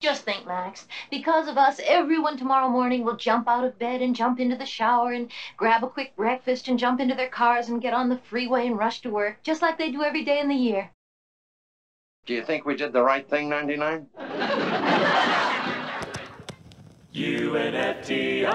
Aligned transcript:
Just 0.00 0.22
think, 0.22 0.46
Max. 0.46 0.86
Because 1.10 1.48
of 1.48 1.58
us, 1.58 1.80
everyone 1.84 2.36
tomorrow 2.36 2.68
morning 2.68 3.04
will 3.04 3.16
jump 3.16 3.48
out 3.48 3.64
of 3.64 3.80
bed 3.80 4.00
and 4.00 4.14
jump 4.14 4.38
into 4.38 4.54
the 4.54 4.64
shower 4.64 5.10
and 5.10 5.28
grab 5.56 5.82
a 5.82 5.88
quick 5.88 6.14
breakfast 6.14 6.68
and 6.68 6.78
jump 6.78 7.00
into 7.00 7.16
their 7.16 7.28
cars 7.28 7.68
and 7.68 7.82
get 7.82 7.92
on 7.92 8.08
the 8.08 8.18
freeway 8.18 8.68
and 8.68 8.78
rush 8.78 9.00
to 9.02 9.10
work, 9.10 9.42
just 9.42 9.60
like 9.60 9.76
they 9.76 9.90
do 9.90 10.04
every 10.04 10.24
day 10.24 10.38
in 10.38 10.48
the 10.48 10.54
year. 10.54 10.92
Do 12.26 12.34
you 12.34 12.44
think 12.44 12.64
we 12.64 12.76
did 12.76 12.92
the 12.92 13.02
right 13.02 13.28
thing, 13.28 13.48
99? 13.48 14.06
UNFTR. 17.14 18.48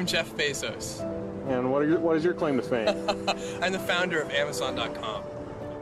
I'm 0.00 0.06
Jeff 0.06 0.34
Bezos. 0.34 1.02
And 1.50 1.70
what, 1.70 1.82
are 1.82 1.86
your, 1.86 1.98
what 1.98 2.16
is 2.16 2.24
your 2.24 2.32
claim 2.32 2.56
to 2.56 2.62
fame? 2.62 2.88
I'm 3.62 3.70
the 3.70 3.78
founder 3.78 4.18
of 4.18 4.30
Amazon.com. 4.30 5.22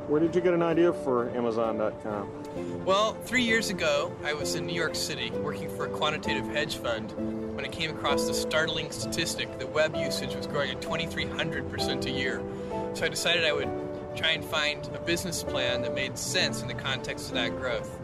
Where 0.08 0.18
did 0.18 0.34
you 0.34 0.40
get 0.40 0.54
an 0.54 0.62
idea 0.62 0.92
for 0.92 1.30
Amazon.com? 1.36 2.84
Well, 2.84 3.14
three 3.26 3.44
years 3.44 3.70
ago, 3.70 4.12
I 4.24 4.34
was 4.34 4.56
in 4.56 4.66
New 4.66 4.74
York 4.74 4.96
City 4.96 5.30
working 5.30 5.68
for 5.76 5.84
a 5.84 5.88
quantitative 5.88 6.48
hedge 6.48 6.78
fund 6.78 7.12
when 7.54 7.64
I 7.64 7.68
came 7.68 7.92
across 7.92 8.26
the 8.26 8.34
startling 8.34 8.90
statistic 8.90 9.56
that 9.60 9.70
web 9.70 9.94
usage 9.94 10.34
was 10.34 10.48
growing 10.48 10.72
at 10.72 10.80
2,300% 10.80 12.06
a 12.06 12.10
year. 12.10 12.42
So 12.94 13.04
I 13.04 13.08
decided 13.08 13.44
I 13.44 13.52
would 13.52 13.70
try 14.16 14.30
and 14.30 14.44
find 14.44 14.84
a 14.96 14.98
business 14.98 15.44
plan 15.44 15.82
that 15.82 15.94
made 15.94 16.18
sense 16.18 16.60
in 16.60 16.66
the 16.66 16.74
context 16.74 17.28
of 17.28 17.34
that 17.34 17.56
growth. 17.56 17.97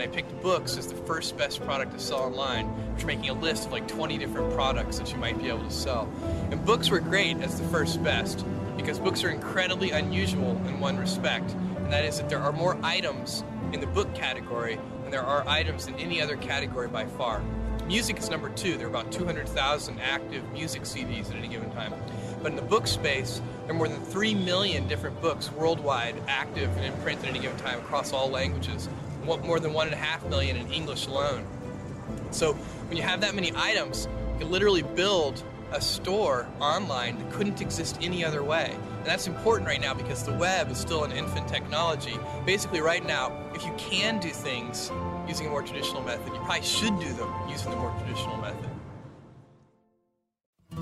And 0.00 0.10
I 0.10 0.14
picked 0.14 0.40
books 0.40 0.78
as 0.78 0.86
the 0.86 0.94
first 0.94 1.36
best 1.36 1.60
product 1.60 1.92
to 1.92 1.98
sell 1.98 2.20
online, 2.20 2.68
which 2.94 3.04
making 3.04 3.28
a 3.28 3.34
list 3.34 3.66
of 3.66 3.72
like 3.72 3.86
20 3.86 4.16
different 4.16 4.50
products 4.54 4.98
that 4.98 5.12
you 5.12 5.18
might 5.18 5.38
be 5.38 5.48
able 5.48 5.62
to 5.62 5.70
sell. 5.70 6.10
And 6.50 6.64
books 6.64 6.88
were 6.88 7.00
great 7.00 7.36
as 7.42 7.60
the 7.60 7.68
first 7.68 8.02
best 8.02 8.46
because 8.78 8.98
books 8.98 9.22
are 9.24 9.28
incredibly 9.28 9.90
unusual 9.90 10.52
in 10.66 10.80
one 10.80 10.96
respect, 10.96 11.52
and 11.52 11.92
that 11.92 12.06
is 12.06 12.16
that 12.16 12.30
there 12.30 12.38
are 12.38 12.50
more 12.50 12.78
items 12.82 13.44
in 13.74 13.80
the 13.80 13.86
book 13.88 14.14
category 14.14 14.78
than 15.02 15.10
there 15.10 15.22
are 15.22 15.46
items 15.46 15.86
in 15.86 15.94
any 15.96 16.22
other 16.22 16.38
category 16.38 16.88
by 16.88 17.04
far. 17.04 17.42
Music 17.86 18.18
is 18.18 18.30
number 18.30 18.48
two. 18.48 18.78
There 18.78 18.86
are 18.86 18.90
about 18.90 19.12
200,000 19.12 20.00
active 20.00 20.50
music 20.50 20.82
CDs 20.84 21.28
at 21.28 21.36
any 21.36 21.48
given 21.48 21.70
time. 21.72 21.92
But 22.42 22.52
in 22.52 22.56
the 22.56 22.62
book 22.62 22.86
space, 22.86 23.42
there 23.66 23.74
are 23.74 23.76
more 23.76 23.88
than 23.88 24.00
3 24.00 24.34
million 24.34 24.88
different 24.88 25.20
books 25.20 25.52
worldwide 25.52 26.14
active 26.26 26.74
and 26.78 26.86
in 26.86 26.92
print 27.02 27.22
at 27.22 27.28
any 27.28 27.40
given 27.40 27.58
time 27.58 27.80
across 27.80 28.14
all 28.14 28.30
languages. 28.30 28.88
Mo- 29.24 29.38
More 29.38 29.60
than 29.60 29.72
1.5 29.72 30.28
million 30.28 30.56
in 30.56 30.72
English 30.72 31.06
alone. 31.06 31.46
So 32.30 32.54
when 32.54 32.96
you 32.96 33.02
have 33.02 33.20
that 33.22 33.34
many 33.34 33.52
items, 33.54 34.08
you 34.34 34.40
can 34.40 34.50
literally 34.50 34.82
build 34.82 35.42
a 35.72 35.80
store 35.80 36.48
online 36.60 37.18
that 37.18 37.30
couldn't 37.30 37.60
exist 37.60 37.98
any 38.00 38.24
other 38.24 38.42
way. 38.42 38.74
And 38.98 39.06
that's 39.06 39.26
important 39.26 39.68
right 39.68 39.80
now 39.80 39.94
because 39.94 40.24
the 40.24 40.32
web 40.34 40.70
is 40.70 40.78
still 40.78 41.04
an 41.04 41.12
infant 41.12 41.48
technology. 41.48 42.18
Basically, 42.44 42.80
right 42.80 43.04
now, 43.06 43.32
if 43.54 43.64
you 43.64 43.72
can 43.76 44.18
do 44.18 44.30
things 44.30 44.90
using 45.28 45.46
a 45.46 45.50
more 45.50 45.62
traditional 45.62 46.02
method, 46.02 46.32
you 46.32 46.40
probably 46.40 46.62
should 46.62 46.98
do 46.98 47.12
them 47.12 47.32
using 47.48 47.70
the 47.70 47.76
more 47.76 47.94
traditional 48.00 48.36
method. 48.38 48.69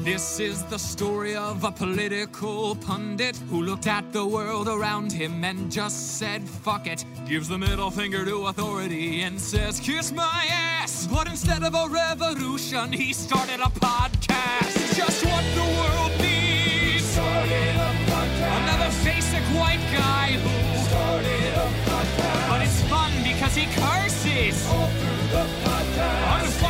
This 0.00 0.38
is 0.38 0.62
the 0.64 0.78
story 0.78 1.34
of 1.34 1.64
a 1.64 1.72
political 1.72 2.76
pundit 2.76 3.36
who 3.50 3.62
looked 3.62 3.88
at 3.88 4.12
the 4.12 4.24
world 4.24 4.68
around 4.68 5.12
him 5.12 5.42
and 5.42 5.70
just 5.70 6.18
said, 6.18 6.42
fuck 6.42 6.86
it. 6.86 7.04
Gives 7.26 7.48
the 7.48 7.58
middle 7.58 7.90
finger 7.90 8.24
to 8.24 8.46
authority 8.46 9.22
and 9.22 9.40
says, 9.40 9.80
kiss 9.80 10.12
my 10.12 10.46
ass. 10.50 11.08
But 11.10 11.26
instead 11.26 11.64
of 11.64 11.74
a 11.74 11.88
revolution, 11.88 12.92
he 12.92 13.12
started 13.12 13.60
a 13.60 13.70
podcast. 13.70 14.94
Just 14.96 15.24
what 15.26 15.44
the 15.54 15.66
world 15.78 16.12
needs. 16.20 17.04
Started 17.04 17.74
a 17.74 17.92
podcast. 18.06 18.62
Another 18.62 18.90
basic 19.04 19.42
white 19.58 19.82
guy 19.92 20.38
who 20.38 20.78
started 20.86 21.54
a 21.54 21.68
podcast. 21.90 22.48
But 22.48 22.62
it's 22.62 22.82
fun 22.82 23.12
because 23.24 23.54
he 23.56 23.66
curses. 23.74 24.64
All 24.68 24.86
through 24.86 25.26
the 25.34 25.44
podcast. 25.64 26.67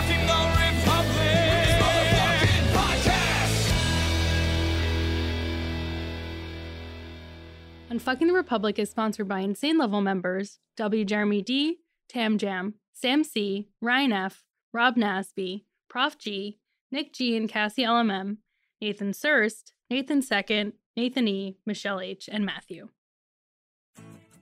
Unfucking 7.98 8.28
the 8.28 8.32
Republic 8.32 8.78
is 8.78 8.90
sponsored 8.90 9.26
by 9.26 9.40
Insane 9.40 9.76
Level 9.76 10.00
members 10.00 10.60
W. 10.76 11.04
Jeremy 11.04 11.42
D, 11.42 11.78
Tam 12.08 12.38
Jam, 12.38 12.74
Sam 12.92 13.24
C, 13.24 13.70
Ryan 13.80 14.12
F, 14.12 14.44
Rob 14.72 14.94
Nasby, 14.94 15.64
Prof 15.88 16.16
G, 16.16 16.60
Nick 16.92 17.12
G 17.12 17.36
and 17.36 17.48
Cassie 17.48 17.82
LMM, 17.82 18.36
Nathan 18.80 19.12
Surst, 19.12 19.72
Nathan 19.90 20.22
Second, 20.22 20.74
Nathan 20.96 21.26
E, 21.26 21.56
Michelle 21.66 22.00
H, 22.00 22.28
and 22.30 22.46
Matthew. 22.46 22.90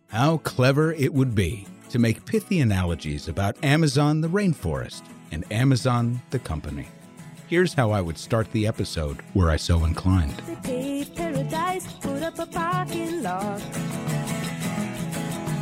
How 0.09 0.37
clever 0.37 0.93
it 0.93 1.15
would 1.15 1.35
be 1.35 1.67
to 1.89 1.99
make 1.99 2.27
pithy 2.27 2.61
analogies 2.61 3.27
about 3.27 3.57
Amazon 3.65 4.21
the 4.21 4.29
rainforest 4.29 5.03
and 5.33 5.51
Amazon 5.51 6.21
the 6.29 6.39
company. 6.39 6.89
Here's 7.47 7.73
how 7.73 7.91
I 7.91 8.03
would 8.03 8.19
start 8.19 8.53
the 8.53 8.67
episode 8.67 9.21
were 9.33 9.51
I 9.51 9.57
so 9.57 9.87
inclined. 9.87 10.43
Put 11.49 12.23
up 12.23 12.39
a 12.39 12.47
parking 12.47 13.23
lot. 13.23 13.61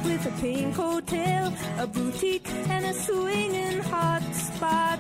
With 0.05 0.27
a 0.27 0.33
pink 0.41 0.75
hotel, 0.75 1.53
a 1.79 1.87
boutique, 1.87 2.49
and 2.69 2.87
a 2.87 2.95
swinging 2.95 3.81
hot 3.81 4.23
spot. 4.35 4.99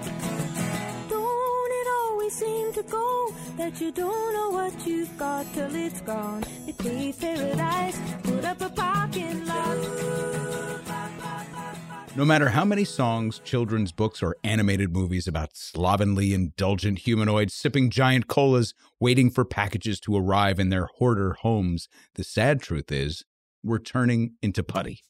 Don't 1.09 1.73
it 1.81 1.89
always 2.00 2.34
seem 2.34 2.73
to 2.75 2.83
go 2.83 3.34
that 3.56 3.81
you 3.81 3.93
don't 3.93 4.33
know 4.34 4.50
what 4.50 4.87
you've 4.87 5.17
got 5.17 5.47
till 5.55 5.75
it's 5.75 6.00
gone? 6.03 6.44
They 6.67 6.73
paved 6.73 7.21
paradise, 7.21 7.99
put 8.23 8.44
up 8.44 8.61
a 8.61 8.69
parking 8.69 9.47
lot. 9.47 10.15
No 12.16 12.25
matter 12.25 12.50
how 12.50 12.64
many 12.64 12.84
songs, 12.84 13.41
children's 13.41 13.91
books, 13.91 14.22
or 14.22 14.36
animated 14.44 14.92
movies 14.92 15.26
about 15.26 15.56
slovenly, 15.56 16.32
indulgent 16.32 17.00
humanoids 17.00 17.54
sipping 17.54 17.91
giant 17.91 18.28
colas, 18.28 18.72
waiting 19.00 19.30
for 19.30 19.44
packages 19.44 19.98
to 20.00 20.16
arrive 20.16 20.60
in 20.60 20.69
their 20.69 20.86
hoarder 20.98 21.32
homes, 21.41 21.88
the 22.14 22.22
sad 22.22 22.62
truth 22.62 22.92
is, 22.92 23.25
we're 23.64 23.80
turning 23.80 24.34
into 24.41 24.62
putty, 24.62 25.00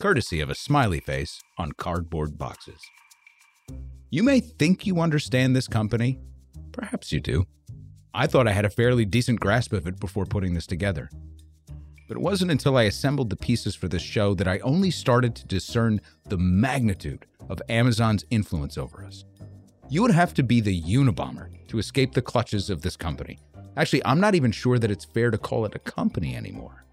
courtesy 0.00 0.40
of 0.40 0.50
a 0.50 0.56
smiley 0.56 0.98
face 0.98 1.40
on 1.56 1.70
cardboard 1.70 2.36
boxes. 2.36 2.80
You 4.10 4.24
may 4.24 4.40
think 4.40 4.88
you 4.88 5.00
understand 5.00 5.54
this 5.54 5.68
company. 5.68 6.18
Perhaps 6.72 7.12
you 7.12 7.20
do. 7.20 7.46
I 8.12 8.26
thought 8.26 8.48
I 8.48 8.52
had 8.52 8.64
a 8.64 8.70
fairly 8.70 9.04
decent 9.04 9.38
grasp 9.38 9.72
of 9.72 9.86
it 9.86 10.00
before 10.00 10.26
putting 10.26 10.54
this 10.54 10.66
together. 10.66 11.10
But 12.10 12.16
it 12.16 12.22
wasn't 12.22 12.50
until 12.50 12.76
I 12.76 12.82
assembled 12.82 13.30
the 13.30 13.36
pieces 13.36 13.76
for 13.76 13.86
this 13.86 14.02
show 14.02 14.34
that 14.34 14.48
I 14.48 14.58
only 14.64 14.90
started 14.90 15.36
to 15.36 15.46
discern 15.46 16.00
the 16.28 16.36
magnitude 16.36 17.24
of 17.48 17.62
Amazon's 17.68 18.24
influence 18.30 18.76
over 18.76 19.04
us. 19.04 19.24
You 19.88 20.02
would 20.02 20.10
have 20.10 20.34
to 20.34 20.42
be 20.42 20.60
the 20.60 20.82
Unabomber 20.82 21.50
to 21.68 21.78
escape 21.78 22.12
the 22.12 22.20
clutches 22.20 22.68
of 22.68 22.82
this 22.82 22.96
company. 22.96 23.38
Actually, 23.76 24.04
I'm 24.04 24.18
not 24.18 24.34
even 24.34 24.50
sure 24.50 24.76
that 24.76 24.90
it's 24.90 25.04
fair 25.04 25.30
to 25.30 25.38
call 25.38 25.64
it 25.66 25.76
a 25.76 25.78
company 25.78 26.34
anymore. 26.34 26.84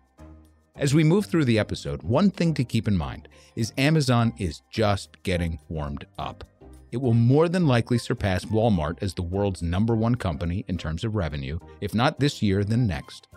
As 0.76 0.94
we 0.94 1.04
move 1.04 1.26
through 1.26 1.46
the 1.46 1.58
episode, 1.58 2.04
one 2.04 2.30
thing 2.30 2.54
to 2.54 2.64
keep 2.64 2.88
in 2.88 2.96
mind 2.96 3.28
is 3.56 3.74
Amazon 3.80 4.34
is 4.38 4.62
just 4.70 5.24
getting 5.24 5.58
warmed 5.68 6.06
up. 6.20 6.44
It 6.92 6.98
will 6.98 7.16
more 7.16 7.50
than 7.50 7.66
likely 7.66 7.98
surpass 7.98 8.46
Walmart 8.46 9.00
as 9.02 9.16
the 9.16 9.24
world's 9.24 9.64
number 9.64 9.96
one 9.96 10.14
company 10.14 10.64
in 10.68 10.78
terms 10.78 11.04
of 11.04 11.16
revenue, 11.16 11.58
if 11.82 11.96
not 11.96 12.20
this 12.20 12.44
year, 12.44 12.64
then 12.64 12.86
next. 12.86 13.28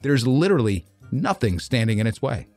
There's 0.00 0.26
literally 0.26 0.86
nothing 1.10 1.58
standing 1.58 1.98
in 1.98 2.06
its 2.06 2.22
way. 2.22 2.48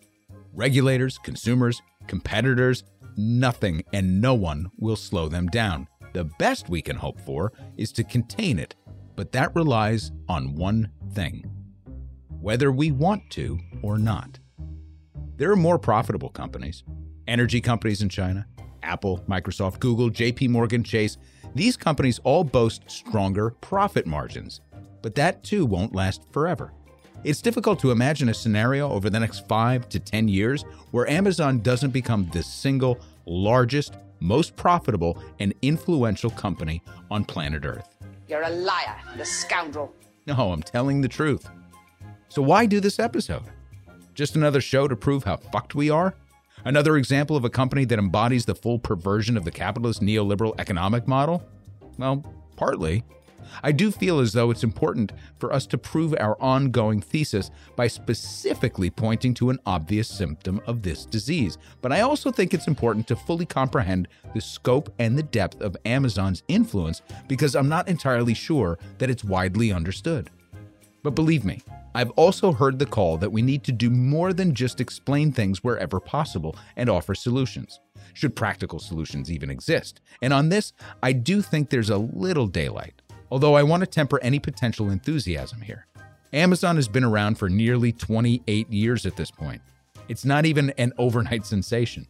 Regulators, 0.54 1.18
consumers, 1.18 1.82
competitors, 2.08 2.84
nothing 3.18 3.84
and 3.94 4.22
no 4.22 4.34
one 4.34 4.70
will 4.78 4.96
slow 4.96 5.28
them 5.28 5.48
down. 5.48 5.88
The 6.14 6.26
best 6.26 6.70
we 6.70 6.82
can 6.82 6.98
hope 6.98 7.20
for 7.22 7.54
is 7.78 7.92
to 7.94 8.04
contain 8.04 8.60
it, 8.60 8.76
but 9.16 9.32
that 9.32 9.56
relies 9.56 10.12
on 10.28 10.56
one 10.56 10.92
thing 11.14 11.50
whether 12.42 12.72
we 12.72 12.92
want 12.92 13.22
to 13.30 13.60
or 13.84 14.00
not. 14.00 14.40
There 15.38 15.52
are 15.52 15.56
more 15.56 15.78
profitable 15.78 16.30
companies, 16.30 16.84
energy 17.28 17.62
companies 17.62 18.02
in 18.02 18.10
China, 18.10 18.48
Apple, 18.84 19.20
Microsoft, 19.30 19.80
Google, 19.80 20.10
JP 20.10 20.50
Morgan, 20.50 20.84
Chase. 20.84 21.18
These 21.54 21.78
companies 21.78 22.20
all 22.24 22.44
boast 22.44 22.90
stronger 22.90 23.52
profit 23.62 24.08
margins, 24.08 24.62
but 25.04 25.16
that 25.16 25.44
too 25.44 25.66
won't 25.66 25.94
last 25.94 26.24
forever. 26.32 26.74
It's 27.24 27.42
difficult 27.42 27.80
to 27.82 27.92
imagine 27.92 28.30
a 28.30 28.34
scenario 28.34 28.90
over 28.90 29.08
the 29.08 29.20
next 29.20 29.48
5 29.48 29.90
to 29.90 30.00
10 30.00 30.28
years 30.28 30.64
where 30.90 31.08
Amazon 31.08 31.60
doesn't 31.60 31.92
become 31.92 32.28
the 32.34 32.42
single 32.42 33.00
largest, 33.28 33.96
most 34.20 34.56
profitable, 34.56 35.22
and 35.40 35.54
influential 35.62 36.32
company 36.32 36.82
on 37.12 37.24
planet 37.24 37.64
Earth. 37.64 37.96
You're 38.28 38.42
a 38.42 38.50
liar 38.50 38.96
and 39.12 39.22
a 39.22 39.26
scoundrel. 39.26 39.94
No, 40.26 40.52
I'm 40.52 40.64
telling 40.64 41.02
the 41.02 41.08
truth. 41.08 41.48
So 42.28 42.42
why 42.42 42.66
do 42.66 42.80
this 42.80 42.98
episode? 42.98 43.44
Just 44.16 44.36
another 44.36 44.62
show 44.62 44.88
to 44.88 44.96
prove 44.96 45.24
how 45.24 45.38
fucked 45.38 45.76
we 45.76 45.92
are? 45.92 46.16
Another 46.66 46.98
example 46.98 47.36
of 47.36 47.46
a 47.46 47.52
company 47.52 47.86
that 47.86 48.00
embodies 48.00 48.46
the 48.46 48.56
full 48.56 48.80
perversion 48.80 49.38
of 49.38 49.46
the 49.46 49.52
capitalist 49.52 50.02
neoliberal 50.02 50.60
economic 50.60 51.08
model? 51.08 51.44
Well, 52.00 52.26
partly. 52.56 53.04
I 53.64 53.72
do 53.72 53.92
feel 53.92 54.20
as 54.20 54.34
though 54.34 54.52
it's 54.52 54.64
important 54.64 55.12
for 55.40 55.52
us 55.54 55.66
to 55.68 55.78
prove 55.78 56.16
our 56.20 56.40
ongoing 56.42 57.02
thesis 57.02 57.52
by 57.76 57.88
specifically 57.88 58.90
pointing 58.90 59.34
to 59.36 59.50
an 59.50 59.60
obvious 59.66 60.08
symptom 60.08 60.62
of 60.66 60.82
this 60.82 61.06
disease. 61.06 61.58
But 61.82 61.92
I 61.92 62.02
also 62.02 62.32
think 62.32 62.54
it's 62.54 62.68
important 62.68 63.08
to 63.08 63.16
fully 63.16 63.46
comprehend 63.46 64.08
the 64.34 64.42
scope 64.42 64.94
and 65.00 65.18
the 65.18 65.24
depth 65.24 65.62
of 65.62 65.78
Amazon's 65.86 66.44
influence 66.48 67.02
because 67.28 67.56
I'm 67.56 67.70
not 67.70 67.88
entirely 67.88 68.34
sure 68.34 68.78
that 68.98 69.10
it's 69.10 69.24
widely 69.24 69.72
understood. 69.72 70.30
But 71.04 71.16
believe 71.16 71.44
me, 71.44 71.62
I've 71.94 72.12
also 72.12 72.54
heard 72.54 72.80
the 72.80 72.86
call 72.86 73.18
that 73.18 73.32
we 73.32 73.42
need 73.42 73.64
to 73.66 73.72
do 73.72 73.90
more 73.90 74.34
than 74.34 74.56
just 74.56 74.80
explain 74.80 75.32
things 75.32 75.64
wherever 75.64 76.00
possible 76.00 76.56
and 76.78 76.90
offer 76.90 77.14
solutions, 77.14 77.80
should 78.14 78.36
practical 78.36 78.80
solutions 78.80 79.32
even 79.32 79.50
exist. 79.50 80.00
And 80.22 80.32
on 80.32 80.50
this, 80.50 80.74
I 81.04 81.12
do 81.12 81.42
think 81.42 81.70
there's 81.70 81.90
a 81.90 81.98
little 81.98 82.48
daylight 82.48 83.02
although 83.32 83.56
I 83.56 83.64
want 83.64 83.82
to 83.82 83.88
temper 83.88 84.20
any 84.22 84.40
potential 84.40 84.92
enthusiasm 84.92 85.62
here. 85.62 85.88
Amazon 86.34 86.76
has 86.76 86.88
been 86.88 87.04
around 87.04 87.36
for 87.36 87.50
nearly 87.50 87.92
28 87.92 88.70
years 88.72 89.06
at 89.06 89.16
this 89.16 89.32
point. 89.32 89.62
It's 90.08 90.26
not 90.26 90.46
even 90.46 90.72
an 90.72 90.94
overnight 90.98 91.46
sensation. 91.46 92.08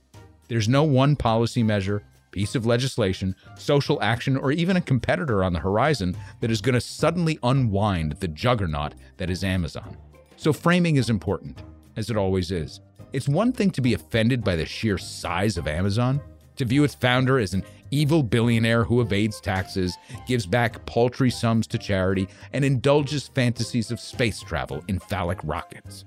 There's 0.47 0.67
no 0.67 0.83
one 0.83 1.15
policy 1.15 1.63
measure, 1.63 2.03
piece 2.31 2.55
of 2.55 2.65
legislation, 2.65 3.35
social 3.55 4.01
action, 4.01 4.37
or 4.37 4.51
even 4.51 4.77
a 4.77 4.81
competitor 4.81 5.43
on 5.43 5.53
the 5.53 5.59
horizon 5.59 6.17
that 6.39 6.51
is 6.51 6.61
going 6.61 6.73
to 6.73 6.81
suddenly 6.81 7.37
unwind 7.43 8.13
the 8.13 8.27
juggernaut 8.27 8.95
that 9.17 9.29
is 9.29 9.43
Amazon. 9.43 9.97
So, 10.37 10.51
framing 10.51 10.95
is 10.95 11.09
important, 11.09 11.61
as 11.95 12.09
it 12.09 12.17
always 12.17 12.51
is. 12.51 12.81
It's 13.13 13.27
one 13.27 13.51
thing 13.51 13.69
to 13.71 13.81
be 13.81 13.93
offended 13.93 14.43
by 14.43 14.55
the 14.55 14.65
sheer 14.65 14.97
size 14.97 15.57
of 15.57 15.67
Amazon, 15.67 16.21
to 16.61 16.65
view 16.65 16.83
its 16.83 16.93
founder 16.93 17.39
as 17.39 17.55
an 17.55 17.63
evil 17.89 18.21
billionaire 18.21 18.83
who 18.83 19.01
evades 19.01 19.41
taxes, 19.41 19.97
gives 20.27 20.45
back 20.45 20.85
paltry 20.85 21.31
sums 21.31 21.65
to 21.65 21.77
charity, 21.79 22.27
and 22.53 22.63
indulges 22.63 23.27
fantasies 23.27 23.89
of 23.89 23.99
space 23.99 24.41
travel 24.41 24.83
in 24.87 24.99
phallic 24.99 25.39
rockets. 25.43 26.05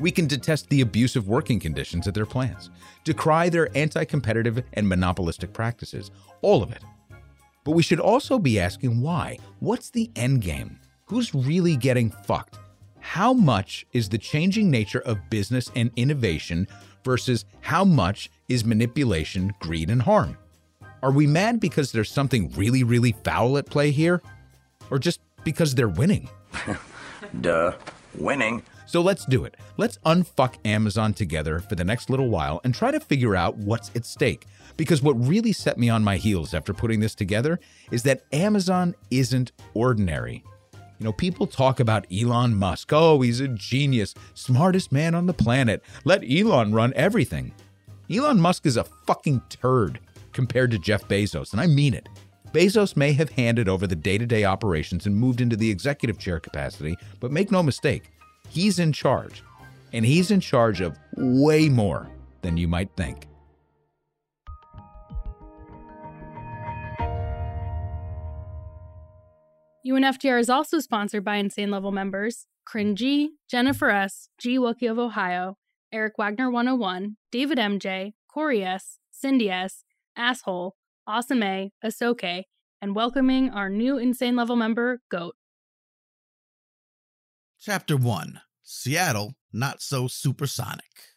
We 0.00 0.10
can 0.10 0.26
detest 0.26 0.68
the 0.68 0.80
abusive 0.80 1.28
working 1.28 1.60
conditions 1.60 2.08
at 2.08 2.14
their 2.14 2.26
plants, 2.26 2.68
decry 3.04 3.48
their 3.48 3.68
anti 3.76 4.04
competitive 4.04 4.60
and 4.72 4.88
monopolistic 4.88 5.52
practices, 5.52 6.10
all 6.42 6.64
of 6.64 6.72
it. 6.72 6.82
But 7.62 7.72
we 7.76 7.84
should 7.84 8.00
also 8.00 8.40
be 8.40 8.58
asking 8.58 9.00
why. 9.00 9.38
What's 9.60 9.90
the 9.90 10.10
end 10.16 10.42
game? 10.42 10.80
Who's 11.04 11.32
really 11.32 11.76
getting 11.76 12.10
fucked? 12.10 12.58
How 12.98 13.32
much 13.32 13.86
is 13.92 14.08
the 14.08 14.18
changing 14.18 14.68
nature 14.68 15.02
of 15.02 15.30
business 15.30 15.70
and 15.76 15.92
innovation 15.94 16.66
versus 17.06 17.44
how 17.60 17.84
much 17.84 18.28
is 18.48 18.64
manipulation, 18.64 19.54
greed, 19.60 19.88
and 19.88 20.02
harm? 20.02 20.36
Are 21.04 21.12
we 21.12 21.26
mad 21.26 21.60
because 21.60 21.92
there's 21.92 22.10
something 22.10 22.50
really, 22.56 22.82
really 22.82 23.12
foul 23.22 23.56
at 23.58 23.66
play 23.66 23.92
here? 23.92 24.20
Or 24.90 24.98
just 24.98 25.20
because 25.44 25.76
they're 25.76 25.88
winning? 25.88 26.28
Duh. 27.40 27.72
Winning. 28.18 28.60
So 28.86 29.00
let's 29.00 29.24
do 29.24 29.44
it. 29.44 29.56
Let's 29.76 29.98
unfuck 29.98 30.56
Amazon 30.64 31.14
together 31.14 31.60
for 31.60 31.76
the 31.76 31.84
next 31.84 32.10
little 32.10 32.28
while 32.28 32.60
and 32.64 32.74
try 32.74 32.90
to 32.90 32.98
figure 32.98 33.36
out 33.36 33.56
what's 33.56 33.92
at 33.94 34.04
stake. 34.04 34.46
Because 34.76 35.00
what 35.00 35.14
really 35.14 35.52
set 35.52 35.78
me 35.78 35.88
on 35.88 36.02
my 36.02 36.16
heels 36.16 36.54
after 36.54 36.74
putting 36.74 36.98
this 36.98 37.14
together 37.14 37.60
is 37.92 38.02
that 38.02 38.24
Amazon 38.32 38.96
isn't 39.12 39.52
ordinary. 39.74 40.42
You 40.98 41.04
know, 41.04 41.12
people 41.12 41.46
talk 41.46 41.78
about 41.78 42.06
Elon 42.12 42.54
Musk. 42.54 42.90
Oh, 42.92 43.20
he's 43.20 43.40
a 43.40 43.48
genius, 43.48 44.14
smartest 44.34 44.92
man 44.92 45.14
on 45.14 45.26
the 45.26 45.34
planet. 45.34 45.82
Let 46.04 46.24
Elon 46.28 46.72
run 46.72 46.92
everything. 46.96 47.52
Elon 48.10 48.40
Musk 48.40 48.66
is 48.66 48.76
a 48.76 48.84
fucking 48.84 49.42
turd 49.50 50.00
compared 50.32 50.70
to 50.70 50.78
Jeff 50.78 51.06
Bezos, 51.08 51.52
and 51.52 51.60
I 51.60 51.66
mean 51.66 51.92
it. 51.92 52.08
Bezos 52.52 52.96
may 52.96 53.12
have 53.12 53.30
handed 53.30 53.68
over 53.68 53.86
the 53.86 53.96
day 53.96 54.16
to 54.16 54.26
day 54.26 54.44
operations 54.44 55.06
and 55.06 55.16
moved 55.16 55.40
into 55.40 55.56
the 55.56 55.70
executive 55.70 56.18
chair 56.18 56.40
capacity, 56.40 56.96
but 57.20 57.32
make 57.32 57.50
no 57.50 57.62
mistake, 57.62 58.10
he's 58.48 58.78
in 58.78 58.92
charge. 58.92 59.42
And 59.92 60.04
he's 60.04 60.30
in 60.30 60.40
charge 60.40 60.80
of 60.80 60.96
way 61.16 61.68
more 61.68 62.08
than 62.42 62.56
you 62.56 62.68
might 62.68 62.90
think. 62.96 63.26
UNFTR 69.86 70.40
is 70.40 70.50
also 70.50 70.80
sponsored 70.80 71.22
by 71.22 71.36
Insane 71.36 71.70
Level 71.70 71.92
members 71.92 72.46
Cringy, 72.68 73.28
Jennifer 73.48 73.88
S., 73.90 74.28
G. 74.36 74.58
Wookie 74.58 74.90
of 74.90 74.98
Ohio, 74.98 75.58
Eric 75.92 76.14
Wagner 76.18 76.50
101, 76.50 77.16
David 77.30 77.58
MJ, 77.58 78.14
Corey 78.28 78.64
S., 78.64 78.98
Cindy 79.12 79.48
S., 79.48 79.84
Asshole, 80.16 80.74
Awesome 81.06 81.40
A, 81.44 81.70
Asoke, 81.84 82.42
and 82.82 82.96
welcoming 82.96 83.50
our 83.50 83.70
new 83.70 83.96
Insane 83.96 84.34
Level 84.34 84.56
member, 84.56 85.02
Goat. 85.08 85.36
Chapter 87.60 87.96
1 87.96 88.40
Seattle 88.64 89.34
Not 89.52 89.80
So 89.80 90.08
Supersonic. 90.08 91.15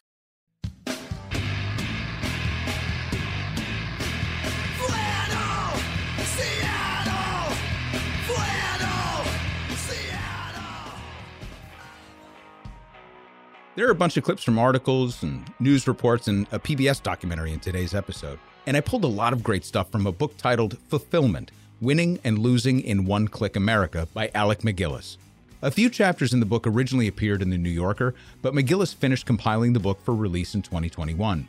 There 13.80 13.88
are 13.88 13.92
a 13.92 13.94
bunch 13.94 14.18
of 14.18 14.24
clips 14.24 14.44
from 14.44 14.58
articles 14.58 15.22
and 15.22 15.50
news 15.58 15.88
reports 15.88 16.28
and 16.28 16.46
a 16.52 16.58
PBS 16.58 17.02
documentary 17.02 17.54
in 17.54 17.60
today's 17.60 17.94
episode. 17.94 18.38
And 18.66 18.76
I 18.76 18.82
pulled 18.82 19.04
a 19.04 19.06
lot 19.06 19.32
of 19.32 19.42
great 19.42 19.64
stuff 19.64 19.90
from 19.90 20.06
a 20.06 20.12
book 20.12 20.36
titled 20.36 20.76
Fulfillment 20.90 21.50
Winning 21.80 22.18
and 22.22 22.38
Losing 22.38 22.82
in 22.82 23.06
One 23.06 23.26
Click 23.26 23.56
America 23.56 24.06
by 24.12 24.30
Alec 24.34 24.58
MacGillis. 24.58 25.16
A 25.62 25.70
few 25.70 25.88
chapters 25.88 26.34
in 26.34 26.40
the 26.40 26.44
book 26.44 26.66
originally 26.66 27.08
appeared 27.08 27.40
in 27.40 27.48
The 27.48 27.56
New 27.56 27.70
Yorker, 27.70 28.14
but 28.42 28.52
MacGillis 28.52 28.94
finished 28.94 29.24
compiling 29.24 29.72
the 29.72 29.80
book 29.80 29.98
for 30.04 30.14
release 30.14 30.54
in 30.54 30.60
2021. 30.60 31.48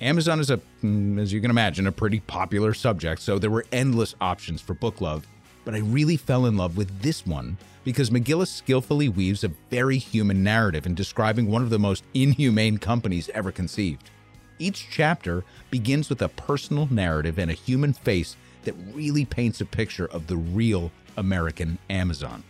Amazon 0.00 0.38
is 0.38 0.50
a, 0.50 0.58
mm, 0.84 1.18
as 1.18 1.32
you 1.32 1.40
can 1.40 1.50
imagine, 1.50 1.88
a 1.88 1.92
pretty 1.92 2.20
popular 2.20 2.74
subject, 2.74 3.20
so 3.20 3.40
there 3.40 3.50
were 3.50 3.66
endless 3.72 4.14
options 4.20 4.60
for 4.60 4.74
book 4.74 5.00
love. 5.00 5.26
But 5.64 5.74
I 5.74 5.78
really 5.78 6.16
fell 6.16 6.46
in 6.46 6.56
love 6.56 6.76
with 6.76 7.02
this 7.02 7.26
one 7.26 7.56
because 7.84 8.10
MacGillis 8.10 8.48
skillfully 8.48 9.08
weaves 9.08 9.44
a 9.44 9.52
very 9.70 9.98
human 9.98 10.42
narrative 10.42 10.86
in 10.86 10.94
describing 10.94 11.48
one 11.48 11.62
of 11.62 11.70
the 11.70 11.78
most 11.78 12.04
inhumane 12.14 12.78
companies 12.78 13.30
ever 13.34 13.52
conceived. 13.52 14.10
Each 14.58 14.86
chapter 14.90 15.44
begins 15.70 16.08
with 16.08 16.22
a 16.22 16.28
personal 16.28 16.86
narrative 16.90 17.38
and 17.38 17.50
a 17.50 17.54
human 17.54 17.92
face 17.92 18.36
that 18.64 18.74
really 18.92 19.24
paints 19.24 19.60
a 19.60 19.64
picture 19.64 20.06
of 20.06 20.26
the 20.26 20.36
real 20.36 20.92
American 21.16 21.78
Amazon. 21.90 22.44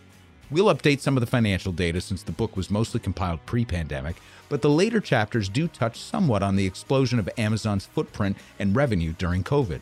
We'll 0.51 0.73
update 0.73 0.99
some 0.99 1.17
of 1.17 1.21
the 1.21 1.27
financial 1.27 1.71
data 1.71 1.99
since 1.99 2.21
the 2.21 2.31
book 2.31 2.55
was 2.55 2.69
mostly 2.69 2.99
compiled 2.99 3.43
pre 3.47 3.65
pandemic, 3.65 4.17
but 4.49 4.61
the 4.61 4.69
later 4.69 4.99
chapters 4.99 5.49
do 5.49 5.67
touch 5.67 5.99
somewhat 5.99 6.43
on 6.43 6.55
the 6.55 6.65
explosion 6.65 7.17
of 7.17 7.29
Amazon's 7.37 7.87
footprint 7.87 8.37
and 8.59 8.75
revenue 8.75 9.13
during 9.17 9.43
COVID. 9.43 9.81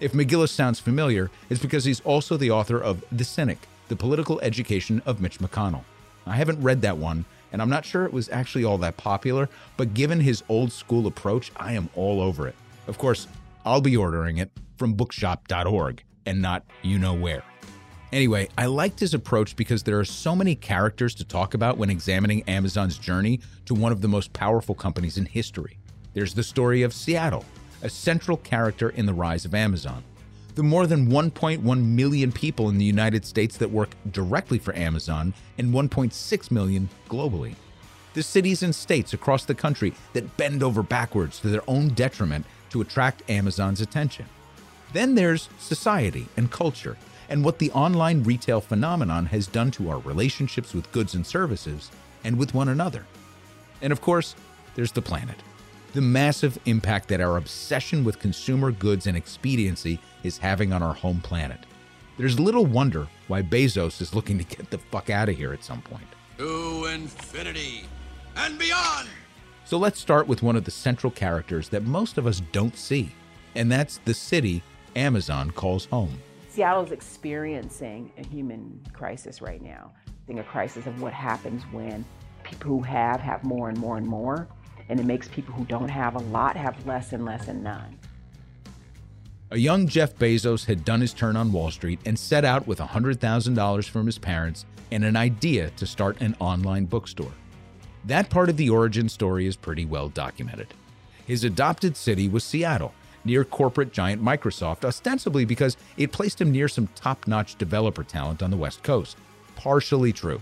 If 0.00 0.12
MacGillis 0.12 0.50
sounds 0.50 0.78
familiar, 0.78 1.28
it's 1.50 1.60
because 1.60 1.84
he's 1.84 2.00
also 2.02 2.36
the 2.36 2.52
author 2.52 2.80
of 2.80 3.04
The 3.10 3.24
Cynic, 3.24 3.58
The 3.88 3.96
Political 3.96 4.40
Education 4.42 5.02
of 5.04 5.20
Mitch 5.20 5.40
McConnell. 5.40 5.82
I 6.24 6.36
haven't 6.36 6.62
read 6.62 6.82
that 6.82 6.98
one, 6.98 7.24
and 7.52 7.60
I'm 7.60 7.68
not 7.68 7.84
sure 7.84 8.04
it 8.04 8.12
was 8.12 8.28
actually 8.28 8.62
all 8.62 8.78
that 8.78 8.96
popular, 8.96 9.48
but 9.76 9.94
given 9.94 10.20
his 10.20 10.44
old 10.48 10.70
school 10.70 11.08
approach, 11.08 11.50
I 11.56 11.72
am 11.72 11.88
all 11.96 12.20
over 12.20 12.46
it. 12.46 12.54
Of 12.86 12.96
course, 12.96 13.26
I'll 13.64 13.80
be 13.80 13.96
ordering 13.96 14.38
it 14.38 14.52
from 14.76 14.94
bookshop.org 14.94 16.04
and 16.26 16.40
not 16.40 16.64
you 16.82 17.00
know 17.00 17.14
where. 17.14 17.42
Anyway, 18.12 18.48
I 18.56 18.66
liked 18.66 19.00
his 19.00 19.14
approach 19.14 19.56
because 19.56 19.82
there 19.82 19.98
are 19.98 20.04
so 20.04 20.36
many 20.36 20.54
characters 20.54 21.14
to 21.16 21.24
talk 21.24 21.54
about 21.54 21.76
when 21.76 21.90
examining 21.90 22.42
Amazon's 22.44 22.98
journey 22.98 23.40
to 23.66 23.74
one 23.74 23.90
of 23.90 24.00
the 24.00 24.08
most 24.08 24.32
powerful 24.32 24.76
companies 24.76 25.18
in 25.18 25.26
history. 25.26 25.78
There's 26.14 26.34
the 26.34 26.42
story 26.42 26.82
of 26.82 26.94
Seattle, 26.94 27.44
a 27.82 27.88
central 27.88 28.36
character 28.36 28.90
in 28.90 29.06
the 29.06 29.14
rise 29.14 29.44
of 29.44 29.54
Amazon. 29.54 30.02
The 30.54 30.62
more 30.62 30.86
than 30.86 31.10
1.1 31.10 31.84
million 31.84 32.32
people 32.32 32.68
in 32.68 32.78
the 32.78 32.84
United 32.84 33.24
States 33.24 33.56
that 33.58 33.70
work 33.70 33.90
directly 34.10 34.58
for 34.58 34.74
Amazon 34.74 35.32
and 35.56 35.72
1.6 35.72 36.50
million 36.50 36.88
globally. 37.08 37.54
The 38.14 38.22
cities 38.22 38.62
and 38.64 38.74
states 38.74 39.12
across 39.12 39.44
the 39.44 39.54
country 39.54 39.92
that 40.14 40.36
bend 40.36 40.62
over 40.62 40.82
backwards 40.82 41.38
to 41.40 41.48
their 41.48 41.62
own 41.68 41.88
detriment 41.90 42.44
to 42.70 42.80
attract 42.80 43.28
Amazon's 43.30 43.80
attention. 43.80 44.26
Then 44.92 45.14
there's 45.14 45.48
society 45.58 46.26
and 46.36 46.50
culture 46.50 46.96
and 47.28 47.44
what 47.44 47.58
the 47.58 47.70
online 47.72 48.22
retail 48.24 48.60
phenomenon 48.60 49.26
has 49.26 49.46
done 49.46 49.70
to 49.72 49.90
our 49.90 49.98
relationships 49.98 50.74
with 50.74 50.90
goods 50.92 51.14
and 51.14 51.26
services 51.26 51.90
and 52.24 52.38
with 52.38 52.54
one 52.54 52.68
another. 52.68 53.04
And 53.80 53.92
of 53.92 54.00
course, 54.00 54.34
there's 54.74 54.92
the 54.92 55.02
planet. 55.02 55.36
The 55.94 56.00
massive 56.02 56.58
impact 56.66 57.08
that 57.08 57.22
our 57.22 57.38
obsession 57.38 58.04
with 58.04 58.18
consumer 58.18 58.72
goods 58.72 59.06
and 59.06 59.16
expediency 59.16 59.98
is 60.22 60.36
having 60.36 60.72
on 60.72 60.82
our 60.82 60.92
home 60.92 61.20
planet. 61.20 61.60
There's 62.18 62.38
little 62.38 62.66
wonder 62.66 63.08
why 63.28 63.42
Bezos 63.42 64.02
is 64.02 64.14
looking 64.14 64.36
to 64.38 64.44
get 64.44 64.70
the 64.70 64.78
fuck 64.78 65.08
out 65.08 65.30
of 65.30 65.36
here 65.36 65.54
at 65.54 65.64
some 65.64 65.80
point. 65.80 66.06
To 66.36 66.84
infinity 66.92 67.84
and 68.36 68.58
beyond! 68.58 69.08
So 69.64 69.78
let's 69.78 69.98
start 69.98 70.26
with 70.28 70.42
one 70.42 70.56
of 70.56 70.64
the 70.64 70.70
central 70.70 71.10
characters 71.10 71.70
that 71.70 71.84
most 71.84 72.18
of 72.18 72.26
us 72.26 72.42
don't 72.52 72.76
see, 72.76 73.14
and 73.54 73.72
that's 73.72 73.98
the 74.04 74.14
city 74.14 74.62
Amazon 74.94 75.50
calls 75.50 75.86
home. 75.86 76.18
Seattle's 76.48 76.92
experiencing 76.92 78.12
a 78.18 78.26
human 78.26 78.80
crisis 78.92 79.40
right 79.40 79.62
now. 79.62 79.92
I 80.06 80.10
think 80.26 80.40
a 80.40 80.44
crisis 80.44 80.86
of 80.86 81.00
what 81.00 81.14
happens 81.14 81.62
when 81.70 82.04
people 82.42 82.68
who 82.68 82.82
have 82.82 83.20
have 83.20 83.44
more 83.44 83.68
and 83.68 83.78
more 83.78 83.96
and 83.96 84.06
more, 84.06 84.48
and 84.88 84.98
it 84.98 85.06
makes 85.06 85.28
people 85.28 85.54
who 85.54 85.64
don't 85.64 85.88
have 85.88 86.14
a 86.14 86.18
lot 86.18 86.56
have 86.56 86.86
less 86.86 87.12
and 87.12 87.24
less 87.24 87.48
and 87.48 87.62
none. 87.62 87.98
A 89.50 89.58
young 89.58 89.88
Jeff 89.88 90.14
Bezos 90.16 90.66
had 90.66 90.84
done 90.84 91.00
his 91.00 91.14
turn 91.14 91.34
on 91.34 91.52
Wall 91.52 91.70
Street 91.70 92.00
and 92.04 92.18
set 92.18 92.44
out 92.44 92.66
with 92.66 92.78
$100,000 92.78 93.88
from 93.88 94.06
his 94.06 94.18
parents 94.18 94.66
and 94.90 95.04
an 95.04 95.16
idea 95.16 95.70
to 95.70 95.86
start 95.86 96.20
an 96.20 96.36
online 96.38 96.84
bookstore. 96.84 97.32
That 98.04 98.30
part 98.30 98.48
of 98.48 98.56
the 98.56 98.70
origin 98.70 99.08
story 99.08 99.46
is 99.46 99.56
pretty 99.56 99.84
well 99.84 100.08
documented. 100.08 100.74
His 101.26 101.44
adopted 101.44 101.96
city 101.96 102.28
was 102.28 102.44
Seattle, 102.44 102.94
near 103.24 103.44
corporate 103.44 103.92
giant 103.92 104.22
Microsoft, 104.22 104.84
ostensibly 104.84 105.44
because 105.44 105.76
it 105.96 106.12
placed 106.12 106.40
him 106.40 106.50
near 106.50 106.68
some 106.68 106.88
top 106.94 107.26
notch 107.26 107.56
developer 107.56 108.04
talent 108.04 108.42
on 108.42 108.50
the 108.50 108.56
West 108.56 108.82
Coast. 108.82 109.16
Partially 109.56 110.12
true. 110.12 110.40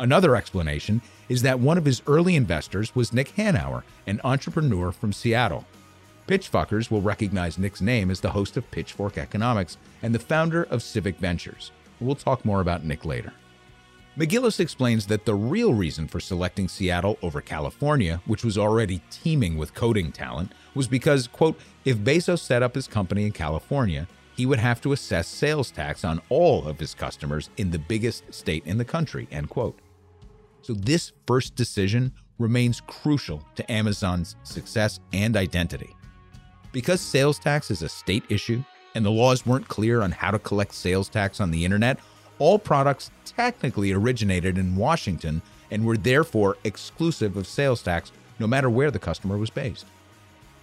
Another 0.00 0.34
explanation 0.34 1.02
is 1.28 1.42
that 1.42 1.60
one 1.60 1.76
of 1.76 1.84
his 1.84 2.00
early 2.06 2.34
investors 2.34 2.96
was 2.96 3.12
Nick 3.12 3.36
Hanauer, 3.36 3.82
an 4.06 4.18
entrepreneur 4.24 4.92
from 4.92 5.12
Seattle. 5.12 5.66
Pitchfuckers 6.26 6.90
will 6.90 7.02
recognize 7.02 7.58
Nick's 7.58 7.82
name 7.82 8.10
as 8.10 8.18
the 8.18 8.30
host 8.30 8.56
of 8.56 8.70
Pitchfork 8.70 9.18
Economics 9.18 9.76
and 10.02 10.14
the 10.14 10.18
founder 10.18 10.62
of 10.64 10.82
Civic 10.82 11.18
Ventures. 11.18 11.70
We'll 12.00 12.14
talk 12.14 12.46
more 12.46 12.62
about 12.62 12.82
Nick 12.82 13.04
later. 13.04 13.34
MacGillis 14.16 14.58
explains 14.58 15.06
that 15.08 15.26
the 15.26 15.34
real 15.34 15.74
reason 15.74 16.08
for 16.08 16.18
selecting 16.18 16.66
Seattle 16.66 17.18
over 17.20 17.42
California, 17.42 18.22
which 18.24 18.42
was 18.42 18.56
already 18.56 19.02
teeming 19.10 19.58
with 19.58 19.74
coding 19.74 20.12
talent, 20.12 20.52
was 20.74 20.88
because, 20.88 21.28
quote, 21.28 21.60
if 21.84 21.98
Bezos 21.98 22.38
set 22.38 22.62
up 22.62 22.74
his 22.74 22.88
company 22.88 23.26
in 23.26 23.32
California, 23.32 24.08
he 24.34 24.46
would 24.46 24.60
have 24.60 24.80
to 24.80 24.92
assess 24.92 25.28
sales 25.28 25.70
tax 25.70 26.04
on 26.04 26.22
all 26.30 26.66
of 26.66 26.80
his 26.80 26.94
customers 26.94 27.50
in 27.58 27.70
the 27.70 27.78
biggest 27.78 28.32
state 28.32 28.64
in 28.64 28.78
the 28.78 28.84
country, 28.86 29.28
end 29.30 29.50
quote. 29.50 29.78
So 30.70 30.74
this 30.74 31.10
first 31.26 31.56
decision 31.56 32.12
remains 32.38 32.80
crucial 32.80 33.44
to 33.56 33.72
Amazon's 33.72 34.36
success 34.44 35.00
and 35.12 35.36
identity. 35.36 35.96
Because 36.70 37.00
sales 37.00 37.40
tax 37.40 37.72
is 37.72 37.82
a 37.82 37.88
state 37.88 38.22
issue 38.28 38.62
and 38.94 39.04
the 39.04 39.10
laws 39.10 39.44
weren't 39.44 39.66
clear 39.66 40.00
on 40.00 40.12
how 40.12 40.30
to 40.30 40.38
collect 40.38 40.72
sales 40.72 41.08
tax 41.08 41.40
on 41.40 41.50
the 41.50 41.64
internet, 41.64 41.98
all 42.38 42.56
products 42.56 43.10
technically 43.24 43.90
originated 43.90 44.58
in 44.58 44.76
Washington 44.76 45.42
and 45.72 45.84
were 45.84 45.96
therefore 45.96 46.56
exclusive 46.62 47.36
of 47.36 47.48
sales 47.48 47.82
tax 47.82 48.12
no 48.38 48.46
matter 48.46 48.70
where 48.70 48.92
the 48.92 48.98
customer 49.00 49.36
was 49.36 49.50
based. 49.50 49.86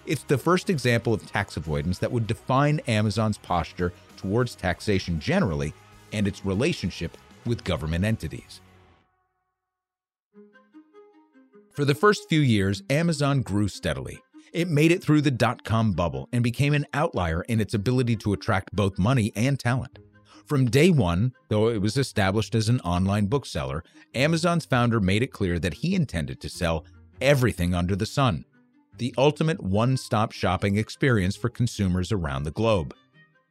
It's 0.06 0.22
the 0.22 0.38
first 0.38 0.70
example 0.70 1.12
of 1.12 1.30
tax 1.30 1.58
avoidance 1.58 1.98
that 1.98 2.12
would 2.12 2.26
define 2.26 2.80
Amazon's 2.88 3.36
posture 3.36 3.92
towards 4.16 4.54
taxation 4.54 5.20
generally 5.20 5.74
and 6.14 6.26
its 6.26 6.46
relationship 6.46 7.18
with 7.44 7.62
government 7.62 8.06
entities. 8.06 8.62
For 11.78 11.84
the 11.84 11.94
first 11.94 12.28
few 12.28 12.40
years, 12.40 12.82
Amazon 12.90 13.40
grew 13.40 13.68
steadily. 13.68 14.18
It 14.52 14.66
made 14.66 14.90
it 14.90 15.00
through 15.00 15.20
the 15.20 15.30
dot 15.30 15.62
com 15.62 15.92
bubble 15.92 16.28
and 16.32 16.42
became 16.42 16.74
an 16.74 16.86
outlier 16.92 17.42
in 17.42 17.60
its 17.60 17.72
ability 17.72 18.16
to 18.16 18.32
attract 18.32 18.74
both 18.74 18.98
money 18.98 19.30
and 19.36 19.60
talent. 19.60 20.00
From 20.46 20.68
day 20.68 20.90
one, 20.90 21.34
though 21.50 21.68
it 21.68 21.80
was 21.80 21.96
established 21.96 22.56
as 22.56 22.68
an 22.68 22.80
online 22.80 23.26
bookseller, 23.26 23.84
Amazon's 24.16 24.64
founder 24.64 24.98
made 24.98 25.22
it 25.22 25.30
clear 25.30 25.60
that 25.60 25.72
he 25.72 25.94
intended 25.94 26.40
to 26.40 26.48
sell 26.48 26.84
everything 27.20 27.76
under 27.76 27.94
the 27.94 28.06
sun 28.06 28.44
the 28.96 29.14
ultimate 29.16 29.62
one 29.62 29.96
stop 29.96 30.32
shopping 30.32 30.78
experience 30.78 31.36
for 31.36 31.48
consumers 31.48 32.10
around 32.10 32.42
the 32.42 32.50
globe. 32.50 32.92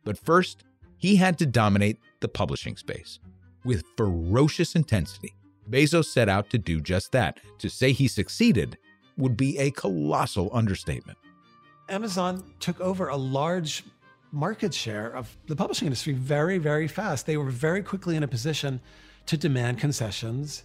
But 0.03 0.17
first, 0.17 0.65
he 0.98 1.15
had 1.15 1.38
to 1.39 1.46
dominate 1.46 1.98
the 2.19 2.27
publishing 2.27 2.75
space. 2.75 3.19
With 3.63 3.86
ferocious 3.96 4.75
intensity, 4.75 5.34
Bezos 5.69 6.05
set 6.05 6.29
out 6.29 6.50
to 6.51 6.57
do 6.57 6.79
just 6.79 7.12
that. 7.12 7.39
To 7.59 7.69
say 7.69 7.91
he 7.91 8.07
succeeded 8.07 8.77
would 9.17 9.36
be 9.36 9.57
a 9.57 9.71
colossal 9.71 10.50
understatement. 10.53 11.17
Amazon 11.89 12.43
took 12.59 12.79
over 12.81 13.07
a 13.07 13.15
large 13.15 13.83
market 14.31 14.74
share 14.74 15.15
of 15.15 15.36
the 15.47 15.55
publishing 15.55 15.88
industry 15.88 16.13
very, 16.13 16.57
very 16.57 16.88
fast. 16.88 17.25
They 17.25 17.38
were 17.38 17.50
very 17.50 17.81
quickly 17.81 18.15
in 18.15 18.24
a 18.24 18.27
position 18.27 18.79
to 19.25 19.38
demand 19.38 19.79
concessions. 19.79 20.63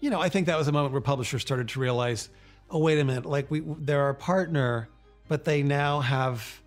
You 0.00 0.10
know, 0.10 0.20
I 0.20 0.28
think 0.28 0.46
that 0.46 0.56
was 0.56 0.68
a 0.68 0.72
moment 0.72 0.92
where 0.92 1.00
publishers 1.00 1.42
started 1.42 1.68
to 1.68 1.80
realize, 1.80 2.30
oh, 2.70 2.78
wait 2.78 2.98
a 2.98 3.04
minute, 3.04 3.26
like 3.26 3.50
we, 3.50 3.62
they're 3.80 4.02
our 4.02 4.14
partner, 4.14 4.88
but 5.28 5.44
they 5.44 5.62
now 5.62 6.00
have 6.00 6.60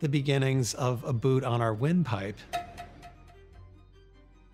the 0.00 0.08
beginnings 0.08 0.74
of 0.74 1.04
a 1.04 1.12
boot 1.12 1.44
on 1.44 1.60
our 1.60 1.74
windpipe. 1.74 2.38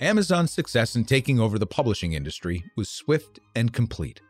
Amazon's 0.04 0.50
success 0.50 0.96
in 0.96 1.06
taking 1.06 1.40
over 1.40 1.58
the 1.58 1.66
publishing 1.66 2.12
industry 2.12 2.62
was 2.76 2.90
swift 2.90 3.40
and 3.56 3.72
complete. 3.72 4.20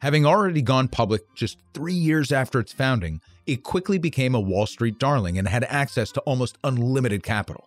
Having 0.00 0.26
already 0.26 0.60
gone 0.60 0.88
public 0.88 1.22
just 1.34 1.56
three 1.72 1.94
years 1.94 2.32
after 2.32 2.60
its 2.60 2.74
founding, 2.74 3.18
it 3.46 3.62
quickly 3.62 3.96
became 3.96 4.34
a 4.34 4.40
Wall 4.40 4.66
Street 4.66 4.98
darling 4.98 5.38
and 5.38 5.48
had 5.48 5.64
access 5.64 6.12
to 6.12 6.20
almost 6.20 6.58
unlimited 6.64 7.22
capital. 7.22 7.66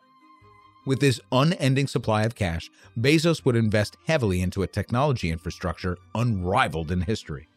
With 0.86 1.00
this 1.00 1.20
unending 1.32 1.88
supply 1.88 2.22
of 2.22 2.36
cash, 2.36 2.70
Bezos 3.00 3.44
would 3.46 3.56
invest 3.56 3.98
heavily 4.06 4.44
into 4.44 4.62
a 4.62 4.68
technology 4.68 5.32
infrastructure 5.32 5.98
unrivaled 6.14 6.92
in 6.92 7.02
history. 7.02 7.48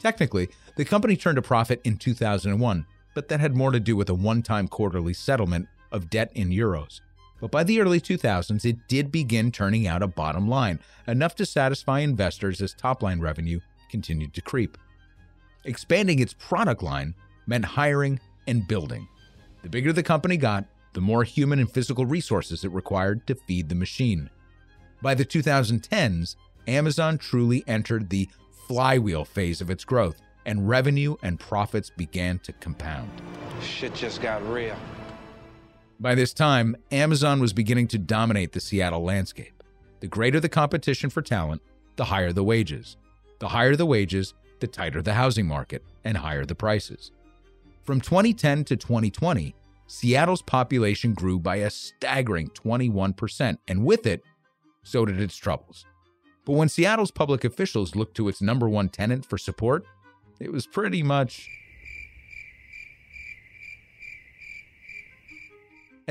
Technically, 0.00 0.48
the 0.76 0.84
company 0.84 1.14
turned 1.14 1.38
a 1.38 1.42
profit 1.42 1.80
in 1.84 1.98
2001, 1.98 2.84
but 3.14 3.28
that 3.28 3.38
had 3.38 3.54
more 3.54 3.70
to 3.70 3.78
do 3.78 3.94
with 3.94 4.08
a 4.08 4.14
one 4.14 4.42
time 4.42 4.66
quarterly 4.66 5.14
settlement 5.14 5.68
of 5.92 6.10
debt 6.10 6.32
in 6.34 6.50
euros. 6.50 7.00
But 7.42 7.50
by 7.50 7.64
the 7.64 7.80
early 7.80 8.00
2000s, 8.00 8.64
it 8.64 8.86
did 8.86 9.10
begin 9.10 9.50
turning 9.50 9.88
out 9.88 10.00
a 10.00 10.06
bottom 10.06 10.46
line, 10.46 10.78
enough 11.08 11.34
to 11.34 11.44
satisfy 11.44 11.98
investors 11.98 12.62
as 12.62 12.72
top 12.72 13.02
line 13.02 13.18
revenue 13.18 13.58
continued 13.90 14.32
to 14.34 14.40
creep. 14.40 14.78
Expanding 15.64 16.20
its 16.20 16.34
product 16.34 16.84
line 16.84 17.16
meant 17.48 17.64
hiring 17.64 18.20
and 18.46 18.68
building. 18.68 19.08
The 19.64 19.68
bigger 19.68 19.92
the 19.92 20.04
company 20.04 20.36
got, 20.36 20.66
the 20.92 21.00
more 21.00 21.24
human 21.24 21.58
and 21.58 21.68
physical 21.68 22.06
resources 22.06 22.62
it 22.62 22.70
required 22.70 23.26
to 23.26 23.34
feed 23.34 23.68
the 23.68 23.74
machine. 23.74 24.30
By 25.02 25.14
the 25.16 25.24
2010s, 25.24 26.36
Amazon 26.68 27.18
truly 27.18 27.64
entered 27.66 28.08
the 28.08 28.28
flywheel 28.68 29.24
phase 29.24 29.60
of 29.60 29.68
its 29.68 29.84
growth, 29.84 30.22
and 30.46 30.68
revenue 30.68 31.16
and 31.24 31.40
profits 31.40 31.90
began 31.90 32.38
to 32.40 32.52
compound. 32.52 33.10
Shit 33.60 33.94
just 33.96 34.22
got 34.22 34.48
real. 34.48 34.76
By 36.02 36.16
this 36.16 36.34
time, 36.34 36.74
Amazon 36.90 37.38
was 37.38 37.52
beginning 37.52 37.86
to 37.88 37.98
dominate 37.98 38.50
the 38.50 38.58
Seattle 38.58 39.04
landscape. 39.04 39.62
The 40.00 40.08
greater 40.08 40.40
the 40.40 40.48
competition 40.48 41.10
for 41.10 41.22
talent, 41.22 41.62
the 41.94 42.06
higher 42.06 42.32
the 42.32 42.42
wages. 42.42 42.96
The 43.38 43.46
higher 43.46 43.76
the 43.76 43.86
wages, 43.86 44.34
the 44.58 44.66
tighter 44.66 45.00
the 45.00 45.14
housing 45.14 45.46
market, 45.46 45.84
and 46.02 46.16
higher 46.16 46.44
the 46.44 46.56
prices. 46.56 47.12
From 47.84 48.00
2010 48.00 48.64
to 48.64 48.76
2020, 48.76 49.54
Seattle's 49.86 50.42
population 50.42 51.14
grew 51.14 51.38
by 51.38 51.56
a 51.56 51.70
staggering 51.70 52.48
21%, 52.48 53.58
and 53.68 53.84
with 53.84 54.04
it, 54.04 54.24
so 54.82 55.04
did 55.04 55.20
its 55.20 55.36
troubles. 55.36 55.86
But 56.44 56.54
when 56.54 56.68
Seattle's 56.68 57.12
public 57.12 57.44
officials 57.44 57.94
looked 57.94 58.16
to 58.16 58.26
its 58.26 58.42
number 58.42 58.68
one 58.68 58.88
tenant 58.88 59.24
for 59.24 59.38
support, 59.38 59.84
it 60.40 60.50
was 60.50 60.66
pretty 60.66 61.04
much 61.04 61.48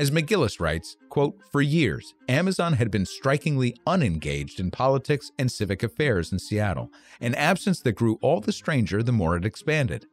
As 0.02 0.10
MacGillis 0.10 0.58
writes, 0.58 0.96
quote, 1.10 1.38
For 1.52 1.62
years, 1.62 2.12
Amazon 2.28 2.72
had 2.72 2.90
been 2.90 3.06
strikingly 3.06 3.76
unengaged 3.86 4.58
in 4.58 4.72
politics 4.72 5.30
and 5.38 5.48
civic 5.48 5.84
affairs 5.84 6.32
in 6.32 6.40
Seattle, 6.40 6.90
an 7.20 7.36
absence 7.36 7.78
that 7.82 7.92
grew 7.92 8.18
all 8.20 8.40
the 8.40 8.50
stranger 8.50 9.00
the 9.00 9.12
more 9.12 9.36
it 9.36 9.44
expanded. 9.44 10.06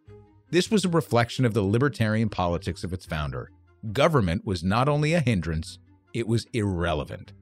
This 0.52 0.70
was 0.70 0.86
a 0.86 0.90
reflection 0.90 1.44
of 1.44 1.56
the 1.56 1.64
libertarian 1.64 2.30
politics 2.30 2.84
of 2.84 2.94
its 2.94 3.08
founder. 3.08 3.50
Government 3.92 4.46
was 4.46 4.64
not 4.64 4.88
only 4.88 5.16
a 5.16 5.22
hindrance, 5.22 5.80
it 6.14 6.28
was 6.28 6.46
irrelevant. 6.54 7.34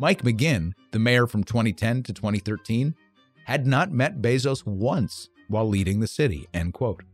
Mike 0.00 0.24
McGinn, 0.24 0.72
the 0.90 0.98
mayor 0.98 1.28
from 1.28 1.44
2010 1.44 2.02
to 2.02 2.12
2013, 2.12 2.96
had 3.44 3.68
not 3.68 3.92
met 3.92 4.20
Bezos 4.20 4.66
once 4.66 5.28
while 5.46 5.68
leading 5.68 6.00
the 6.00 6.08
city, 6.08 6.48
end 6.52 6.74
quote. 6.74 7.04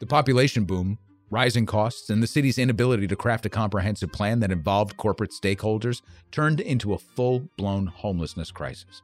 The 0.00 0.06
population 0.06 0.64
boom 0.64 0.98
Rising 1.32 1.64
costs 1.64 2.10
and 2.10 2.20
the 2.20 2.26
city's 2.26 2.58
inability 2.58 3.06
to 3.06 3.14
craft 3.14 3.46
a 3.46 3.50
comprehensive 3.50 4.10
plan 4.10 4.40
that 4.40 4.50
involved 4.50 4.96
corporate 4.96 5.30
stakeholders 5.30 6.02
turned 6.32 6.58
into 6.58 6.92
a 6.92 6.98
full 6.98 7.48
blown 7.56 7.86
homelessness 7.86 8.50
crisis. 8.50 9.02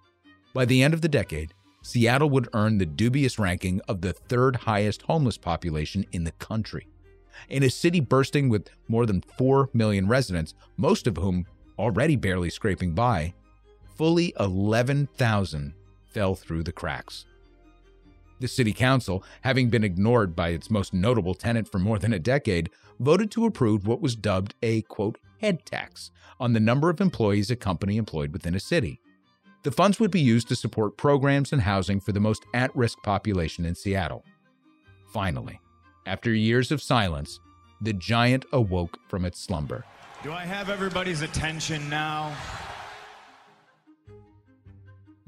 By 0.52 0.64
the 0.64 0.82
end 0.82 0.92
of 0.92 1.02
the 1.02 1.08
decade, 1.08 1.54
Seattle 1.82 2.28
would 2.30 2.48
earn 2.52 2.78
the 2.78 2.86
dubious 2.86 3.38
ranking 3.38 3.80
of 3.86 4.00
the 4.00 4.12
third 4.12 4.56
highest 4.56 5.02
homeless 5.02 5.38
population 5.38 6.04
in 6.10 6.24
the 6.24 6.32
country. 6.32 6.88
In 7.48 7.62
a 7.62 7.70
city 7.70 8.00
bursting 8.00 8.48
with 8.48 8.70
more 8.88 9.06
than 9.06 9.22
4 9.38 9.70
million 9.72 10.08
residents, 10.08 10.54
most 10.76 11.06
of 11.06 11.16
whom 11.16 11.46
already 11.78 12.16
barely 12.16 12.50
scraping 12.50 12.92
by, 12.92 13.34
fully 13.94 14.34
11,000 14.40 15.74
fell 16.08 16.34
through 16.34 16.64
the 16.64 16.72
cracks. 16.72 17.24
The 18.38 18.48
city 18.48 18.72
council, 18.72 19.24
having 19.42 19.70
been 19.70 19.84
ignored 19.84 20.36
by 20.36 20.50
its 20.50 20.70
most 20.70 20.92
notable 20.92 21.34
tenant 21.34 21.70
for 21.70 21.78
more 21.78 21.98
than 21.98 22.12
a 22.12 22.18
decade, 22.18 22.70
voted 23.00 23.30
to 23.32 23.46
approve 23.46 23.86
what 23.86 24.00
was 24.00 24.14
dubbed 24.14 24.54
a 24.62 24.82
quote 24.82 25.18
head 25.40 25.64
tax 25.64 26.10
on 26.38 26.52
the 26.52 26.60
number 26.60 26.90
of 26.90 27.00
employees 27.00 27.50
a 27.50 27.56
company 27.56 27.96
employed 27.96 28.32
within 28.32 28.54
a 28.54 28.60
city. 28.60 29.00
The 29.62 29.72
funds 29.72 29.98
would 29.98 30.10
be 30.10 30.20
used 30.20 30.48
to 30.48 30.56
support 30.56 30.96
programs 30.96 31.52
and 31.52 31.62
housing 31.62 31.98
for 31.98 32.12
the 32.12 32.20
most 32.20 32.44
at 32.54 32.74
risk 32.76 33.02
population 33.02 33.64
in 33.64 33.74
Seattle. 33.74 34.24
Finally, 35.12 35.60
after 36.06 36.32
years 36.32 36.70
of 36.70 36.82
silence, 36.82 37.40
the 37.80 37.92
giant 37.92 38.44
awoke 38.52 38.98
from 39.08 39.24
its 39.24 39.40
slumber. 39.40 39.84
Do 40.22 40.32
I 40.32 40.44
have 40.44 40.70
everybody's 40.70 41.22
attention 41.22 41.88
now? 41.90 42.34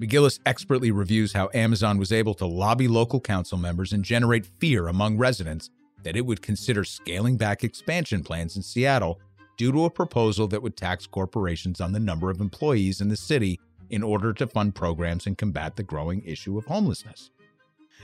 MacGillis 0.00 0.38
expertly 0.46 0.92
reviews 0.92 1.32
how 1.32 1.50
Amazon 1.52 1.98
was 1.98 2.12
able 2.12 2.34
to 2.34 2.46
lobby 2.46 2.86
local 2.86 3.20
council 3.20 3.58
members 3.58 3.92
and 3.92 4.04
generate 4.04 4.46
fear 4.46 4.86
among 4.86 5.18
residents 5.18 5.70
that 6.04 6.16
it 6.16 6.24
would 6.24 6.40
consider 6.40 6.84
scaling 6.84 7.36
back 7.36 7.64
expansion 7.64 8.22
plans 8.22 8.56
in 8.56 8.62
Seattle 8.62 9.18
due 9.56 9.72
to 9.72 9.86
a 9.86 9.90
proposal 9.90 10.46
that 10.46 10.62
would 10.62 10.76
tax 10.76 11.06
corporations 11.06 11.80
on 11.80 11.90
the 11.90 11.98
number 11.98 12.30
of 12.30 12.40
employees 12.40 13.00
in 13.00 13.08
the 13.08 13.16
city 13.16 13.58
in 13.90 14.04
order 14.04 14.32
to 14.32 14.46
fund 14.46 14.72
programs 14.72 15.26
and 15.26 15.36
combat 15.36 15.74
the 15.74 15.82
growing 15.82 16.22
issue 16.24 16.56
of 16.56 16.66
homelessness. 16.66 17.30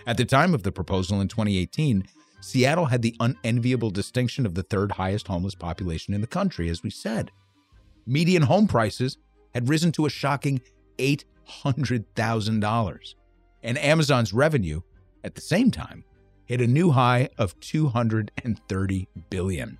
At 0.04 0.16
the 0.16 0.24
time 0.24 0.52
of 0.52 0.64
the 0.64 0.72
proposal 0.72 1.20
in 1.20 1.28
2018, 1.28 2.08
Seattle 2.40 2.86
had 2.86 3.02
the 3.02 3.16
unenviable 3.20 3.90
distinction 3.90 4.44
of 4.44 4.56
the 4.56 4.64
third 4.64 4.92
highest 4.92 5.28
homeless 5.28 5.54
population 5.54 6.12
in 6.12 6.20
the 6.20 6.26
country, 6.26 6.68
as 6.68 6.82
we 6.82 6.90
said. 6.90 7.30
Median 8.04 8.42
home 8.42 8.66
prices 8.66 9.16
had 9.54 9.68
risen 9.68 9.92
to 9.92 10.06
a 10.06 10.10
shocking 10.10 10.60
$800,000, 10.98 13.14
and 13.62 13.78
Amazon's 13.78 14.32
revenue 14.32 14.80
at 15.22 15.34
the 15.34 15.40
same 15.40 15.70
time 15.70 16.04
hit 16.46 16.60
a 16.60 16.66
new 16.66 16.90
high 16.90 17.28
of 17.38 17.58
230 17.60 19.08
billion. 19.30 19.78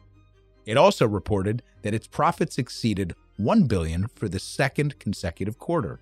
It 0.66 0.76
also 0.76 1.06
reported 1.06 1.62
that 1.82 1.94
its 1.94 2.06
profits 2.06 2.58
exceeded 2.58 3.14
1 3.36 3.64
billion 3.64 4.08
for 4.14 4.28
the 4.28 4.38
second 4.38 4.98
consecutive 4.98 5.58
quarter. 5.58 6.00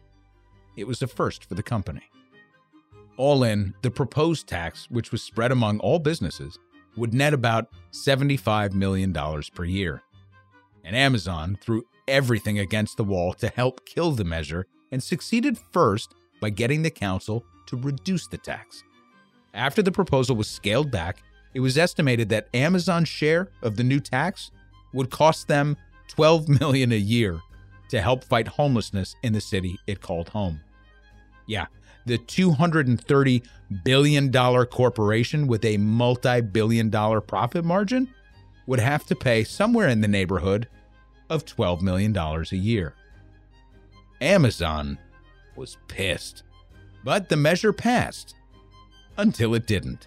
It 0.77 0.87
was 0.87 1.03
a 1.03 1.07
first 1.07 1.45
for 1.45 1.55
the 1.55 1.63
company. 1.63 2.03
All 3.17 3.45
in, 3.45 3.75
the 3.83 3.91
proposed 3.91 4.47
tax, 4.47 4.91
which 4.91 5.13
was 5.13 5.23
spread 5.23 5.53
among 5.53 5.81
all 5.81 5.99
businesses, 5.99 6.59
would 6.97 7.13
net 7.13 7.35
about 7.35 7.69
$75 7.93 8.73
million 8.73 9.15
per 9.55 9.65
year. 9.65 10.03
And 10.85 10.97
Amazon 10.97 11.59
threw 11.61 11.85
everything 12.09 12.59
against 12.59 12.97
the 12.97 13.05
wall 13.05 13.33
to 13.35 13.49
help 13.49 13.87
kill 13.87 14.13
the 14.13 14.25
measure 14.25 14.67
and 14.93 15.03
succeeded 15.03 15.59
first 15.73 16.15
by 16.41 16.51
getting 16.51 16.83
the 16.83 16.91
council 16.91 17.45
to 17.67 17.77
reduce 17.77 18.29
the 18.29 18.39
tax. 18.39 18.85
After 19.55 19.83
the 19.83 19.93
proposal 19.93 20.37
was 20.37 20.49
scaled 20.49 20.91
back, 20.91 21.23
it 21.55 21.61
was 21.61 21.77
estimated 21.77 22.29
that 22.29 22.49
Amazon's 22.55 23.09
share 23.09 23.49
of 23.63 23.77
the 23.77 23.85
new 23.85 24.01
tax 24.01 24.51
would 24.95 25.11
cost 25.11 25.49
them 25.49 25.77
12 26.09 26.49
million 26.61 26.93
a 26.93 26.97
year 26.97 27.41
to 27.89 28.01
help 28.01 28.25
fight 28.25 28.49
homelessness 28.49 29.17
in 29.23 29.33
the 29.33 29.41
city 29.41 29.79
it 29.87 30.01
called 30.01 30.29
home. 30.29 30.61
Yeah, 31.47 31.67
the 32.07 32.19
230 32.19 33.43
billion 33.85 34.31
dollar 34.31 34.65
corporation 34.65 35.47
with 35.47 35.65
a 35.65 35.77
multi-billion 35.77 36.91
dollar 36.91 37.21
profit 37.21 37.65
margin 37.65 38.09
would 38.67 38.81
have 38.81 39.05
to 39.07 39.17
pay 39.17 39.45
somewhere 39.45 39.89
in 39.89 40.01
the 40.01 40.09
neighborhood 40.09 40.69
of 41.29 41.45
12 41.45 41.83
million 41.83 42.13
dollars 42.13 42.53
a 42.53 42.57
year. 42.57 42.95
Amazon 44.23 44.99
was 45.57 45.79
pissed, 45.89 46.45
but 47.05 47.29
the 47.29 47.37
measure 47.37 47.73
passed 47.73 48.37
until 49.17 49.55
it 49.55 49.67
didn't. 49.67 50.07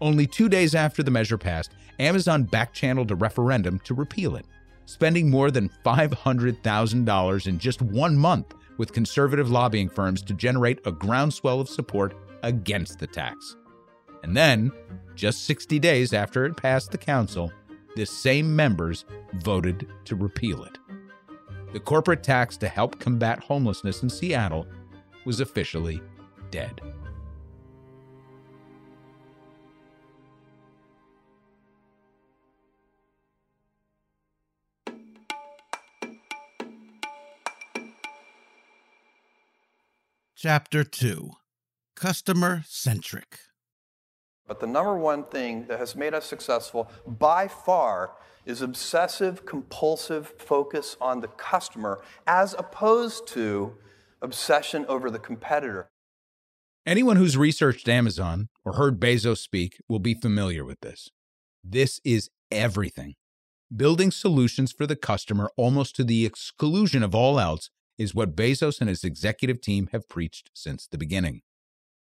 Only 0.00 0.26
two 0.26 0.48
days 0.48 0.74
after 0.74 1.02
the 1.02 1.10
measure 1.10 1.36
passed, 1.36 1.72
Amazon 1.98 2.46
backchanneled 2.46 3.10
a 3.10 3.16
referendum 3.16 3.80
to 3.80 3.92
repeal 3.92 4.36
it, 4.36 4.46
spending 4.86 5.28
more 5.28 5.50
than 5.50 5.68
$500,000 5.84 7.46
in 7.48 7.58
just 7.58 7.82
one 7.82 8.16
month 8.16 8.54
with 8.78 8.92
conservative 8.92 9.50
lobbying 9.50 9.88
firms 9.88 10.22
to 10.22 10.32
generate 10.32 10.86
a 10.86 10.92
groundswell 10.92 11.60
of 11.60 11.68
support 11.68 12.14
against 12.44 13.00
the 13.00 13.06
tax. 13.08 13.56
And 14.22 14.36
then, 14.36 14.70
just 15.16 15.44
60 15.44 15.80
days 15.80 16.12
after 16.12 16.44
it 16.44 16.56
passed 16.56 16.92
the 16.92 16.98
council, 16.98 17.52
the 17.96 18.06
same 18.06 18.54
members 18.54 19.04
voted 19.34 19.88
to 20.04 20.14
repeal 20.14 20.62
it. 20.62 20.78
The 21.72 21.80
corporate 21.80 22.22
tax 22.22 22.56
to 22.58 22.68
help 22.68 22.98
combat 22.98 23.40
homelessness 23.40 24.02
in 24.02 24.08
Seattle 24.08 24.66
was 25.26 25.40
officially 25.40 26.00
dead. 26.50 26.80
Chapter 40.34 40.84
2 40.84 41.32
Customer 41.94 42.62
Centric. 42.66 43.40
But 44.46 44.60
the 44.60 44.66
number 44.66 44.96
one 44.96 45.24
thing 45.24 45.66
that 45.66 45.78
has 45.78 45.94
made 45.94 46.14
us 46.14 46.24
successful 46.24 46.90
by 47.06 47.48
far 47.48 48.12
is 48.48 48.62
obsessive 48.62 49.44
compulsive 49.44 50.32
focus 50.38 50.96
on 51.02 51.20
the 51.20 51.28
customer 51.28 52.00
as 52.26 52.54
opposed 52.58 53.26
to 53.28 53.76
obsession 54.22 54.86
over 54.88 55.10
the 55.10 55.18
competitor. 55.18 55.90
Anyone 56.86 57.16
who's 57.16 57.36
researched 57.36 57.88
Amazon 57.90 58.48
or 58.64 58.72
heard 58.72 58.98
Bezos 58.98 59.38
speak 59.38 59.78
will 59.86 59.98
be 59.98 60.14
familiar 60.14 60.64
with 60.64 60.80
this. 60.80 61.10
This 61.62 62.00
is 62.04 62.30
everything. 62.50 63.14
Building 63.74 64.10
solutions 64.10 64.72
for 64.72 64.86
the 64.86 64.96
customer 64.96 65.50
almost 65.58 65.94
to 65.96 66.04
the 66.04 66.24
exclusion 66.24 67.02
of 67.02 67.14
all 67.14 67.38
else 67.38 67.68
is 67.98 68.14
what 68.14 68.34
Bezos 68.34 68.80
and 68.80 68.88
his 68.88 69.04
executive 69.04 69.60
team 69.60 69.90
have 69.92 70.08
preached 70.08 70.50
since 70.54 70.86
the 70.86 70.96
beginning. 70.96 71.42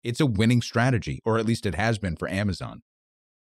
It's 0.05 0.21
a 0.21 0.25
winning 0.25 0.61
strategy, 0.61 1.19
or 1.25 1.37
at 1.37 1.45
least 1.45 1.65
it 1.65 1.75
has 1.75 1.97
been 1.97 2.15
for 2.15 2.29
Amazon. 2.29 2.81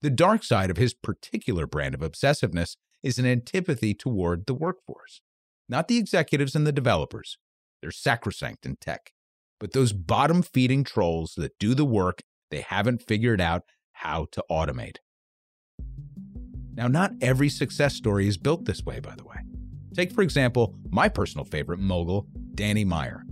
The 0.04 0.10
dark 0.10 0.44
side 0.44 0.70
of 0.70 0.76
his 0.76 0.92
particular 0.92 1.66
brand 1.66 1.94
of 1.94 2.02
obsessiveness 2.02 2.76
is 3.02 3.18
an 3.18 3.24
antipathy 3.24 3.94
toward 3.94 4.44
the 4.44 4.52
workforce. 4.52 5.22
Not 5.66 5.88
the 5.88 5.96
executives 5.96 6.54
and 6.54 6.66
the 6.66 6.72
developers, 6.72 7.38
they're 7.80 7.90
sacrosanct 7.90 8.66
in 8.66 8.76
tech, 8.76 9.12
but 9.58 9.72
those 9.72 9.94
bottom 9.94 10.42
feeding 10.42 10.84
trolls 10.84 11.32
that 11.38 11.58
do 11.58 11.74
the 11.74 11.86
work 11.86 12.20
they 12.50 12.60
haven't 12.60 13.00
figured 13.08 13.40
out 13.40 13.62
how 13.92 14.26
to 14.32 14.44
automate. 14.50 14.96
Now, 16.74 16.86
not 16.86 17.12
every 17.22 17.48
success 17.48 17.94
story 17.94 18.28
is 18.28 18.36
built 18.36 18.66
this 18.66 18.84
way, 18.84 19.00
by 19.00 19.14
the 19.16 19.24
way. 19.24 19.38
Take, 19.94 20.12
for 20.12 20.20
example, 20.20 20.74
my 20.90 21.08
personal 21.08 21.46
favorite 21.46 21.80
mogul, 21.80 22.26
Danny 22.54 22.84
Meyer. 22.84 23.24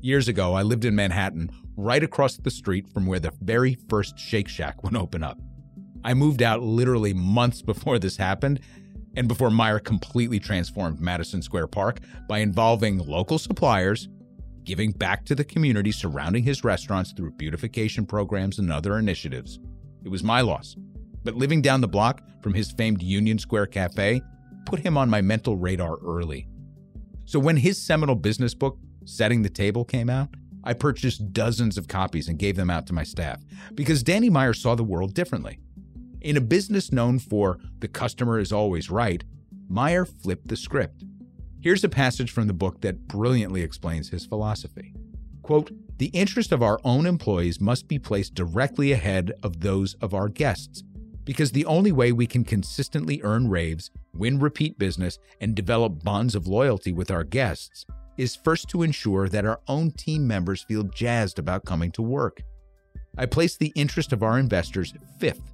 Years 0.00 0.28
ago, 0.28 0.54
I 0.54 0.62
lived 0.62 0.84
in 0.84 0.94
Manhattan, 0.94 1.50
right 1.76 2.04
across 2.04 2.36
the 2.36 2.52
street 2.52 2.88
from 2.88 3.04
where 3.04 3.18
the 3.18 3.32
very 3.40 3.76
first 3.88 4.16
Shake 4.16 4.46
Shack 4.46 4.84
would 4.84 4.94
open 4.94 5.24
up. 5.24 5.40
I 6.04 6.12
moved 6.14 6.42
out 6.42 6.62
literally 6.62 7.14
months 7.14 7.62
before 7.62 7.98
this 7.98 8.16
happened, 8.16 8.60
and 9.16 9.26
before 9.26 9.50
Meyer 9.50 9.78
completely 9.78 10.38
transformed 10.38 11.00
Madison 11.00 11.40
Square 11.40 11.68
Park 11.68 12.00
by 12.28 12.38
involving 12.38 12.98
local 12.98 13.38
suppliers, 13.38 14.08
giving 14.64 14.92
back 14.92 15.24
to 15.24 15.34
the 15.34 15.44
community 15.44 15.92
surrounding 15.92 16.44
his 16.44 16.62
restaurants 16.62 17.12
through 17.12 17.30
beautification 17.32 18.04
programs 18.04 18.58
and 18.58 18.70
other 18.70 18.98
initiatives. 18.98 19.58
It 20.04 20.08
was 20.10 20.22
my 20.22 20.42
loss. 20.42 20.76
But 21.22 21.36
living 21.36 21.62
down 21.62 21.80
the 21.80 21.88
block 21.88 22.22
from 22.42 22.52
his 22.52 22.70
famed 22.72 23.02
Union 23.02 23.38
Square 23.38 23.66
Cafe 23.66 24.20
put 24.66 24.80
him 24.80 24.98
on 24.98 25.08
my 25.08 25.22
mental 25.22 25.56
radar 25.56 25.96
early. 26.04 26.46
So 27.24 27.38
when 27.38 27.56
his 27.56 27.80
seminal 27.80 28.14
business 28.14 28.54
book, 28.54 28.78
Setting 29.06 29.42
the 29.42 29.48
Table, 29.48 29.84
came 29.84 30.10
out, 30.10 30.28
I 30.64 30.74
purchased 30.74 31.32
dozens 31.32 31.78
of 31.78 31.88
copies 31.88 32.28
and 32.28 32.38
gave 32.38 32.56
them 32.56 32.70
out 32.70 32.86
to 32.88 32.94
my 32.94 33.04
staff 33.04 33.42
because 33.74 34.02
Danny 34.02 34.28
Meyer 34.30 34.54
saw 34.54 34.74
the 34.74 34.84
world 34.84 35.14
differently. 35.14 35.58
In 36.24 36.38
a 36.38 36.40
business 36.40 36.90
known 36.90 37.18
for 37.18 37.58
the 37.80 37.86
customer 37.86 38.38
is 38.38 38.50
always 38.50 38.88
right, 38.88 39.22
Meyer 39.68 40.06
flipped 40.06 40.48
the 40.48 40.56
script. 40.56 41.04
Here's 41.60 41.84
a 41.84 41.88
passage 41.88 42.30
from 42.30 42.46
the 42.46 42.54
book 42.54 42.80
that 42.80 43.06
brilliantly 43.06 43.60
explains 43.60 44.08
his 44.08 44.24
philosophy. 44.24 44.94
Quote, 45.42 45.70
the 45.98 46.06
interest 46.06 46.50
of 46.50 46.62
our 46.62 46.80
own 46.82 47.04
employees 47.04 47.60
must 47.60 47.88
be 47.88 47.98
placed 47.98 48.34
directly 48.34 48.92
ahead 48.92 49.32
of 49.42 49.60
those 49.60 49.92
of 50.00 50.14
our 50.14 50.30
guests, 50.30 50.82
because 51.24 51.52
the 51.52 51.66
only 51.66 51.92
way 51.92 52.10
we 52.10 52.26
can 52.26 52.42
consistently 52.42 53.20
earn 53.22 53.50
raves, 53.50 53.90
win 54.14 54.38
repeat 54.38 54.78
business, 54.78 55.18
and 55.42 55.54
develop 55.54 56.02
bonds 56.02 56.34
of 56.34 56.46
loyalty 56.46 56.94
with 56.94 57.10
our 57.10 57.24
guests 57.24 57.84
is 58.16 58.34
first 58.34 58.70
to 58.70 58.82
ensure 58.82 59.28
that 59.28 59.44
our 59.44 59.60
own 59.68 59.90
team 59.90 60.26
members 60.26 60.62
feel 60.62 60.84
jazzed 60.84 61.38
about 61.38 61.66
coming 61.66 61.92
to 61.92 62.00
work. 62.00 62.40
I 63.18 63.26
place 63.26 63.58
the 63.58 63.72
interest 63.76 64.14
of 64.14 64.22
our 64.22 64.38
investors 64.38 64.94
fifth, 65.20 65.53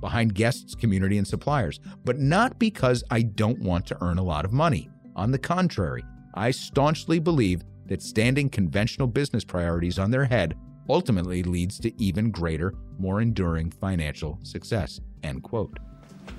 behind 0.00 0.34
guests, 0.34 0.74
community, 0.74 1.18
and 1.18 1.26
suppliers, 1.26 1.80
but 2.04 2.18
not 2.18 2.58
because 2.58 3.04
I 3.10 3.22
don't 3.22 3.60
want 3.60 3.86
to 3.86 3.98
earn 4.00 4.18
a 4.18 4.22
lot 4.22 4.44
of 4.44 4.52
money. 4.52 4.88
On 5.16 5.30
the 5.30 5.38
contrary, 5.38 6.04
I 6.34 6.50
staunchly 6.50 7.18
believe 7.18 7.62
that 7.86 8.02
standing 8.02 8.48
conventional 8.48 9.08
business 9.08 9.44
priorities 9.44 9.98
on 9.98 10.10
their 10.10 10.24
head 10.24 10.56
ultimately 10.88 11.42
leads 11.42 11.78
to 11.80 12.02
even 12.02 12.30
greater, 12.30 12.74
more 12.98 13.20
enduring 13.20 13.70
financial 13.70 14.38
success. 14.42 15.00
End 15.22 15.42
quote. 15.42 15.78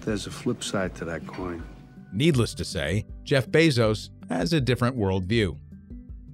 There's 0.02 0.28
a 0.28 0.32
flip 0.32 0.63
side 0.63 0.95
to 0.95 1.06
that 1.06 1.28
coin. 1.28 1.63
Needless 2.13 2.54
to 2.56 2.65
say, 2.65 3.06
Jeff 3.24 3.48
Bezos 3.48 4.10
has 4.30 4.54
a 4.54 4.62
different 4.62 4.98
worldview. 4.98 5.58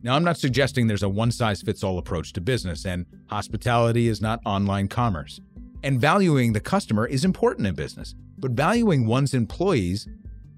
Now, 0.03 0.15
I'm 0.15 0.23
not 0.23 0.37
suggesting 0.37 0.87
there's 0.87 1.03
a 1.03 1.09
one 1.09 1.31
size 1.31 1.61
fits 1.61 1.83
all 1.83 1.97
approach 1.97 2.31
to 2.33 2.41
business, 2.41 2.85
and 2.85 3.05
hospitality 3.27 4.07
is 4.07 4.21
not 4.21 4.39
online 4.45 4.87
commerce. 4.87 5.41
And 5.85 6.01
valuing 6.01 6.53
the 6.53 6.59
customer 6.59 7.05
is 7.05 7.23
important 7.23 7.67
in 7.67 7.75
business, 7.75 8.15
but 8.39 8.53
valuing 8.53 9.05
one's 9.05 9.35
employees 9.35 10.07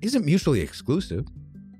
isn't 0.01 0.23
mutually 0.23 0.61
exclusive. 0.61 1.27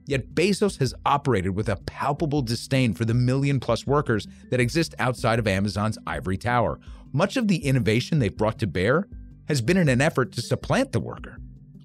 Yet 0.06 0.36
Bezos 0.36 0.80
has 0.80 0.94
operated 1.06 1.56
with 1.56 1.70
a 1.70 1.78
palpable 1.78 2.42
disdain 2.42 2.94
for 2.94 3.06
the 3.06 3.14
million 3.14 3.62
plus 3.62 3.88
workers 3.88 4.28
that 4.52 4.60
exist 4.60 4.96
outside 5.00 5.40
of 5.40 5.48
Amazon's 5.48 5.98
ivory 6.06 6.36
tower. 6.36 6.82
Much 7.14 7.38
of 7.38 7.48
the 7.48 7.66
innovation 7.66 8.20
they've 8.20 8.36
brought 8.36 8.60
to 8.60 8.68
bear 8.68 9.08
has 9.48 9.62
been 9.62 9.78
in 9.78 9.88
an 9.88 10.02
effort 10.02 10.34
to 10.34 10.42
supplant 10.42 10.92
the 10.92 11.00
worker, 11.00 11.38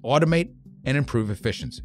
automate, 0.03 0.53
and 0.83 0.97
improve 0.97 1.29
efficiency. 1.29 1.83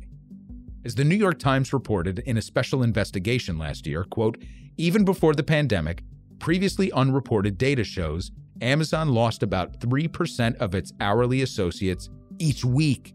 As 0.84 0.96
the 0.96 1.04
New 1.04 1.14
York 1.14 1.38
Times 1.38 1.72
reported 1.72 2.18
in 2.26 2.36
a 2.36 2.42
special 2.42 2.82
investigation 2.82 3.58
last 3.58 3.86
year, 3.86 4.02
quote, 4.02 4.42
even 4.76 5.04
before 5.04 5.34
the 5.34 5.44
pandemic, 5.44 6.02
previously 6.40 6.90
unreported 6.90 7.58
data 7.58 7.84
shows 7.84 8.32
Amazon 8.60 9.08
lost 9.08 9.42
about 9.42 9.80
3% 9.80 10.56
of 10.56 10.74
its 10.74 10.92
hourly 11.00 11.42
associates 11.42 12.10
each 12.38 12.64
week, 12.64 13.14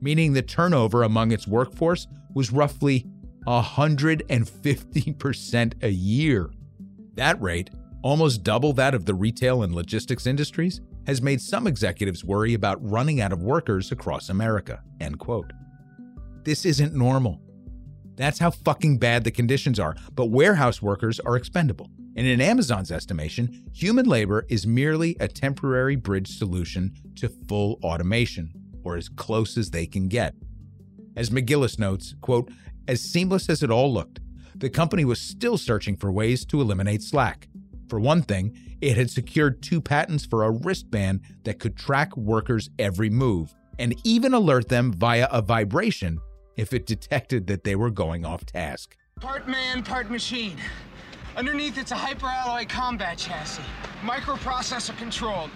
meaning 0.00 0.32
the 0.32 0.42
turnover 0.42 1.02
among 1.02 1.32
its 1.32 1.46
workforce 1.46 2.06
was 2.34 2.52
roughly 2.52 3.06
150% 3.46 5.82
a 5.82 5.90
year. 5.90 6.50
That 7.14 7.40
rate, 7.40 7.70
almost 8.02 8.42
double 8.42 8.72
that 8.74 8.94
of 8.94 9.04
the 9.04 9.14
retail 9.14 9.62
and 9.62 9.74
logistics 9.74 10.26
industries, 10.26 10.80
has 11.06 11.20
made 11.20 11.40
some 11.40 11.66
executives 11.66 12.24
worry 12.24 12.54
about 12.54 12.78
running 12.88 13.20
out 13.20 13.32
of 13.32 13.42
workers 13.42 13.92
across 13.92 14.28
America. 14.28 14.82
End 15.00 15.18
quote. 15.18 15.52
This 16.44 16.64
isn't 16.64 16.94
normal. 16.94 17.40
That's 18.16 18.38
how 18.38 18.50
fucking 18.50 18.98
bad 18.98 19.24
the 19.24 19.30
conditions 19.30 19.80
are, 19.80 19.96
but 20.14 20.26
warehouse 20.26 20.82
workers 20.82 21.18
are 21.20 21.36
expendable. 21.36 21.90
And 22.16 22.26
in 22.26 22.40
Amazon's 22.40 22.92
estimation, 22.92 23.66
human 23.72 24.06
labor 24.06 24.44
is 24.48 24.66
merely 24.66 25.16
a 25.18 25.28
temporary 25.28 25.96
bridge 25.96 26.36
solution 26.36 26.92
to 27.16 27.28
full 27.28 27.78
automation, 27.82 28.52
or 28.84 28.96
as 28.96 29.08
close 29.08 29.56
as 29.56 29.70
they 29.70 29.86
can 29.86 30.08
get. 30.08 30.34
As 31.16 31.30
MacGillis 31.30 31.78
notes, 31.78 32.14
quote, 32.20 32.50
as 32.88 33.00
seamless 33.00 33.48
as 33.48 33.62
it 33.62 33.70
all 33.70 33.92
looked, 33.92 34.20
the 34.54 34.70
company 34.70 35.04
was 35.04 35.20
still 35.20 35.56
searching 35.56 35.96
for 35.96 36.12
ways 36.12 36.44
to 36.46 36.60
eliminate 36.60 37.02
slack. 37.02 37.48
For 37.88 37.98
one 37.98 38.22
thing, 38.22 38.56
it 38.80 38.96
had 38.96 39.10
secured 39.10 39.62
two 39.62 39.80
patents 39.80 40.26
for 40.26 40.44
a 40.44 40.50
wristband 40.50 41.20
that 41.44 41.58
could 41.58 41.76
track 41.76 42.16
workers' 42.16 42.68
every 42.78 43.10
move 43.10 43.54
and 43.78 43.94
even 44.04 44.34
alert 44.34 44.68
them 44.68 44.92
via 44.92 45.28
a 45.30 45.40
vibration 45.40 46.18
if 46.56 46.72
it 46.72 46.86
detected 46.86 47.46
that 47.46 47.64
they 47.64 47.76
were 47.76 47.90
going 47.90 48.24
off 48.24 48.44
task. 48.44 48.96
Part 49.20 49.48
man, 49.48 49.82
part 49.82 50.10
machine. 50.10 50.56
Underneath, 51.34 51.78
it's 51.78 51.92
a 51.92 51.96
hyperalloy 51.96 52.68
combat 52.68 53.16
chassis, 53.16 53.62
microprocessor 54.02 54.96
controlled. 54.98 55.50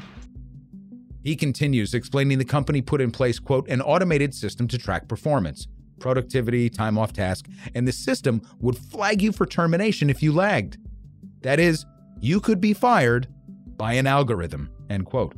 He 1.23 1.37
continues, 1.37 1.93
explaining 1.93 2.39
the 2.39 2.45
company 2.45 2.81
put 2.81 3.01
in 3.01 3.11
place, 3.11 3.39
quote, 3.39 3.69
an 3.69 3.83
automated 3.83 4.33
system 4.33 4.69
to 4.69 4.79
track 4.79 5.07
performance, 5.07 5.67
productivity, 6.01 6.71
time 6.71 6.97
off 6.97 7.13
task, 7.13 7.47
and 7.75 7.87
the 7.87 7.93
system 7.93 8.41
would 8.61 8.79
flag 8.79 9.21
you 9.21 9.33
for 9.33 9.45
termination 9.45 10.09
if 10.09 10.23
you 10.23 10.33
lagged. 10.33 10.79
That 11.43 11.61
is, 11.61 11.85
you 12.21 12.41
could 12.41 12.61
be 12.61 12.73
fired 12.73 13.29
by 13.77 13.95
an 13.95 14.07
algorithm, 14.07 14.71
end 14.89 15.05
quote. 15.05 15.35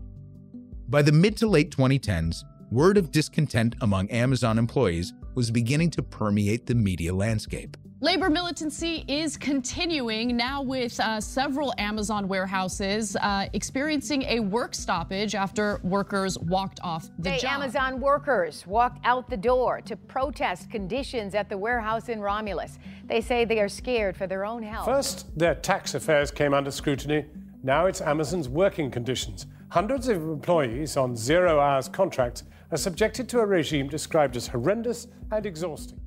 By 0.88 1.02
the 1.02 1.12
mid 1.12 1.36
to 1.38 1.48
late 1.48 1.74
2010s, 1.74 2.44
word 2.70 2.96
of 2.96 3.10
discontent 3.10 3.74
among 3.80 4.08
Amazon 4.10 4.56
employees 4.58 5.12
was 5.34 5.50
beginning 5.50 5.90
to 5.90 6.02
permeate 6.02 6.66
the 6.66 6.74
media 6.76 7.12
landscape. 7.12 7.76
Labor 8.00 8.30
militancy 8.30 9.04
is 9.08 9.36
continuing 9.36 10.36
now 10.36 10.62
with 10.62 11.00
uh, 11.00 11.20
several 11.20 11.74
Amazon 11.78 12.28
warehouses 12.28 13.16
uh, 13.16 13.48
experiencing 13.54 14.22
a 14.22 14.38
work 14.38 14.72
stoppage 14.72 15.34
after 15.34 15.80
workers 15.82 16.38
walked 16.38 16.78
off 16.84 17.10
the 17.18 17.30
Hey, 17.30 17.38
job. 17.40 17.54
Amazon 17.54 18.00
workers 18.00 18.64
walked 18.68 19.04
out 19.04 19.28
the 19.28 19.36
door 19.36 19.80
to 19.80 19.96
protest 19.96 20.70
conditions 20.70 21.34
at 21.34 21.48
the 21.48 21.58
warehouse 21.58 22.08
in 22.08 22.20
Romulus. 22.20 22.78
They 23.06 23.20
say 23.20 23.44
they 23.44 23.58
are 23.58 23.68
scared 23.68 24.16
for 24.16 24.28
their 24.28 24.44
own 24.44 24.62
health. 24.62 24.86
First, 24.86 25.36
their 25.36 25.56
tax 25.56 25.94
affairs 25.94 26.30
came 26.30 26.54
under 26.54 26.70
scrutiny. 26.70 27.24
Now 27.64 27.86
it's 27.86 28.00
Amazon's 28.00 28.48
working 28.48 28.92
conditions. 28.92 29.46
Hundreds 29.70 30.06
of 30.06 30.22
employees 30.22 30.96
on 30.96 31.16
zero 31.16 31.58
hours 31.58 31.88
contracts 31.88 32.44
are 32.70 32.78
subjected 32.78 33.28
to 33.30 33.40
a 33.40 33.46
regime 33.46 33.88
described 33.88 34.36
as 34.36 34.46
horrendous 34.46 35.08
and 35.32 35.44
exhausting. 35.44 36.00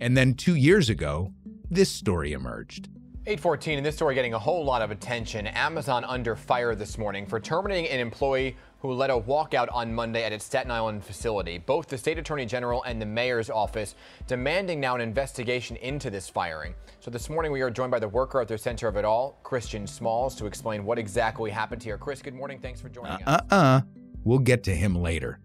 And 0.00 0.16
then 0.16 0.34
two 0.34 0.54
years 0.54 0.88
ago, 0.88 1.32
this 1.70 1.90
story 1.90 2.32
emerged. 2.32 2.88
814, 3.26 3.76
and 3.76 3.86
this 3.86 3.96
story 3.96 4.14
getting 4.14 4.32
a 4.32 4.38
whole 4.38 4.64
lot 4.64 4.80
of 4.80 4.90
attention. 4.90 5.46
Amazon 5.46 6.04
under 6.04 6.34
fire 6.34 6.74
this 6.74 6.96
morning 6.96 7.26
for 7.26 7.38
terminating 7.38 7.90
an 7.90 8.00
employee 8.00 8.56
who 8.78 8.92
led 8.92 9.10
a 9.10 9.20
walkout 9.20 9.68
on 9.74 9.92
Monday 9.94 10.24
at 10.24 10.32
its 10.32 10.42
Staten 10.46 10.70
Island 10.70 11.04
facility. 11.04 11.58
Both 11.58 11.88
the 11.88 11.98
state 11.98 12.18
attorney 12.18 12.46
general 12.46 12.82
and 12.84 13.00
the 13.00 13.04
mayor's 13.04 13.50
office 13.50 13.94
demanding 14.26 14.80
now 14.80 14.94
an 14.94 15.02
investigation 15.02 15.76
into 15.76 16.08
this 16.08 16.30
firing. 16.30 16.74
So 17.00 17.10
this 17.10 17.28
morning 17.28 17.52
we 17.52 17.60
are 17.60 17.70
joined 17.70 17.90
by 17.90 17.98
the 17.98 18.08
worker 18.08 18.40
at 18.40 18.48
the 18.48 18.56
center 18.56 18.88
of 18.88 18.96
it 18.96 19.04
all, 19.04 19.38
Christian 19.42 19.86
Smalls, 19.86 20.34
to 20.36 20.46
explain 20.46 20.86
what 20.86 20.98
exactly 20.98 21.50
happened 21.50 21.82
here. 21.82 21.98
Chris, 21.98 22.22
good 22.22 22.34
morning. 22.34 22.58
Thanks 22.58 22.80
for 22.80 22.88
joining 22.88 23.12
us. 23.12 23.22
Uh 23.26 23.54
uh. 23.54 23.80
We'll 24.24 24.38
get 24.38 24.64
to 24.64 24.74
him 24.74 24.94
later. 24.96 25.40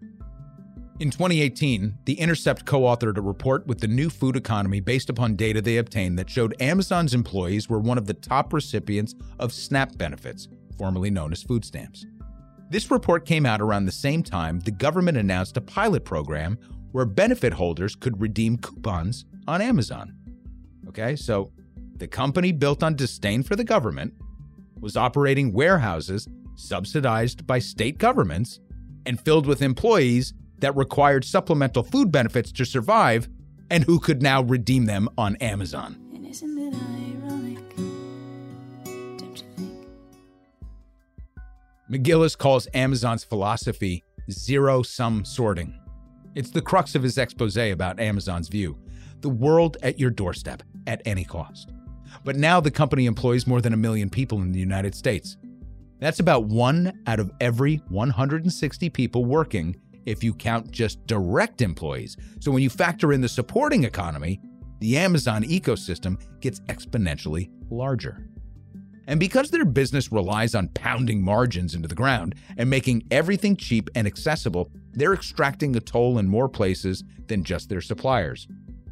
In 0.98 1.10
2018, 1.10 1.98
The 2.06 2.18
Intercept 2.18 2.64
co 2.64 2.80
authored 2.82 3.18
a 3.18 3.20
report 3.20 3.66
with 3.66 3.80
the 3.80 3.86
new 3.86 4.08
food 4.08 4.34
economy 4.34 4.80
based 4.80 5.10
upon 5.10 5.36
data 5.36 5.60
they 5.60 5.76
obtained 5.76 6.18
that 6.18 6.30
showed 6.30 6.56
Amazon's 6.58 7.12
employees 7.12 7.68
were 7.68 7.80
one 7.80 7.98
of 7.98 8.06
the 8.06 8.14
top 8.14 8.54
recipients 8.54 9.14
of 9.38 9.52
SNAP 9.52 9.98
benefits, 9.98 10.48
formerly 10.78 11.10
known 11.10 11.32
as 11.32 11.42
food 11.42 11.66
stamps. 11.66 12.06
This 12.70 12.90
report 12.90 13.26
came 13.26 13.44
out 13.44 13.60
around 13.60 13.84
the 13.84 13.92
same 13.92 14.22
time 14.22 14.60
the 14.60 14.70
government 14.70 15.18
announced 15.18 15.58
a 15.58 15.60
pilot 15.60 16.02
program 16.02 16.58
where 16.92 17.04
benefit 17.04 17.52
holders 17.52 17.94
could 17.94 18.18
redeem 18.18 18.56
coupons 18.56 19.26
on 19.46 19.60
Amazon. 19.60 20.16
Okay, 20.88 21.14
so 21.14 21.52
the 21.96 22.08
company 22.08 22.52
built 22.52 22.82
on 22.82 22.96
disdain 22.96 23.42
for 23.42 23.54
the 23.54 23.64
government 23.64 24.14
was 24.80 24.96
operating 24.96 25.52
warehouses 25.52 26.26
subsidized 26.54 27.46
by 27.46 27.58
state 27.58 27.98
governments 27.98 28.60
and 29.04 29.20
filled 29.20 29.46
with 29.46 29.60
employees 29.60 30.32
that 30.58 30.76
required 30.76 31.24
supplemental 31.24 31.82
food 31.82 32.10
benefits 32.10 32.52
to 32.52 32.64
survive 32.64 33.28
and 33.70 33.84
who 33.84 33.98
could 33.98 34.22
now 34.22 34.42
redeem 34.42 34.86
them 34.86 35.08
on 35.18 35.36
Amazon. 35.36 35.96
And 36.14 36.26
isn't 36.26 36.58
it 36.58 36.74
ironic? 36.74 37.62
MacGillis 41.90 42.36
calls 42.36 42.68
Amazon's 42.74 43.24
philosophy 43.24 44.02
zero 44.30 44.82
sum 44.82 45.24
sorting. 45.24 45.78
It's 46.34 46.50
the 46.50 46.62
crux 46.62 46.94
of 46.94 47.02
his 47.02 47.16
expose 47.16 47.56
about 47.56 48.00
Amazon's 48.00 48.48
view 48.48 48.78
the 49.22 49.28
world 49.30 49.76
at 49.82 49.98
your 49.98 50.10
doorstep 50.10 50.62
at 50.86 51.00
any 51.04 51.24
cost. 51.24 51.72
But 52.22 52.36
now 52.36 52.60
the 52.60 52.70
company 52.70 53.06
employs 53.06 53.46
more 53.46 53.60
than 53.60 53.72
a 53.72 53.76
million 53.76 54.10
people 54.10 54.42
in 54.42 54.52
the 54.52 54.60
United 54.60 54.94
States. 54.94 55.36
That's 55.98 56.20
about 56.20 56.44
one 56.44 57.00
out 57.06 57.18
of 57.18 57.32
every 57.40 57.76
160 57.88 58.90
people 58.90 59.24
working 59.24 59.80
if 60.06 60.24
you 60.24 60.32
count 60.32 60.70
just 60.70 61.06
direct 61.06 61.60
employees. 61.60 62.16
So 62.40 62.50
when 62.50 62.62
you 62.62 62.70
factor 62.70 63.12
in 63.12 63.20
the 63.20 63.28
supporting 63.28 63.84
economy, 63.84 64.40
the 64.80 64.96
Amazon 64.96 65.42
ecosystem 65.42 66.20
gets 66.40 66.60
exponentially 66.60 67.50
larger. 67.70 68.28
And 69.08 69.20
because 69.20 69.50
their 69.50 69.64
business 69.64 70.10
relies 70.10 70.54
on 70.54 70.68
pounding 70.68 71.22
margins 71.22 71.74
into 71.74 71.88
the 71.88 71.94
ground 71.94 72.34
and 72.56 72.68
making 72.68 73.04
everything 73.10 73.56
cheap 73.56 73.88
and 73.94 74.06
accessible, 74.06 74.70
they're 74.92 75.14
extracting 75.14 75.76
a 75.76 75.80
toll 75.80 76.18
in 76.18 76.26
more 76.26 76.48
places 76.48 77.04
than 77.26 77.44
just 77.44 77.68
their 77.68 77.80
suppliers. 77.80 78.48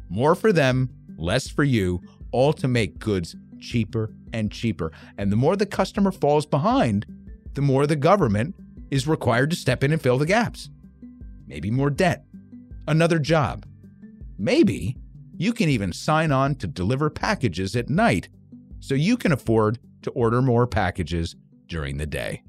More 0.09 0.35
for 0.35 0.53
them, 0.53 0.89
less 1.17 1.49
for 1.49 1.63
you, 1.63 2.01
all 2.31 2.53
to 2.53 2.67
make 2.67 2.99
goods 2.99 3.35
cheaper 3.59 4.13
and 4.33 4.51
cheaper. 4.51 4.91
And 5.17 5.31
the 5.31 5.35
more 5.35 5.55
the 5.55 5.65
customer 5.65 6.11
falls 6.11 6.45
behind, 6.45 7.05
the 7.53 7.61
more 7.61 7.87
the 7.87 7.95
government 7.95 8.55
is 8.91 9.07
required 9.07 9.49
to 9.49 9.55
step 9.55 9.83
in 9.83 9.91
and 9.91 10.01
fill 10.01 10.17
the 10.17 10.25
gaps. 10.25 10.69
Maybe 11.47 11.69
more 11.71 11.89
debt, 11.89 12.25
another 12.87 13.19
job. 13.19 13.65
Maybe 14.37 14.97
you 15.37 15.53
can 15.53 15.69
even 15.69 15.93
sign 15.93 16.31
on 16.31 16.55
to 16.55 16.67
deliver 16.67 17.09
packages 17.09 17.75
at 17.75 17.89
night 17.89 18.29
so 18.79 18.95
you 18.95 19.17
can 19.17 19.31
afford 19.31 19.79
to 20.03 20.11
order 20.11 20.41
more 20.41 20.67
packages 20.67 21.35
during 21.67 21.97
the 21.97 22.05
day. 22.05 22.43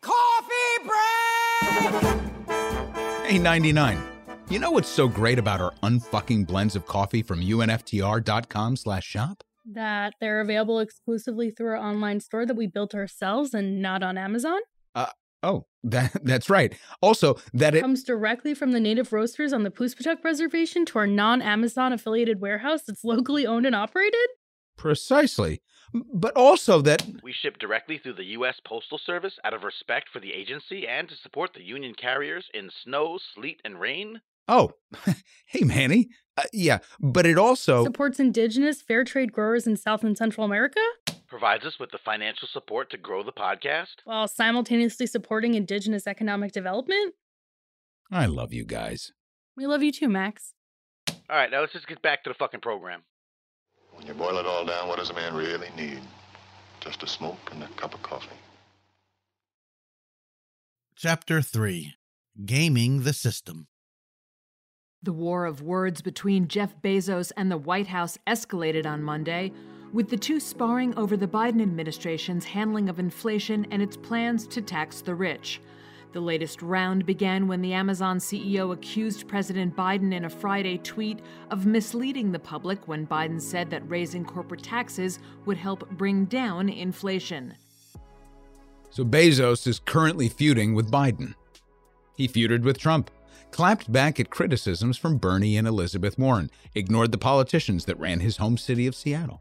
Coffee 0.00 0.78
break! 0.84 2.16
Hey 3.26 3.38
99. 3.38 4.02
You 4.50 4.58
know 4.58 4.70
what's 4.72 4.88
so 4.88 5.08
great 5.08 5.38
about 5.38 5.60
our 5.60 5.72
unfucking 5.82 6.46
blends 6.46 6.76
of 6.76 6.86
coffee 6.86 7.22
from 7.22 7.40
unftr.com 7.40 8.76
slash 8.76 9.06
shop? 9.06 9.42
That 9.70 10.14
they're 10.20 10.40
available 10.40 10.80
exclusively 10.80 11.50
through 11.50 11.68
our 11.68 11.76
online 11.76 12.20
store 12.20 12.44
that 12.46 12.56
we 12.56 12.66
built 12.66 12.94
ourselves 12.94 13.54
and 13.54 13.80
not 13.80 14.02
on 14.02 14.18
Amazon. 14.18 14.60
Uh, 14.94 15.06
oh, 15.42 15.66
that 15.84 16.12
that's 16.24 16.50
right. 16.50 16.74
Also, 17.00 17.36
that 17.52 17.74
it 17.74 17.80
comes 17.80 18.02
directly 18.04 18.54
from 18.54 18.72
the 18.72 18.80
native 18.80 19.12
roasters 19.12 19.52
on 19.52 19.62
the 19.62 19.70
Poospatuck 19.70 20.22
Reservation 20.24 20.84
to 20.86 20.98
our 20.98 21.06
non-Amazon 21.06 21.92
affiliated 21.92 22.40
warehouse 22.40 22.82
that's 22.86 23.04
locally 23.04 23.46
owned 23.46 23.66
and 23.66 23.74
operated. 23.74 24.20
precisely, 24.76 25.60
but 26.14 26.34
also 26.36 26.80
that 26.82 27.04
We 27.22 27.32
ship 27.32 27.58
directly 27.58 27.98
through 27.98 28.14
the 28.14 28.32
U.S. 28.38 28.56
Postal 28.64 28.98
Service 28.98 29.34
out 29.44 29.54
of 29.54 29.62
respect 29.62 30.08
for 30.12 30.20
the 30.20 30.32
agency 30.32 30.86
and 30.88 31.08
to 31.08 31.14
support 31.22 31.50
the 31.54 31.62
union 31.62 31.94
carriers 31.94 32.46
in 32.54 32.70
snow, 32.84 33.18
sleet, 33.34 33.60
and 33.64 33.78
rain. 33.80 34.20
Oh, 34.48 34.72
hey 35.46 35.62
Manny, 35.64 36.08
uh, 36.36 36.42
yeah, 36.52 36.78
but 37.00 37.26
it 37.26 37.38
also 37.38 37.84
Supports 37.84 38.18
indigenous 38.20 38.82
fair 38.82 39.04
trade 39.04 39.32
growers 39.32 39.66
in 39.66 39.76
South 39.76 40.02
and 40.04 40.16
Central 40.16 40.44
America 40.44 40.80
Provides 41.28 41.64
us 41.64 41.78
with 41.78 41.90
the 41.90 41.98
financial 42.04 42.46
support 42.46 42.90
to 42.90 42.98
grow 42.98 43.22
the 43.22 43.32
podcast. 43.32 43.96
while 44.04 44.28
simultaneously 44.28 45.06
supporting 45.06 45.54
indigenous 45.54 46.06
economic 46.06 46.52
development. 46.52 47.14
I 48.10 48.26
love 48.26 48.52
you 48.52 48.66
guys. 48.66 49.12
We 49.56 49.66
love 49.66 49.82
you 49.82 49.92
too, 49.92 50.08
Max. 50.08 50.52
All 51.08 51.38
right, 51.38 51.50
now 51.50 51.60
let's 51.60 51.72
just 51.72 51.86
get 51.86 52.02
back 52.02 52.24
to 52.24 52.30
the 52.30 52.34
fucking 52.34 52.60
program. 52.60 53.02
When 53.92 54.06
you 54.06 54.12
boil 54.14 54.36
it 54.36 54.46
all 54.46 54.64
down, 54.66 54.88
what 54.88 54.98
does 54.98 55.10
a 55.10 55.14
man 55.14 55.34
really 55.34 55.68
need? 55.76 56.00
Just 56.80 57.02
a 57.02 57.06
smoke 57.06 57.50
and 57.52 57.62
a 57.62 57.68
cup 57.68 57.94
of 57.94 58.02
coffee. 58.02 58.28
Chapter 60.96 61.40
3 61.40 61.94
Gaming 62.44 63.02
the 63.02 63.12
System. 63.12 63.68
The 65.04 65.12
war 65.12 65.46
of 65.46 65.62
words 65.62 66.00
between 66.00 66.46
Jeff 66.46 66.80
Bezos 66.80 67.32
and 67.36 67.50
the 67.50 67.58
White 67.58 67.88
House 67.88 68.18
escalated 68.24 68.86
on 68.86 69.02
Monday, 69.02 69.50
with 69.92 70.08
the 70.08 70.16
two 70.16 70.38
sparring 70.38 70.96
over 70.96 71.16
the 71.16 71.26
Biden 71.26 71.60
administration's 71.60 72.44
handling 72.44 72.88
of 72.88 73.00
inflation 73.00 73.66
and 73.72 73.82
its 73.82 73.96
plans 73.96 74.46
to 74.46 74.62
tax 74.62 75.00
the 75.00 75.16
rich. 75.16 75.60
The 76.12 76.20
latest 76.20 76.62
round 76.62 77.04
began 77.04 77.48
when 77.48 77.62
the 77.62 77.72
Amazon 77.72 78.18
CEO 78.18 78.72
accused 78.72 79.26
President 79.26 79.74
Biden 79.74 80.14
in 80.14 80.24
a 80.24 80.30
Friday 80.30 80.78
tweet 80.78 81.18
of 81.50 81.66
misleading 81.66 82.30
the 82.30 82.38
public 82.38 82.86
when 82.86 83.04
Biden 83.04 83.40
said 83.40 83.70
that 83.70 83.88
raising 83.90 84.24
corporate 84.24 84.62
taxes 84.62 85.18
would 85.46 85.56
help 85.56 85.90
bring 85.90 86.26
down 86.26 86.68
inflation. 86.68 87.54
So 88.90 89.04
Bezos 89.04 89.66
is 89.66 89.80
currently 89.80 90.28
feuding 90.28 90.74
with 90.74 90.92
Biden. 90.92 91.34
He 92.14 92.28
feuded 92.28 92.62
with 92.62 92.78
Trump, 92.78 93.10
clapped 93.52 93.92
back 93.92 94.18
at 94.18 94.30
criticisms 94.30 94.96
from 94.96 95.18
Bernie 95.18 95.56
and 95.56 95.68
Elizabeth 95.68 96.18
Warren, 96.18 96.50
ignored 96.74 97.12
the 97.12 97.18
politicians 97.18 97.84
that 97.84 98.00
ran 98.00 98.20
his 98.20 98.38
home 98.38 98.56
city 98.56 98.86
of 98.86 98.96
Seattle, 98.96 99.40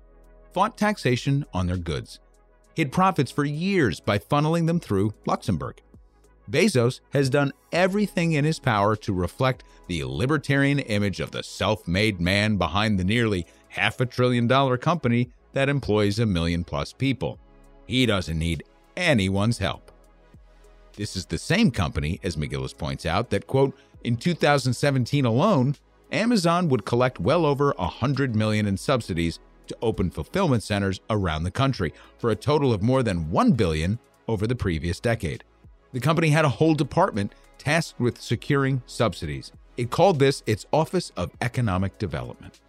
fought 0.54 0.78
taxation 0.78 1.46
on 1.54 1.66
their 1.66 1.78
goods, 1.78 2.20
hid 2.76 2.92
profits 2.92 3.32
for 3.32 3.46
years 3.46 4.00
by 4.00 4.20
funneling 4.20 4.68
them 4.68 4.80
through 4.80 5.14
Luxembourg. 5.26 5.82
Bezos 6.50 7.00
has 7.14 7.30
done 7.30 7.54
everything 7.72 8.34
in 8.34 8.44
his 8.44 8.60
power 8.60 8.96
to 8.98 9.14
reflect 9.14 9.64
the 9.88 10.04
libertarian 10.04 10.80
image 10.80 11.20
of 11.20 11.32
the 11.32 11.42
self 11.42 11.88
made 11.88 12.20
man 12.20 12.58
behind 12.58 13.00
the 13.00 13.04
nearly 13.04 13.48
half 13.70 14.02
a 14.02 14.06
trillion 14.06 14.48
dollar 14.48 14.78
company 14.78 15.32
that 15.54 15.70
employs 15.70 16.20
a 16.20 16.26
million 16.26 16.64
plus 16.64 16.92
people. 16.92 17.40
He 17.88 18.06
doesn't 18.06 18.38
need 18.38 18.64
anyone's 18.98 19.58
help. 19.58 19.92
This 20.96 21.16
is 21.16 21.26
the 21.26 21.38
same 21.38 21.72
company, 21.72 22.20
as 22.24 22.36
MacGillis 22.36 22.78
points 22.78 23.06
out, 23.06 23.30
that, 23.30 23.48
quote, 23.48 23.78
in 24.04 24.18
2017 24.18 25.26
alone, 25.26 25.76
Amazon 26.12 26.68
would 26.70 26.86
collect 26.86 27.20
well 27.20 27.46
over 27.46 27.74
100 27.78 28.36
million 28.36 28.68
in 28.68 28.78
subsidies 28.78 29.40
to 29.68 29.78
open 29.82 30.10
fulfillment 30.10 30.64
centers 30.64 31.00
around 31.10 31.44
the 31.44 31.52
country 31.52 31.94
for 32.18 32.30
a 32.30 32.36
total 32.36 32.74
of 32.74 32.82
more 32.82 33.04
than 33.04 33.30
1 33.30 33.54
billion 33.54 34.00
over 34.28 34.46
the 34.46 34.56
previous 34.56 35.00
decade. 35.00 35.44
The 35.94 36.00
company 36.00 36.30
had 36.30 36.46
a 36.46 36.50
whole 36.50 36.74
department 36.74 37.34
tasked 37.58 38.00
with 38.00 38.20
securing 38.20 38.82
subsidies. 38.86 39.52
It 39.78 39.90
called 39.90 40.20
this 40.20 40.44
its 40.46 40.66
Office 40.74 41.12
of 41.16 41.32
Economic 41.42 41.98
Development. 41.98 42.60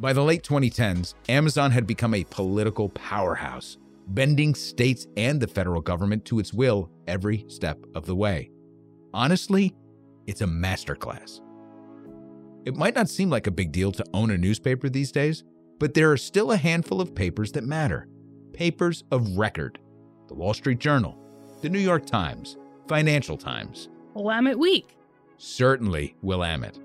By 0.00 0.12
the 0.12 0.22
late 0.22 0.42
2010s, 0.42 1.14
Amazon 1.28 1.70
had 1.70 1.86
become 1.86 2.14
a 2.14 2.24
political 2.24 2.88
powerhouse, 2.88 3.76
bending 4.08 4.54
states 4.54 5.06
and 5.16 5.40
the 5.40 5.46
federal 5.46 5.80
government 5.80 6.24
to 6.24 6.40
its 6.40 6.52
will 6.52 6.90
every 7.06 7.44
step 7.48 7.78
of 7.94 8.06
the 8.06 8.16
way. 8.16 8.50
Honestly, 9.14 9.74
it's 10.26 10.40
a 10.40 10.46
masterclass. 10.46 11.40
It 12.64 12.76
might 12.76 12.94
not 12.94 13.08
seem 13.08 13.28
like 13.28 13.46
a 13.46 13.50
big 13.52 13.72
deal 13.72 13.90
to 13.92 14.04
own 14.14 14.30
a 14.30 14.38
newspaper 14.38 14.88
these 14.88 15.10
days, 15.12 15.42
but 15.78 15.94
there 15.94 16.10
are 16.12 16.16
still 16.16 16.52
a 16.52 16.56
handful 16.56 17.00
of 17.00 17.14
papers 17.14 17.52
that 17.52 17.64
matter. 17.64 18.06
Papers 18.52 19.02
of 19.10 19.36
record 19.36 19.78
the 20.28 20.34
Wall 20.34 20.54
Street 20.54 20.78
Journal, 20.78 21.18
the 21.60 21.68
New 21.68 21.80
York 21.80 22.06
Times, 22.06 22.56
Financial 22.88 23.36
Times, 23.36 23.88
Willamette 24.14 24.58
Week. 24.58 24.96
certainly 25.36 26.14
Willamette, 26.22 26.78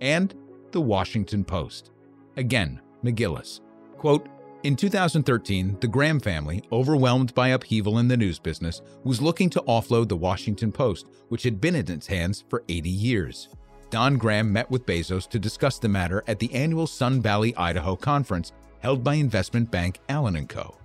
and 0.00 0.34
the 0.72 0.80
Washington 0.80 1.44
Post. 1.44 1.92
Again, 2.36 2.80
MacGillis. 3.04 3.60
Quote, 3.96 4.28
in 4.62 4.76
2013, 4.76 5.78
the 5.80 5.88
Graham 5.88 6.20
family, 6.20 6.62
overwhelmed 6.70 7.34
by 7.34 7.48
upheaval 7.48 7.98
in 7.98 8.08
the 8.08 8.16
news 8.16 8.38
business, 8.38 8.82
was 9.04 9.22
looking 9.22 9.48
to 9.50 9.62
offload 9.62 10.08
the 10.08 10.16
Washington 10.16 10.70
Post, 10.70 11.08
which 11.28 11.42
had 11.42 11.60
been 11.60 11.74
in 11.74 11.90
its 11.90 12.06
hands 12.06 12.44
for 12.48 12.62
80 12.68 12.90
years. 12.90 13.48
Don 13.88 14.18
Graham 14.18 14.52
met 14.52 14.70
with 14.70 14.86
Bezos 14.86 15.28
to 15.30 15.38
discuss 15.38 15.78
the 15.78 15.88
matter 15.88 16.22
at 16.26 16.38
the 16.38 16.52
annual 16.54 16.86
Sun 16.86 17.22
Valley, 17.22 17.56
Idaho 17.56 17.96
conference 17.96 18.52
held 18.80 19.02
by 19.02 19.14
investment 19.14 19.70
bank 19.70 19.98
Allen 20.08 20.46
& 20.46 20.48
Co. 20.48 20.76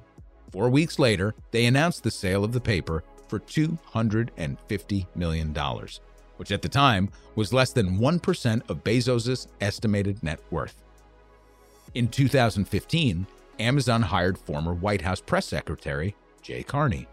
Four 0.51 0.69
weeks 0.69 0.97
later, 0.97 1.35
they 1.51 1.65
announced 1.65 2.03
the 2.03 2.11
sale 2.11 2.43
of 2.43 2.53
the 2.53 2.61
paper 2.61 3.03
for 3.27 3.39
$250 3.39 5.07
million, 5.15 5.55
which 6.37 6.51
at 6.51 6.61
the 6.61 6.69
time 6.69 7.09
was 7.35 7.53
less 7.53 7.73
than 7.73 7.99
1% 7.99 8.69
of 8.69 8.83
Bezos' 8.83 9.47
estimated 9.59 10.23
net 10.23 10.39
worth. 10.49 10.81
In 11.93 12.07
2015, 12.07 13.25
Amazon 13.59 14.01
hired 14.01 14.37
former 14.37 14.73
White 14.73 15.01
House 15.01 15.21
press 15.21 15.45
secretary 15.45 16.15
Jay 16.41 16.63
Carney. 16.63 17.07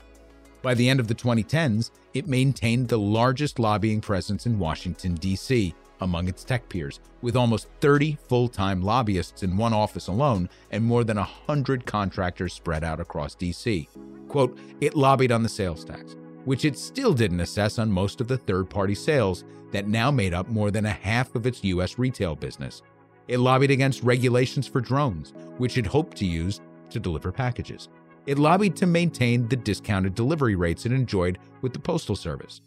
By 0.63 0.75
the 0.75 0.89
end 0.89 1.01
of 1.01 1.09
the 1.09 1.15
2010s, 1.15 1.91
it 2.15 2.29
maintained 2.29 2.89
the 2.89 2.99
largest 2.99 3.59
lobbying 3.59 4.01
presence 4.01 4.47
in 4.47 4.59
Washington, 4.59 5.15
D.C., 5.15 5.75
among 6.01 6.29
its 6.29 6.45
tech 6.45 6.69
peers, 6.69 7.01
with 7.21 7.37
almost 7.37 7.69
30 7.81 8.19
full 8.29 8.49
time 8.49 8.83
lobbyists 8.83 9.43
in 9.43 9.57
one 9.57 9.73
office 9.73 10.09
alone 10.09 10.49
and 10.71 10.85
more 10.85 11.05
than 11.05 11.17
100 11.17 11.87
contractors 11.87 12.53
spread 12.53 12.85
out 12.85 13.01
across 13.01 13.35
D.C. 13.35 13.89
Quote, 14.29 14.59
it 14.81 14.97
lobbied 14.97 15.33
on 15.33 15.43
the 15.43 15.49
sales 15.49 15.85
tax, 15.85 16.17
which 16.45 16.65
it 16.65 16.77
still 16.77 17.15
didn't 17.15 17.41
assess 17.41 17.79
on 17.79 17.91
most 17.91 18.21
of 18.21 18.29
the 18.29 18.39
third 18.39 18.69
party 18.69 18.95
sales 18.95 19.45
that 19.71 19.89
now 19.89 20.11
made 20.11 20.35
up 20.35 20.49
more 20.49 20.71
than 20.71 20.87
a 20.87 20.91
half 20.91 21.35
of 21.35 21.47
its 21.47 21.65
U.S. 21.65 21.99
retail 21.99 22.37
business. 22.37 22.83
It 23.29 23.39
lobbied 23.39 23.71
against 23.71 24.03
regulations 24.03 24.67
for 24.67 24.81
drones, 24.81 25.33
which 25.59 25.79
it 25.79 25.87
hoped 25.87 26.17
to 26.19 26.27
use 26.27 26.61
to 26.91 27.01
deliver 27.01 27.33
packages. 27.33 27.89
It 28.27 28.39
lobbied 28.39 28.77
to 28.77 28.87
maintain 28.87 29.49
the 29.49 29.57
discounted 29.57 30.15
delivery 30.15 30.55
rates 30.55 30.87
it 30.87 30.93
enjoyed 30.93 31.39
with 31.61 31.73
the 31.73 31.79
Postal 31.79 32.17
Service. 32.17 32.61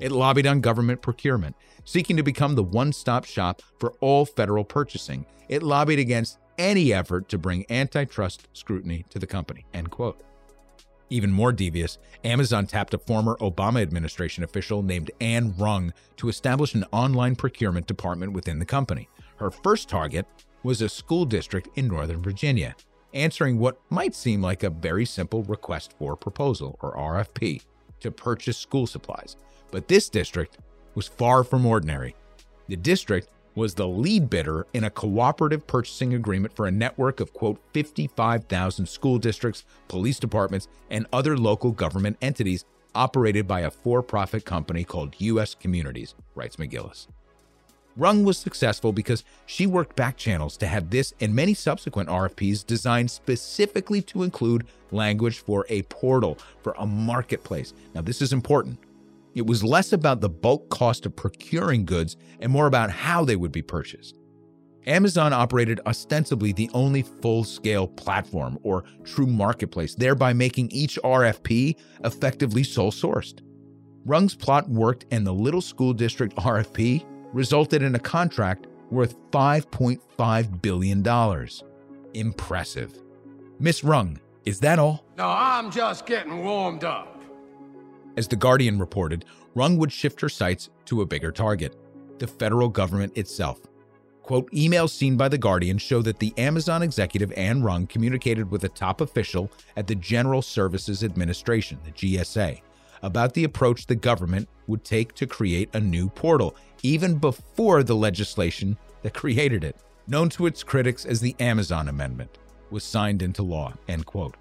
It 0.00 0.12
lobbied 0.12 0.46
on 0.46 0.60
government 0.60 1.00
procurement, 1.00 1.56
seeking 1.84 2.16
to 2.16 2.22
become 2.22 2.54
the 2.54 2.62
one 2.62 2.92
stop 2.92 3.24
shop 3.24 3.62
for 3.78 3.92
all 4.00 4.26
federal 4.26 4.64
purchasing. 4.64 5.24
It 5.48 5.62
lobbied 5.62 5.98
against 5.98 6.38
any 6.58 6.92
effort 6.92 7.28
to 7.28 7.38
bring 7.38 7.64
antitrust 7.70 8.48
scrutiny 8.52 9.04
to 9.10 9.18
the 9.18 9.26
company. 9.26 9.64
End 9.72 9.90
quote. 9.90 10.22
Even 11.08 11.30
more 11.30 11.52
devious, 11.52 11.98
Amazon 12.24 12.66
tapped 12.66 12.92
a 12.92 12.98
former 12.98 13.36
Obama 13.36 13.80
administration 13.80 14.42
official 14.42 14.82
named 14.82 15.12
Anne 15.20 15.54
Rung 15.56 15.92
to 16.16 16.28
establish 16.28 16.74
an 16.74 16.84
online 16.90 17.36
procurement 17.36 17.86
department 17.86 18.32
within 18.32 18.58
the 18.58 18.64
company. 18.64 19.08
Her 19.36 19.50
first 19.50 19.88
target 19.88 20.26
was 20.62 20.80
a 20.80 20.88
school 20.88 21.24
district 21.26 21.68
in 21.76 21.88
Northern 21.88 22.22
Virginia, 22.22 22.74
answering 23.12 23.58
what 23.58 23.80
might 23.90 24.14
seem 24.14 24.40
like 24.40 24.62
a 24.62 24.70
very 24.70 25.04
simple 25.04 25.42
request 25.44 25.94
for 25.98 26.16
proposal, 26.16 26.78
or 26.80 26.96
RFP, 26.96 27.62
to 28.00 28.10
purchase 28.10 28.56
school 28.56 28.86
supplies. 28.86 29.36
But 29.70 29.88
this 29.88 30.08
district 30.08 30.58
was 30.94 31.06
far 31.06 31.44
from 31.44 31.66
ordinary. 31.66 32.14
The 32.68 32.76
district 32.76 33.28
was 33.54 33.74
the 33.74 33.88
lead 33.88 34.28
bidder 34.28 34.66
in 34.74 34.84
a 34.84 34.90
cooperative 34.90 35.66
purchasing 35.66 36.14
agreement 36.14 36.54
for 36.54 36.66
a 36.66 36.70
network 36.70 37.20
of, 37.20 37.32
quote, 37.32 37.58
55,000 37.72 38.86
school 38.86 39.18
districts, 39.18 39.64
police 39.88 40.18
departments, 40.18 40.68
and 40.90 41.06
other 41.12 41.36
local 41.36 41.72
government 41.72 42.16
entities 42.22 42.64
operated 42.94 43.46
by 43.46 43.60
a 43.60 43.70
for 43.70 44.02
profit 44.02 44.44
company 44.44 44.84
called 44.84 45.14
U.S. 45.18 45.54
Communities, 45.54 46.14
writes 46.34 46.56
MacGillis. 46.56 47.06
Rung 47.96 48.24
was 48.24 48.36
successful 48.36 48.92
because 48.92 49.24
she 49.46 49.66
worked 49.66 49.96
back 49.96 50.16
channels 50.16 50.56
to 50.58 50.66
have 50.66 50.90
this 50.90 51.14
and 51.20 51.34
many 51.34 51.54
subsequent 51.54 52.10
RFPs 52.10 52.66
designed 52.66 53.10
specifically 53.10 54.02
to 54.02 54.22
include 54.22 54.66
language 54.90 55.38
for 55.38 55.64
a 55.70 55.82
portal, 55.82 56.38
for 56.62 56.74
a 56.78 56.86
marketplace. 56.86 57.72
Now, 57.94 58.02
this 58.02 58.20
is 58.20 58.34
important. 58.34 58.78
It 59.34 59.46
was 59.46 59.64
less 59.64 59.92
about 59.92 60.20
the 60.20 60.28
bulk 60.28 60.68
cost 60.68 61.06
of 61.06 61.16
procuring 61.16 61.84
goods 61.86 62.16
and 62.40 62.52
more 62.52 62.66
about 62.66 62.90
how 62.90 63.24
they 63.24 63.36
would 63.36 63.52
be 63.52 63.62
purchased. 63.62 64.18
Amazon 64.86 65.32
operated 65.32 65.80
ostensibly 65.86 66.52
the 66.52 66.70
only 66.72 67.02
full 67.02 67.44
scale 67.44 67.88
platform 67.88 68.58
or 68.62 68.84
true 69.04 69.26
marketplace, 69.26 69.94
thereby 69.94 70.32
making 70.32 70.70
each 70.70 70.98
RFP 71.02 71.76
effectively 72.04 72.62
sole 72.62 72.92
sourced. 72.92 73.40
Rung's 74.04 74.36
plot 74.36 74.68
worked, 74.68 75.04
and 75.10 75.26
the 75.26 75.34
Little 75.34 75.60
School 75.60 75.92
District 75.92 76.34
RFP 76.36 77.04
resulted 77.32 77.82
in 77.82 77.94
a 77.94 77.98
contract 77.98 78.66
worth 78.90 79.16
$5.5 79.30 80.62
billion. 80.62 81.48
Impressive. 82.14 82.98
Miss 83.58 83.82
Rung, 83.82 84.18
is 84.44 84.60
that 84.60 84.78
all? 84.78 85.04
No, 85.16 85.26
I'm 85.26 85.70
just 85.70 86.06
getting 86.06 86.44
warmed 86.44 86.84
up. 86.84 87.22
As 88.16 88.28
The 88.28 88.36
Guardian 88.36 88.78
reported, 88.78 89.24
Rung 89.54 89.76
would 89.78 89.92
shift 89.92 90.20
her 90.20 90.28
sights 90.28 90.70
to 90.86 91.02
a 91.02 91.06
bigger 91.06 91.32
target 91.32 91.76
the 92.18 92.26
federal 92.26 92.68
government 92.68 93.16
itself. 93.16 93.60
Quote, 94.22 94.50
emails 94.50 94.90
seen 94.90 95.16
by 95.16 95.28
The 95.28 95.38
Guardian 95.38 95.78
show 95.78 96.02
that 96.02 96.18
the 96.18 96.32
Amazon 96.38 96.82
executive 96.82 97.32
Anne 97.36 97.62
Rung 97.62 97.86
communicated 97.86 98.50
with 98.50 98.64
a 98.64 98.68
top 98.68 99.00
official 99.00 99.50
at 99.76 99.86
the 99.86 99.94
General 99.94 100.42
Services 100.42 101.04
Administration, 101.04 101.78
the 101.84 101.92
GSA, 101.92 102.60
about 103.02 103.34
the 103.34 103.44
approach 103.44 103.86
the 103.86 103.94
government 103.94 104.48
would 104.66 104.84
take 104.84 105.14
to 105.14 105.26
create 105.26 105.68
a 105.74 105.80
new 105.80 106.08
portal, 106.08 106.56
even 106.82 107.16
before 107.16 107.82
the 107.82 107.96
legislation 107.96 108.76
that 109.02 109.14
created 109.14 109.64
it, 109.64 109.76
known 110.06 110.28
to 110.30 110.46
its 110.46 110.62
critics 110.62 111.04
as 111.04 111.20
the 111.20 111.36
Amazon 111.40 111.88
Amendment, 111.88 112.38
was 112.70 112.84
signed 112.84 113.22
into 113.22 113.42
law, 113.42 113.72
end 113.88 114.06
quote. 114.06 114.36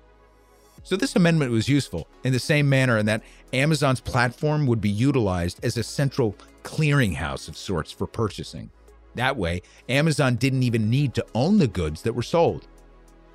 So, 0.84 0.96
this 0.96 1.16
amendment 1.16 1.52
was 1.52 1.68
useful 1.68 2.08
in 2.24 2.32
the 2.32 2.40
same 2.40 2.70
manner 2.70 3.00
in 3.00 3.08
that 3.08 3.24
Amazon's 3.54 4.02
platform 4.02 4.68
would 4.68 4.82
be 4.82 4.90
utilized 4.90 5.64
as 5.66 5.78
a 5.78 5.84
central 5.84 6.36
clearinghouse 6.64 7.48
of 7.48 7.58
sorts 7.58 7.92
for 7.92 8.06
purchasing. 8.06 8.70
That 9.16 9.36
way, 9.38 9.62
Amazon 9.90 10.36
didn't 10.36 10.64
even 10.64 10.90
need 10.90 11.14
to 11.16 11.26
own 11.34 11.58
the 11.58 11.68
goods 11.68 12.02
that 12.04 12.14
were 12.14 12.22
sold. 12.22 12.68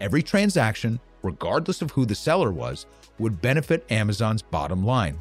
Every 0.01 0.23
transaction, 0.23 1.01
regardless 1.23 1.83
of 1.83 1.91
who 1.91 2.05
the 2.07 2.15
seller 2.15 2.53
was, 2.53 2.87
would 3.21 3.41
benefit 3.41 3.87
Amazon's 3.91 4.43
bottom 4.43 4.85
line. 4.85 5.21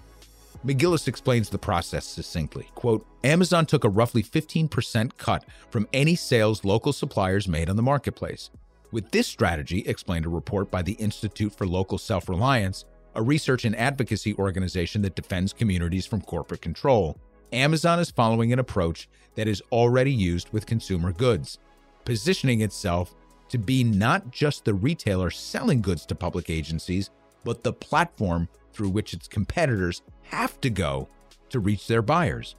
MacGillis 0.65 1.07
explains 1.07 1.49
the 1.49 1.57
process 1.57 2.05
succinctly. 2.05 2.67
Quote, 2.75 3.05
Amazon 3.23 3.65
took 3.65 3.83
a 3.83 3.89
roughly 3.89 4.23
15% 4.23 5.11
cut 5.17 5.45
from 5.69 5.87
any 5.93 6.15
sales 6.15 6.65
local 6.65 6.91
suppliers 6.91 7.47
made 7.47 7.69
on 7.69 7.75
the 7.75 7.81
marketplace. 7.81 8.49
With 8.91 9.11
this 9.11 9.27
strategy, 9.27 9.79
explained 9.81 10.25
a 10.25 10.29
report 10.29 10.71
by 10.71 10.81
the 10.81 10.93
Institute 10.93 11.53
for 11.53 11.67
Local 11.67 11.97
Self 11.97 12.27
Reliance, 12.27 12.85
a 13.15 13.21
research 13.21 13.63
and 13.63 13.75
advocacy 13.75 14.33
organization 14.35 15.01
that 15.03 15.15
defends 15.15 15.53
communities 15.53 16.05
from 16.05 16.21
corporate 16.21 16.61
control, 16.61 17.17
Amazon 17.53 17.99
is 17.99 18.11
following 18.11 18.51
an 18.51 18.59
approach 18.59 19.07
that 19.35 19.47
is 19.47 19.63
already 19.71 20.11
used 20.11 20.51
with 20.51 20.65
consumer 20.65 21.11
goods, 21.11 21.59
positioning 22.05 22.61
itself 22.61 23.15
to 23.49 23.57
be 23.57 23.83
not 23.83 24.31
just 24.31 24.65
the 24.65 24.73
retailer 24.73 25.31
selling 25.31 25.81
goods 25.81 26.05
to 26.05 26.15
public 26.15 26.49
agencies, 26.49 27.09
but 27.43 27.63
the 27.63 27.73
platform 27.73 28.47
through 28.73 28.89
which 28.89 29.13
its 29.13 29.27
competitors 29.27 30.01
have 30.23 30.59
to 30.61 30.69
go 30.69 31.09
to 31.49 31.59
reach 31.59 31.87
their 31.87 32.01
buyers. 32.01 32.55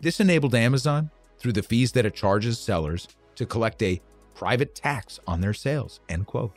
This 0.00 0.20
enabled 0.20 0.54
Amazon, 0.54 1.10
through 1.38 1.52
the 1.52 1.62
fees 1.62 1.92
that 1.92 2.06
it 2.06 2.14
charges 2.14 2.58
sellers, 2.58 3.08
to 3.36 3.46
collect 3.46 3.82
a 3.82 4.00
private 4.34 4.74
tax 4.74 5.20
on 5.26 5.40
their 5.40 5.54
sales. 5.54 6.00
End 6.08 6.26
quote. 6.26 6.52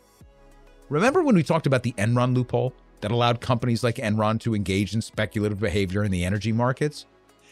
Remember 0.89 1.21
when 1.21 1.36
we 1.36 1.43
talked 1.43 1.67
about 1.67 1.84
the 1.84 1.93
Enron 1.93 2.34
loophole 2.34 2.73
that 3.01 3.12
allowed 3.12 3.41
companies 3.41 3.84
like 3.84 3.97
Enron 3.97 4.39
to 4.39 4.56
engage 4.56 4.95
in 4.95 5.01
speculative 5.01 5.60
behavior 5.60 6.03
in 6.03 6.12
the 6.12 6.25
energy 6.25 6.51
markets? 6.51 7.06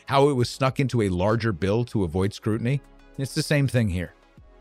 How 0.08 0.30
it 0.30 0.34
was 0.34 0.49
snuck 0.49 0.80
into 0.80 1.04
a 1.04 1.10
larger 1.10 1.51
bill 1.51 1.86
to 1.86 2.04
avoid 2.04 2.34
scrutiny? 2.34 2.82
It's 3.17 3.36
the 3.36 3.43
same 3.43 3.67
thing 3.67 3.89
here. 3.89 4.14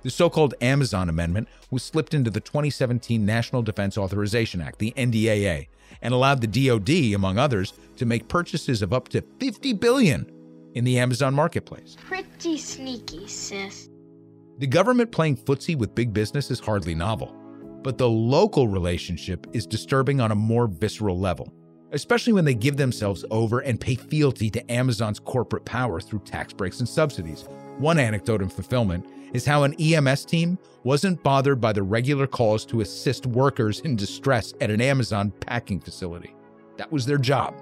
The 0.04 0.10
so 0.10 0.28
called 0.28 0.52
Amazon 0.60 1.08
Amendment 1.08 1.48
was 1.70 1.82
slipped 1.82 2.12
into 2.12 2.30
the 2.30 2.40
2017 2.40 3.24
National 3.24 3.62
Defense 3.62 3.96
Authorization 3.96 4.60
Act, 4.60 4.78
the 4.78 4.92
NDAA, 4.98 5.68
and 6.02 6.12
allowed 6.12 6.42
the 6.42 6.68
DoD, 6.68 7.14
among 7.14 7.38
others, 7.38 7.72
to 7.96 8.04
make 8.04 8.28
purchases 8.28 8.82
of 8.82 8.92
up 8.92 9.08
to 9.08 9.22
50 9.40 9.72
billion 9.72 10.30
in 10.74 10.84
the 10.84 10.98
Amazon 10.98 11.32
marketplace. 11.32 11.96
Pretty 12.06 12.58
sneaky, 12.58 13.26
sis. 13.26 13.88
The 14.58 14.66
government 14.66 15.10
playing 15.10 15.38
footsie 15.38 15.74
with 15.74 15.94
big 15.94 16.12
business 16.12 16.50
is 16.50 16.60
hardly 16.60 16.94
novel, 16.94 17.34
but 17.82 17.96
the 17.96 18.08
local 18.08 18.68
relationship 18.68 19.46
is 19.54 19.66
disturbing 19.66 20.20
on 20.20 20.32
a 20.32 20.36
more 20.36 20.66
visceral 20.66 21.18
level, 21.18 21.50
especially 21.92 22.34
when 22.34 22.44
they 22.44 22.54
give 22.54 22.76
themselves 22.76 23.24
over 23.30 23.60
and 23.60 23.80
pay 23.80 23.94
fealty 23.94 24.50
to 24.50 24.70
Amazon's 24.70 25.18
corporate 25.18 25.64
power 25.64 25.98
through 25.98 26.20
tax 26.20 26.52
breaks 26.52 26.80
and 26.80 26.88
subsidies. 26.88 27.48
One 27.78 27.98
anecdote 27.98 28.42
in 28.42 28.50
fulfillment 28.50 29.06
is 29.34 29.44
how 29.44 29.64
an 29.64 29.74
EMS 29.74 30.24
team 30.24 30.56
wasn't 30.84 31.22
bothered 31.22 31.60
by 31.60 31.72
the 31.72 31.82
regular 31.82 32.26
calls 32.26 32.64
to 32.64 32.80
assist 32.80 33.26
workers 33.26 33.80
in 33.80 33.96
distress 33.96 34.54
at 34.60 34.70
an 34.70 34.80
Amazon 34.80 35.30
packing 35.40 35.80
facility. 35.80 36.34
That 36.78 36.90
was 36.90 37.04
their 37.04 37.18
job. 37.18 37.54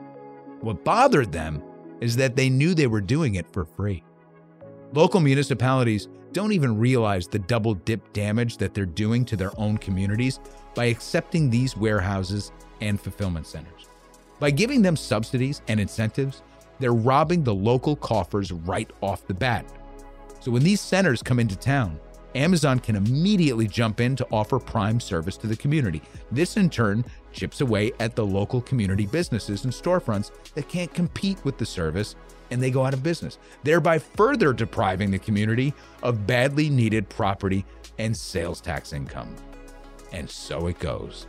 What 0.61 0.85
bothered 0.85 1.32
them 1.32 1.62
is 2.00 2.14
that 2.16 2.37
they 2.37 2.50
knew 2.50 2.74
they 2.74 2.87
were 2.87 3.00
doing 3.00 3.37
it 3.37 3.50
for 3.52 3.64
free. 3.64 4.04
Local 4.92 5.20
municipalities 5.20 6.08
don't 6.32 6.52
even 6.52 6.78
realize 6.78 7.26
the 7.26 7.38
double 7.38 7.74
dip 7.74 8.12
damage 8.12 8.58
that 8.58 8.74
they're 8.74 8.87
doing 8.87 9.24
to 9.24 9.37
their 9.37 9.58
own 9.58 9.78
communities 9.78 10.40
by 10.74 10.87
accepting 10.87 11.48
these 11.48 11.76
warehouses 11.76 12.52
and 12.80 13.00
fulfillment 13.00 13.46
centers. 13.46 13.87
By 14.40 14.50
giving 14.50 14.82
them 14.82 14.96
subsidies 14.96 15.62
and 15.68 15.78
incentives, 15.78 16.42
they're 16.80 16.92
robbing 16.92 17.44
the 17.44 17.54
local 17.54 17.94
coffers 17.94 18.50
right 18.50 18.90
off 19.00 19.26
the 19.26 19.35
bat. 19.35 19.64
So 20.42 20.50
when 20.50 20.64
these 20.64 20.81
centers 20.81 21.22
come 21.22 21.38
into 21.38 21.55
town, 21.55 22.00
Amazon 22.35 22.81
can 22.81 22.96
immediately 22.96 23.68
jump 23.68 24.00
in 24.00 24.16
to 24.16 24.26
offer 24.33 24.59
prime 24.59 24.98
service 24.98 25.37
to 25.37 25.46
the 25.46 25.55
community. 25.55 26.02
This, 26.33 26.57
in 26.57 26.68
turn, 26.68 27.05
chips 27.33 27.61
away 27.61 27.92
at 28.00 28.16
the 28.16 28.26
local 28.26 28.61
community 28.61 29.07
businesses 29.07 29.62
and 29.62 29.72
storefronts 29.72 30.33
that 30.55 30.68
can't 30.68 30.92
compete 30.92 31.44
with 31.44 31.59
the 31.59 31.64
service 31.64 32.16
and 32.50 32.61
they 32.61 32.72
go 32.72 32.85
out 32.85 32.92
of 32.92 33.05
business, 33.05 33.38
thereby 33.62 34.00
further 34.00 34.52
depriving 34.52 35.12
the 35.12 35.18
community 35.20 35.72
of 36.02 36.26
badly 36.26 36.68
needed 36.68 37.09
property 37.09 37.64
and 38.00 38.16
sales 38.16 38.61
tax 38.61 38.92
income. 38.92 39.33
And 40.11 40.28
so 40.28 40.66
it 40.66 40.81
goes. 40.81 41.28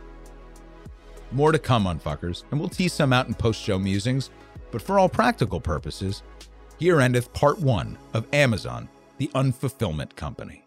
More 1.30 1.52
to 1.52 1.58
come 1.60 1.86
on 1.86 2.00
fuckers, 2.00 2.42
and 2.50 2.58
we'll 2.58 2.68
tease 2.68 2.92
some 2.92 3.12
out 3.12 3.28
in 3.28 3.34
post 3.34 3.62
show 3.62 3.78
musings, 3.78 4.30
but 4.72 4.82
for 4.82 4.98
all 4.98 5.08
practical 5.08 5.60
purposes, 5.60 6.24
here 6.80 7.00
endeth 7.00 7.32
part 7.32 7.60
one 7.60 7.96
of 8.12 8.26
Amazon, 8.34 8.88
the 9.18 9.28
Unfulfillment 9.34 10.16
Company. 10.16 10.64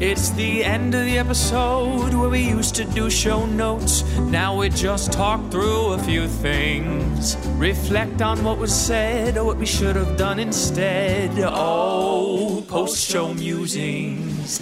It's 0.00 0.30
the 0.30 0.64
end 0.64 0.96
of 0.96 1.04
the 1.04 1.16
episode 1.16 2.12
where 2.12 2.28
we 2.28 2.40
used 2.40 2.74
to 2.74 2.84
do 2.84 3.08
show 3.08 3.46
notes. 3.46 4.02
Now 4.18 4.58
we 4.58 4.68
just 4.68 5.12
talk 5.12 5.48
through 5.52 5.92
a 5.92 5.98
few 5.98 6.26
things. 6.26 7.36
Reflect 7.50 8.20
on 8.20 8.42
what 8.42 8.58
was 8.58 8.74
said 8.74 9.38
or 9.38 9.44
what 9.44 9.58
we 9.58 9.66
should 9.66 9.94
have 9.94 10.16
done 10.16 10.40
instead. 10.40 11.30
Oh, 11.38 12.64
post 12.66 12.98
show 12.98 13.32
musings. 13.32 14.60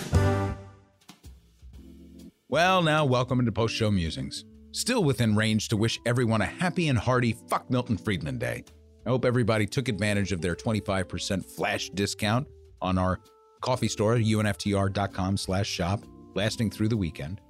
Well, 2.50 2.82
now, 2.82 3.06
welcome 3.06 3.38
into 3.38 3.52
Post 3.52 3.76
Show 3.76 3.90
Musings. 3.90 4.44
Still 4.72 5.02
within 5.02 5.34
range 5.34 5.68
to 5.68 5.76
wish 5.76 5.98
everyone 6.06 6.42
a 6.42 6.46
happy 6.46 6.88
and 6.88 6.98
hearty 6.98 7.36
Fuck 7.48 7.68
Milton 7.70 7.96
Friedman 7.96 8.38
Day. 8.38 8.64
I 9.04 9.08
hope 9.08 9.24
everybody 9.24 9.66
took 9.66 9.88
advantage 9.88 10.30
of 10.30 10.40
their 10.40 10.54
25% 10.54 11.44
flash 11.44 11.90
discount 11.90 12.46
on 12.80 12.98
our 12.98 13.18
coffee 13.60 13.88
store, 13.88 14.16
unftr.com 14.16 15.36
slash 15.36 15.66
shop, 15.66 16.04
lasting 16.34 16.70
through 16.70 16.88
the 16.88 16.96
weekend. 16.96 17.40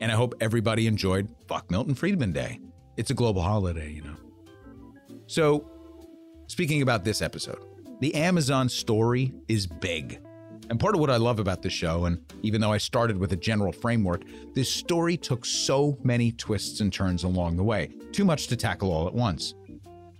And 0.00 0.12
I 0.12 0.14
hope 0.14 0.34
everybody 0.40 0.86
enjoyed 0.86 1.28
Fuck 1.48 1.70
Milton 1.70 1.94
Friedman 1.94 2.32
Day. 2.32 2.60
It's 2.96 3.10
a 3.10 3.14
global 3.14 3.40
holiday, 3.42 3.92
you 3.92 4.02
know. 4.02 4.16
So, 5.26 5.70
speaking 6.48 6.82
about 6.82 7.04
this 7.04 7.22
episode, 7.22 7.64
the 8.00 8.14
Amazon 8.14 8.68
story 8.68 9.32
is 9.48 9.66
big. 9.66 10.20
And 10.68 10.80
part 10.80 10.94
of 10.94 11.00
what 11.00 11.10
I 11.10 11.16
love 11.16 11.38
about 11.38 11.62
this 11.62 11.72
show, 11.72 12.06
and 12.06 12.20
even 12.42 12.60
though 12.60 12.72
I 12.72 12.78
started 12.78 13.16
with 13.16 13.32
a 13.32 13.36
general 13.36 13.72
framework, 13.72 14.22
this 14.54 14.72
story 14.72 15.16
took 15.16 15.44
so 15.44 15.96
many 16.02 16.32
twists 16.32 16.80
and 16.80 16.92
turns 16.92 17.22
along 17.22 17.56
the 17.56 17.64
way. 17.64 17.90
Too 18.12 18.24
much 18.24 18.48
to 18.48 18.56
tackle 18.56 18.92
all 18.92 19.06
at 19.06 19.14
once. 19.14 19.54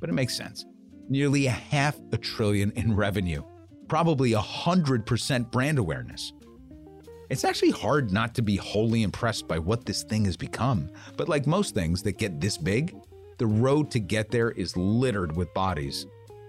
But 0.00 0.08
it 0.08 0.12
makes 0.12 0.36
sense. 0.36 0.64
Nearly 1.08 1.46
a 1.46 1.50
half 1.50 1.96
a 2.12 2.16
trillion 2.16 2.70
in 2.72 2.94
revenue, 2.94 3.42
probably 3.88 4.34
a 4.34 4.38
100% 4.38 5.50
brand 5.50 5.78
awareness. 5.78 6.32
It's 7.28 7.44
actually 7.44 7.70
hard 7.70 8.12
not 8.12 8.34
to 8.36 8.42
be 8.42 8.56
wholly 8.56 9.02
impressed 9.02 9.48
by 9.48 9.58
what 9.58 9.84
this 9.84 10.04
thing 10.04 10.24
has 10.26 10.36
become. 10.36 10.90
But 11.16 11.28
like 11.28 11.46
most 11.46 11.74
things 11.74 12.02
that 12.04 12.18
get 12.18 12.40
this 12.40 12.56
big, 12.56 12.94
the 13.38 13.46
road 13.46 13.90
to 13.90 13.98
get 13.98 14.30
there 14.30 14.52
is 14.52 14.76
littered 14.76 15.36
with 15.36 15.52
bodies. 15.54 16.06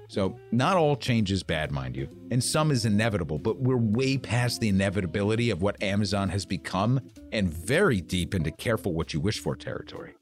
So, 0.09 0.39
not 0.51 0.77
all 0.77 0.95
change 0.95 1.31
is 1.31 1.43
bad, 1.43 1.71
mind 1.71 1.95
you, 1.97 2.07
and 2.31 2.41
some 2.41 2.71
is 2.71 2.85
inevitable, 2.85 3.39
but 3.39 3.59
we're 3.59 3.75
way 3.75 4.17
past 4.17 4.61
the 4.61 4.69
inevitability 4.69 5.49
of 5.49 5.61
what 5.61 5.81
Amazon 5.83 6.29
has 6.29 6.45
become 6.45 7.01
and 7.33 7.53
very 7.53 7.99
deep 7.99 8.33
into 8.33 8.51
careful 8.51 8.93
what 8.93 9.13
you 9.13 9.19
wish 9.19 9.39
for 9.39 9.55
territory. 9.55 10.13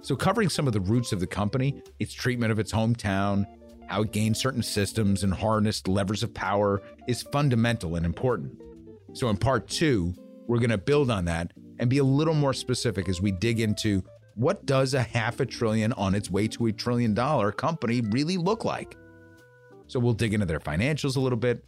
So, 0.00 0.16
covering 0.16 0.48
some 0.48 0.66
of 0.66 0.72
the 0.72 0.80
roots 0.80 1.12
of 1.12 1.20
the 1.20 1.26
company, 1.26 1.82
its 1.98 2.14
treatment 2.14 2.50
of 2.50 2.58
its 2.58 2.72
hometown, 2.72 3.44
how 3.88 4.02
it 4.02 4.12
gained 4.12 4.38
certain 4.38 4.62
systems 4.62 5.22
and 5.22 5.34
harnessed 5.34 5.86
levers 5.86 6.22
of 6.22 6.32
power 6.32 6.80
is 7.06 7.22
fundamental 7.22 7.96
and 7.96 8.06
important. 8.06 8.58
So, 9.12 9.28
in 9.28 9.36
part 9.36 9.68
two, 9.68 10.14
we're 10.46 10.58
going 10.58 10.70
to 10.70 10.78
build 10.78 11.10
on 11.10 11.26
that 11.26 11.52
and 11.78 11.90
be 11.90 11.98
a 11.98 12.04
little 12.04 12.34
more 12.34 12.54
specific 12.54 13.08
as 13.08 13.20
we 13.20 13.32
dig 13.32 13.60
into 13.60 14.02
what 14.34 14.64
does 14.64 14.94
a 14.94 15.02
half 15.02 15.40
a 15.40 15.46
trillion 15.46 15.92
on 15.94 16.14
its 16.14 16.30
way 16.30 16.48
to 16.48 16.66
a 16.66 16.72
trillion 16.72 17.12
dollar 17.12 17.52
company 17.52 18.00
really 18.00 18.38
look 18.38 18.64
like? 18.64 18.96
So 19.90 19.98
we'll 19.98 20.12
dig 20.12 20.34
into 20.34 20.46
their 20.46 20.60
financials 20.60 21.16
a 21.16 21.20
little 21.20 21.36
bit, 21.36 21.64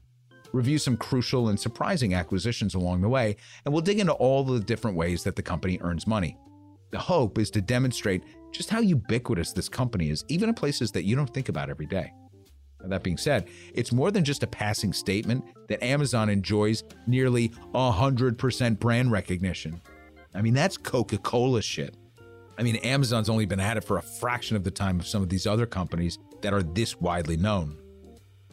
review 0.52 0.78
some 0.78 0.96
crucial 0.96 1.48
and 1.48 1.58
surprising 1.58 2.14
acquisitions 2.14 2.76
along 2.76 3.00
the 3.00 3.08
way, 3.08 3.34
and 3.64 3.74
we'll 3.74 3.82
dig 3.82 3.98
into 3.98 4.12
all 4.12 4.44
the 4.44 4.60
different 4.60 4.96
ways 4.96 5.24
that 5.24 5.34
the 5.34 5.42
company 5.42 5.80
earns 5.82 6.06
money. 6.06 6.38
The 6.92 7.00
hope 7.00 7.36
is 7.36 7.50
to 7.50 7.60
demonstrate 7.60 8.22
just 8.52 8.70
how 8.70 8.78
ubiquitous 8.78 9.52
this 9.52 9.68
company 9.68 10.08
is, 10.08 10.24
even 10.28 10.48
in 10.48 10.54
places 10.54 10.92
that 10.92 11.02
you 11.02 11.16
don't 11.16 11.34
think 11.34 11.48
about 11.48 11.68
every 11.68 11.86
day. 11.86 12.12
Now, 12.80 12.90
that 12.90 13.02
being 13.02 13.16
said, 13.16 13.48
it's 13.74 13.90
more 13.90 14.12
than 14.12 14.22
just 14.22 14.44
a 14.44 14.46
passing 14.46 14.92
statement 14.92 15.44
that 15.66 15.82
Amazon 15.82 16.28
enjoys 16.28 16.84
nearly 17.08 17.48
100% 17.74 18.78
brand 18.78 19.10
recognition. 19.10 19.80
I 20.32 20.42
mean, 20.42 20.54
that's 20.54 20.76
Coca 20.76 21.18
Cola 21.18 21.60
shit. 21.60 21.96
I 22.56 22.62
mean, 22.62 22.76
Amazon's 22.76 23.28
only 23.28 23.46
been 23.46 23.58
at 23.58 23.78
it 23.78 23.82
for 23.82 23.98
a 23.98 24.02
fraction 24.02 24.56
of 24.56 24.62
the 24.62 24.70
time 24.70 25.00
of 25.00 25.08
some 25.08 25.22
of 25.22 25.28
these 25.28 25.48
other 25.48 25.66
companies 25.66 26.20
that 26.42 26.54
are 26.54 26.62
this 26.62 27.00
widely 27.00 27.36
known. 27.36 27.81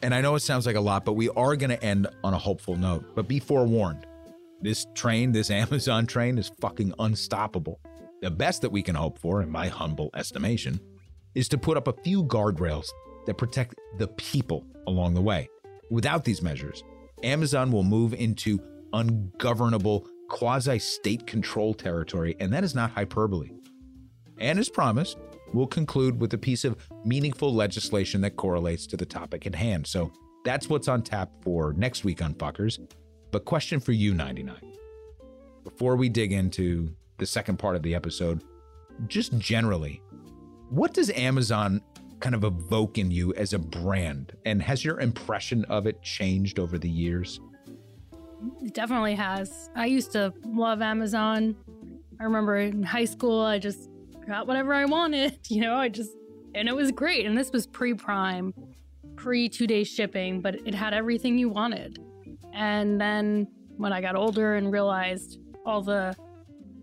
And 0.02 0.14
I 0.14 0.20
know 0.20 0.34
it 0.34 0.40
sounds 0.40 0.66
like 0.66 0.76
a 0.76 0.80
lot, 0.80 1.04
but 1.04 1.12
we 1.12 1.28
are 1.30 1.56
going 1.56 1.70
to 1.70 1.82
end 1.82 2.06
on 2.24 2.32
a 2.32 2.38
hopeful 2.38 2.76
note. 2.76 3.04
But 3.14 3.28
be 3.28 3.38
forewarned 3.38 4.06
this 4.62 4.86
train, 4.94 5.32
this 5.32 5.50
Amazon 5.50 6.06
train, 6.06 6.38
is 6.38 6.50
fucking 6.60 6.94
unstoppable. 6.98 7.80
The 8.22 8.30
best 8.30 8.62
that 8.62 8.70
we 8.70 8.82
can 8.82 8.94
hope 8.94 9.18
for, 9.18 9.42
in 9.42 9.50
my 9.50 9.68
humble 9.68 10.10
estimation, 10.14 10.80
is 11.34 11.48
to 11.48 11.58
put 11.58 11.76
up 11.76 11.88
a 11.88 12.02
few 12.02 12.24
guardrails 12.24 12.88
that 13.26 13.38
protect 13.38 13.74
the 13.98 14.08
people 14.08 14.66
along 14.86 15.14
the 15.14 15.22
way. 15.22 15.48
Without 15.90 16.24
these 16.24 16.42
measures, 16.42 16.82
Amazon 17.22 17.72
will 17.72 17.82
move 17.82 18.14
into 18.14 18.58
ungovernable 18.92 20.06
quasi 20.28 20.78
state 20.78 21.26
control 21.26 21.74
territory, 21.74 22.36
and 22.40 22.52
that 22.52 22.64
is 22.64 22.74
not 22.74 22.90
hyperbole. 22.90 23.50
And 24.38 24.58
as 24.58 24.68
promised, 24.68 25.18
we'll 25.52 25.66
conclude 25.66 26.20
with 26.20 26.32
a 26.34 26.38
piece 26.38 26.64
of 26.64 26.76
meaningful 27.04 27.54
legislation 27.54 28.20
that 28.22 28.36
correlates 28.36 28.86
to 28.88 28.96
the 28.96 29.06
topic 29.06 29.46
at 29.46 29.54
hand. 29.54 29.86
So 29.86 30.12
that's 30.44 30.68
what's 30.68 30.88
on 30.88 31.02
tap 31.02 31.30
for 31.42 31.72
next 31.74 32.04
week 32.04 32.22
on 32.22 32.34
Fuckers. 32.34 32.78
But 33.30 33.44
question 33.44 33.80
for 33.80 33.92
you, 33.92 34.14
99. 34.14 34.56
Before 35.64 35.96
we 35.96 36.08
dig 36.08 36.32
into 36.32 36.94
the 37.18 37.26
second 37.26 37.58
part 37.58 37.76
of 37.76 37.82
the 37.82 37.94
episode, 37.94 38.42
just 39.06 39.36
generally, 39.38 40.02
what 40.70 40.94
does 40.94 41.10
Amazon 41.10 41.80
kind 42.20 42.34
of 42.34 42.44
evoke 42.44 42.98
in 42.98 43.10
you 43.10 43.34
as 43.34 43.52
a 43.52 43.58
brand? 43.58 44.32
And 44.44 44.62
has 44.62 44.84
your 44.84 45.00
impression 45.00 45.64
of 45.66 45.86
it 45.86 46.02
changed 46.02 46.58
over 46.58 46.78
the 46.78 46.88
years? 46.88 47.40
It 48.62 48.74
definitely 48.74 49.14
has. 49.16 49.70
I 49.76 49.86
used 49.86 50.12
to 50.12 50.32
love 50.46 50.80
Amazon. 50.80 51.56
I 52.18 52.24
remember 52.24 52.56
in 52.56 52.82
high 52.82 53.04
school, 53.04 53.42
I 53.42 53.58
just 53.58 53.90
got 54.26 54.46
whatever 54.46 54.74
I 54.74 54.84
wanted. 54.84 55.38
You 55.48 55.60
know, 55.62 55.74
I 55.74 55.88
just, 55.88 56.10
and 56.54 56.68
it 56.68 56.74
was 56.74 56.90
great. 56.92 57.26
And 57.26 57.36
this 57.36 57.50
was 57.52 57.66
pre 57.66 57.94
Prime, 57.94 58.54
pre 59.16 59.48
two 59.48 59.66
day 59.66 59.84
shipping, 59.84 60.40
but 60.40 60.54
it 60.66 60.74
had 60.74 60.94
everything 60.94 61.38
you 61.38 61.48
wanted. 61.48 61.98
And 62.52 63.00
then 63.00 63.46
when 63.76 63.92
I 63.92 64.00
got 64.00 64.16
older 64.16 64.54
and 64.54 64.70
realized 64.72 65.38
all 65.64 65.82
the 65.82 66.14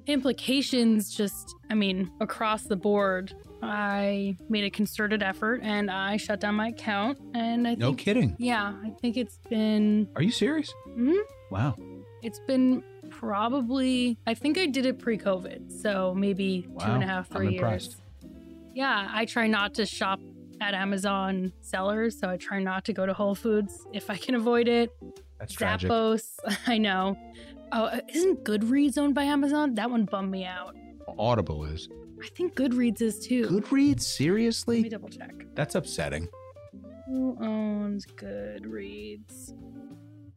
implications, 0.08 1.14
just, 1.14 1.56
I 1.70 1.74
mean, 1.76 2.12
across 2.22 2.64
the 2.64 2.76
board, 2.76 3.34
I 3.62 4.38
made 4.50 4.64
a 4.64 4.70
concerted 4.70 5.24
effort 5.24 5.62
and 5.64 5.90
I 5.90 6.18
shut 6.18 6.40
down 6.40 6.56
my 6.56 6.70
account. 6.70 7.18
And 7.34 7.68
I 7.68 7.76
No 7.76 7.94
kidding. 7.94 8.36
Yeah, 8.40 8.74
I 8.84 8.92
think 9.02 9.18
it's 9.18 9.40
been. 9.50 10.08
Are 10.16 10.22
you 10.22 10.32
serious? 10.32 10.72
hmm 10.94 11.14
Wow. 11.52 11.76
It's 12.22 12.40
been 12.48 12.84
probably, 13.18 14.18
I 14.28 14.34
think 14.34 14.58
I 14.58 14.68
did 14.68 14.86
it 14.86 15.00
pre 15.00 15.18
COVID. 15.18 15.72
So 15.82 16.14
maybe 16.16 16.68
two 16.80 16.86
and 16.86 17.04
a 17.04 17.08
Wow, 17.08 17.14
half, 17.14 17.30
three 17.30 17.54
years. 17.54 17.98
Yeah, 18.74 19.10
I 19.12 19.26
try 19.26 19.48
not 19.48 19.74
to 19.76 19.86
shop 19.86 20.20
at 20.62 20.74
Amazon 20.74 21.52
sellers. 21.62 22.20
So 22.20 22.30
I 22.30 22.38
try 22.38 22.60
not 22.62 22.86
to 22.86 22.94
go 22.94 23.06
to 23.06 23.14
Whole 23.14 23.36
Foods 23.36 23.86
if 23.94 24.10
I 24.10 24.18
can 24.18 24.36
avoid 24.36 24.68
it. 24.68 24.92
That's 25.40 25.54
tragic. 25.54 25.90
Zappos, 25.90 26.36
I 26.68 26.78
know. 26.78 27.18
Oh, 27.72 27.86
uh, 27.86 28.00
isn't 28.14 28.44
Goodreads 28.44 28.98
owned 28.98 29.16
by 29.16 29.24
Amazon? 29.24 29.76
That 29.76 29.90
one 29.90 30.06
bummed 30.06 30.32
me 30.32 30.46
out. 30.46 30.76
Audible 31.18 31.66
is. 31.66 31.90
I 32.24 32.28
think 32.36 32.56
Goodreads 32.56 33.02
is 33.02 33.20
too. 33.20 33.48
Goodreads? 33.48 34.02
Seriously? 34.02 34.78
Let 34.78 34.84
me 34.84 34.90
double 34.90 35.10
check. 35.10 35.34
That's 35.56 35.76
upsetting. 35.76 36.28
Who 37.08 37.38
owns 37.42 38.06
Goodreads? 38.06 39.54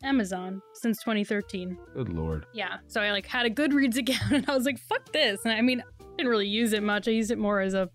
Amazon 0.02 0.62
since 0.74 0.98
2013. 1.00 1.76
Good 1.94 2.08
lord. 2.10 2.46
Yeah. 2.52 2.78
So 2.86 3.00
I 3.00 3.10
like 3.12 3.26
had 3.26 3.46
a 3.46 3.50
Goodreads 3.50 3.96
account 3.98 4.32
and 4.32 4.48
I 4.48 4.54
was 4.54 4.64
like, 4.64 4.78
fuck 4.78 5.12
this. 5.12 5.40
And 5.44 5.52
I 5.52 5.60
mean, 5.60 5.82
I 6.00 6.04
didn't 6.16 6.30
really 6.30 6.48
use 6.48 6.72
it 6.72 6.82
much. 6.82 7.08
I 7.08 7.12
used 7.12 7.30
it 7.30 7.38
more 7.38 7.60
as 7.60 7.74
a 7.74 7.88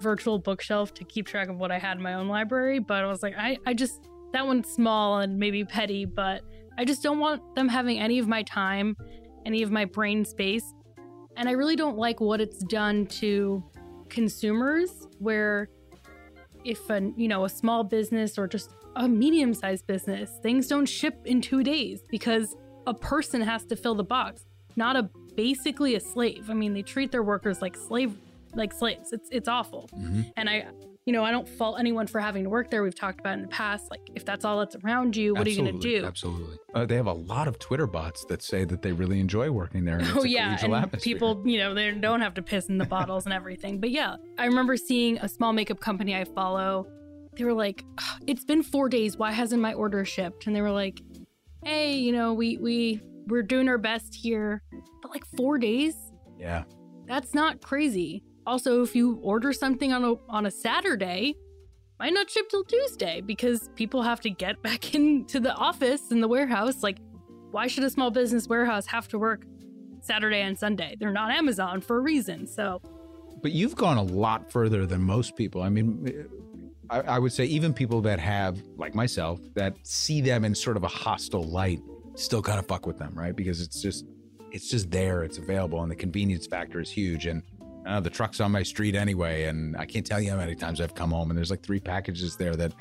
virtual 0.00 0.38
bookshelf 0.38 0.94
to 0.94 1.04
keep 1.04 1.26
track 1.26 1.48
of 1.48 1.56
what 1.56 1.72
I 1.72 1.78
had 1.78 1.96
in 1.96 2.02
my 2.02 2.14
own 2.14 2.28
library. 2.28 2.78
But 2.78 3.04
I 3.04 3.06
was 3.06 3.22
like, 3.22 3.34
I, 3.36 3.58
I 3.66 3.74
just, 3.74 4.08
that 4.32 4.46
one's 4.46 4.68
small 4.68 5.18
and 5.18 5.38
maybe 5.38 5.64
petty, 5.64 6.04
but 6.04 6.42
I 6.76 6.84
just 6.84 7.02
don't 7.02 7.18
want 7.18 7.56
them 7.56 7.68
having 7.68 7.98
any 7.98 8.18
of 8.18 8.28
my 8.28 8.42
time, 8.44 8.96
any 9.44 9.62
of 9.62 9.70
my 9.70 9.84
brain 9.84 10.24
space. 10.24 10.74
And 11.36 11.48
I 11.48 11.52
really 11.52 11.76
don't 11.76 11.96
like 11.96 12.20
what 12.20 12.40
it's 12.40 12.62
done 12.64 13.06
to 13.06 13.64
consumers, 14.08 14.90
where 15.18 15.68
if 16.64 16.90
a 16.90 17.12
you 17.16 17.28
know 17.28 17.44
a 17.44 17.48
small 17.48 17.84
business 17.84 18.38
or 18.38 18.46
just 18.48 18.70
a 18.98 19.08
medium-sized 19.08 19.86
business 19.86 20.30
things 20.42 20.66
don't 20.66 20.86
ship 20.86 21.14
in 21.24 21.40
two 21.40 21.62
days 21.62 22.02
because 22.10 22.54
a 22.86 22.92
person 22.94 23.40
has 23.40 23.64
to 23.64 23.76
fill 23.76 23.94
the 23.94 24.04
box 24.04 24.44
not 24.76 24.96
a 24.96 25.08
basically 25.36 25.94
a 25.94 26.00
slave 26.00 26.50
i 26.50 26.54
mean 26.54 26.74
they 26.74 26.82
treat 26.82 27.10
their 27.12 27.22
workers 27.22 27.62
like 27.62 27.76
slave 27.76 28.16
like 28.54 28.72
slaves 28.72 29.12
it's 29.12 29.28
it's 29.30 29.48
awful 29.48 29.88
and 30.36 30.48
i 30.50 30.66
you 31.06 31.12
know 31.12 31.22
i 31.24 31.30
don't 31.30 31.48
fault 31.48 31.78
anyone 31.78 32.06
for 32.06 32.18
having 32.20 32.42
to 32.42 32.50
work 32.50 32.70
there 32.70 32.82
we've 32.82 32.94
talked 32.98 33.20
about 33.20 33.34
in 33.34 33.42
the 33.42 33.48
past 33.48 33.88
like 33.90 34.00
if 34.14 34.24
that's 34.24 34.44
all 34.44 34.58
that's 34.58 34.76
around 34.84 35.16
you 35.16 35.32
what 35.32 35.46
are 35.46 35.50
you 35.50 35.62
going 35.62 35.80
to 35.80 35.80
do 35.80 36.04
Absolutely. 36.04 36.56
Uh, 36.74 36.84
they 36.84 36.96
have 36.96 37.06
a 37.06 37.12
lot 37.12 37.48
of 37.48 37.58
Twitter 37.58 37.86
bots 37.86 38.24
that 38.26 38.42
say 38.42 38.64
that 38.64 38.82
they 38.82 38.92
really 38.92 39.18
enjoy 39.20 39.50
working 39.50 39.84
there. 39.84 39.98
And 39.98 40.06
it's 40.06 40.16
Oh 40.16 40.24
yeah, 40.24 40.56
and 40.62 40.74
atmosphere. 40.74 41.00
people, 41.00 41.42
you 41.46 41.58
know, 41.58 41.72
they 41.74 41.90
don't 41.92 42.20
have 42.20 42.34
to 42.34 42.42
piss 42.42 42.66
in 42.68 42.78
the 42.78 42.84
bottles 42.84 43.24
and 43.24 43.32
everything. 43.32 43.80
But 43.80 43.90
yeah, 43.90 44.16
I 44.38 44.44
remember 44.46 44.76
seeing 44.76 45.18
a 45.18 45.28
small 45.28 45.52
makeup 45.52 45.80
company 45.80 46.14
I 46.14 46.24
follow. 46.24 46.86
They 47.38 47.44
were 47.44 47.54
like, 47.54 47.84
"It's 48.26 48.44
been 48.44 48.62
four 48.62 48.88
days. 48.88 49.16
Why 49.16 49.30
hasn't 49.32 49.62
my 49.62 49.72
order 49.72 50.04
shipped?" 50.04 50.46
And 50.46 50.54
they 50.56 50.60
were 50.60 50.72
like, 50.72 51.00
"Hey, 51.64 51.96
you 51.96 52.12
know, 52.12 52.34
we 52.34 52.56
we 52.58 53.00
we're 53.28 53.42
doing 53.42 53.68
our 53.68 53.78
best 53.78 54.14
here, 54.14 54.62
but 55.02 55.10
like 55.12 55.24
four 55.36 55.56
days, 55.58 55.94
Yeah. 56.38 56.64
that's 57.06 57.34
not 57.34 57.62
crazy." 57.62 58.22
Also, 58.46 58.82
if 58.82 58.96
you 58.96 59.20
order 59.22 59.52
something 59.52 59.92
on 59.92 60.02
a 60.04 60.14
on 60.28 60.46
a 60.46 60.50
Saturday, 60.50 61.36
might 62.00 62.12
not 62.12 62.28
ship 62.28 62.48
till 62.48 62.64
Tuesday 62.64 63.20
because 63.20 63.70
people 63.76 64.02
have 64.02 64.20
to 64.22 64.30
get 64.30 64.60
back 64.68 64.94
into 64.94 65.38
the 65.38 65.54
office 65.54 66.10
in 66.10 66.20
the 66.20 66.28
warehouse. 66.28 66.82
Like, 66.82 66.98
why 67.52 67.68
should 67.68 67.84
a 67.84 67.90
small 67.90 68.10
business 68.10 68.48
warehouse 68.48 68.86
have 68.86 69.06
to 69.08 69.18
work 69.18 69.44
Saturday 70.00 70.40
and 70.40 70.58
Sunday? 70.58 70.96
They're 70.98 71.12
not 71.12 71.30
Amazon 71.30 71.82
for 71.82 71.98
a 71.98 72.00
reason. 72.00 72.46
So, 72.48 72.80
But 73.42 73.52
you've 73.52 73.76
gone 73.76 73.96
a 73.98 74.02
lot 74.02 74.50
further 74.50 74.86
than 74.86 75.02
most 75.02 75.36
people. 75.36 75.62
I 75.62 75.68
mean, 75.68 76.04
I, 76.90 77.00
I 77.00 77.18
would 77.18 77.32
say 77.32 77.44
even 77.44 77.72
people 77.74 78.00
that 78.02 78.18
have, 78.18 78.62
like 78.76 78.94
myself, 78.94 79.40
that 79.54 79.74
see 79.82 80.20
them 80.20 80.44
in 80.44 80.54
sort 80.54 80.76
of 80.76 80.84
a 80.84 80.88
hostile 80.88 81.44
light, 81.44 81.80
still 82.14 82.42
kind 82.42 82.58
of 82.58 82.66
fuck 82.66 82.86
with 82.86 82.98
them, 82.98 83.14
right? 83.14 83.34
Because 83.34 83.60
it's 83.60 83.82
just, 83.82 84.06
it's 84.50 84.68
just 84.68 84.90
there, 84.90 85.22
it's 85.22 85.38
available, 85.38 85.82
and 85.82 85.90
the 85.90 85.96
convenience 85.96 86.46
factor 86.46 86.80
is 86.80 86.90
huge. 86.90 87.26
And 87.26 87.42
uh, 87.86 88.00
the 88.00 88.10
truck's 88.10 88.40
on 88.40 88.50
my 88.52 88.62
street 88.62 88.94
anyway, 88.94 89.44
and 89.44 89.76
I 89.76 89.86
can't 89.86 90.06
tell 90.06 90.20
you 90.20 90.30
how 90.30 90.36
many 90.36 90.54
times 90.54 90.80
I've 90.80 90.94
come 90.94 91.10
home 91.10 91.30
and 91.30 91.36
there's 91.36 91.50
like 91.50 91.62
three 91.62 91.80
packages 91.80 92.36
there 92.36 92.56
that 92.56 92.72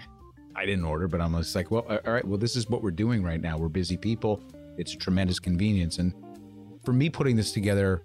I 0.55 0.66
didn't 0.66 0.86
order, 0.86 1.08
but 1.08 1.22
I'm 1.22 1.36
just 1.38 1.55
like, 1.55 1.70
well, 1.70 1.86
all 1.88 2.14
right, 2.14 2.26
well, 2.26 2.38
this 2.38 2.55
is 2.55 2.70
what 2.70 2.82
we're 2.82 2.91
doing 2.91 3.24
right 3.24 3.39
now. 3.39 3.58
We're 3.58 3.70
busy 3.70 3.95
people. 3.95 4.41
It's 4.78 4.93
a 4.93 4.97
tremendous 4.97 5.39
convenience, 5.39 5.97
and 5.99 6.14
for 6.84 6.93
me 6.93 7.10
putting 7.10 7.36
this 7.36 7.51
together, 7.51 8.03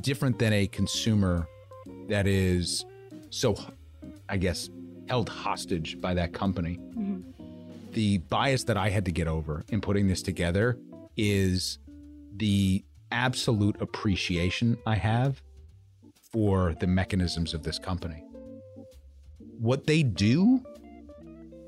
different 0.00 0.38
than 0.38 0.52
a 0.52 0.66
consumer 0.68 1.46
that 2.08 2.26
is 2.26 2.84
so, 3.30 3.56
I 4.28 4.36
guess, 4.36 4.70
held 5.08 5.28
hostage 5.28 6.00
by 6.00 6.14
that 6.14 6.32
company. 6.32 6.78
Mm-hmm. 6.96 7.20
The 7.92 8.18
bias 8.18 8.64
that 8.64 8.76
I 8.76 8.88
had 8.88 9.04
to 9.04 9.12
get 9.12 9.28
over 9.28 9.64
in 9.68 9.80
putting 9.80 10.08
this 10.08 10.22
together 10.22 10.78
is 11.16 11.78
the 12.36 12.84
absolute 13.10 13.80
appreciation 13.80 14.78
I 14.86 14.96
have 14.96 15.42
for 16.32 16.74
the 16.80 16.86
mechanisms 16.86 17.52
of 17.52 17.62
this 17.62 17.78
company. 17.78 18.24
What 19.58 19.86
they 19.86 20.02
do 20.02 20.62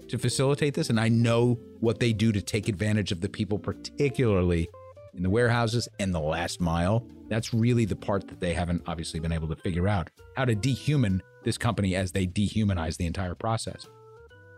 to 0.09 0.19
facilitate 0.19 0.75
this, 0.75 0.91
and 0.91 0.99
I 0.99 1.09
know 1.09 1.59
what 1.81 2.01
they 2.01 2.13
do 2.13 2.33
to 2.33 2.41
take 2.41 2.69
advantage 2.69 3.13
of 3.13 3.21
the 3.21 3.29
people, 3.29 3.59
particularly 3.59 4.69
in 5.15 5.23
the 5.23 5.31
warehouses 5.31 5.89
and 5.99 6.15
the 6.15 6.21
last 6.21 6.61
mile. 6.61 7.07
That's 7.29 7.55
really 7.55 7.85
the 7.85 7.97
part 7.97 8.29
that 8.29 8.41
they 8.41 8.55
haven't 8.55 8.83
obviously 8.87 9.21
been 9.21 9.33
able 9.33 9.49
to 9.49 9.57
figure 9.57 9.89
out 9.89 10.11
how 10.37 10.45
to 10.45 10.55
dehuman 10.55 11.21
this 11.45 11.59
company 11.59 11.95
as 11.95 12.13
they 12.13 12.27
dehumanize 12.27 12.97
the 12.97 13.07
entire 13.07 13.35
process. 13.35 13.87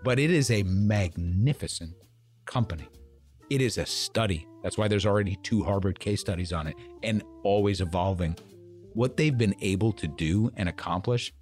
But 0.05 0.19
it 0.19 0.31
is 0.31 0.51
a 0.51 0.63
magnificent 0.63 1.95
company. 2.45 2.89
It 3.51 3.61
is 3.61 3.79
a 3.79 3.87
study. 3.87 4.47
That's 4.63 4.79
why 4.79 4.89
there's 4.89 5.07
already 5.07 5.37
two 5.43 5.63
Harvard 5.63 5.99
case 6.01 6.21
studies 6.21 6.53
on 6.53 6.67
it 6.67 6.77
and 7.03 7.23
always 7.45 7.81
evolving. 7.81 8.37
What 8.93 9.17
they've 9.17 9.37
been 9.37 9.55
able 9.61 9.93
to 9.93 10.09
do 10.09 10.51
and 10.57 10.69
accomplish 10.69 11.33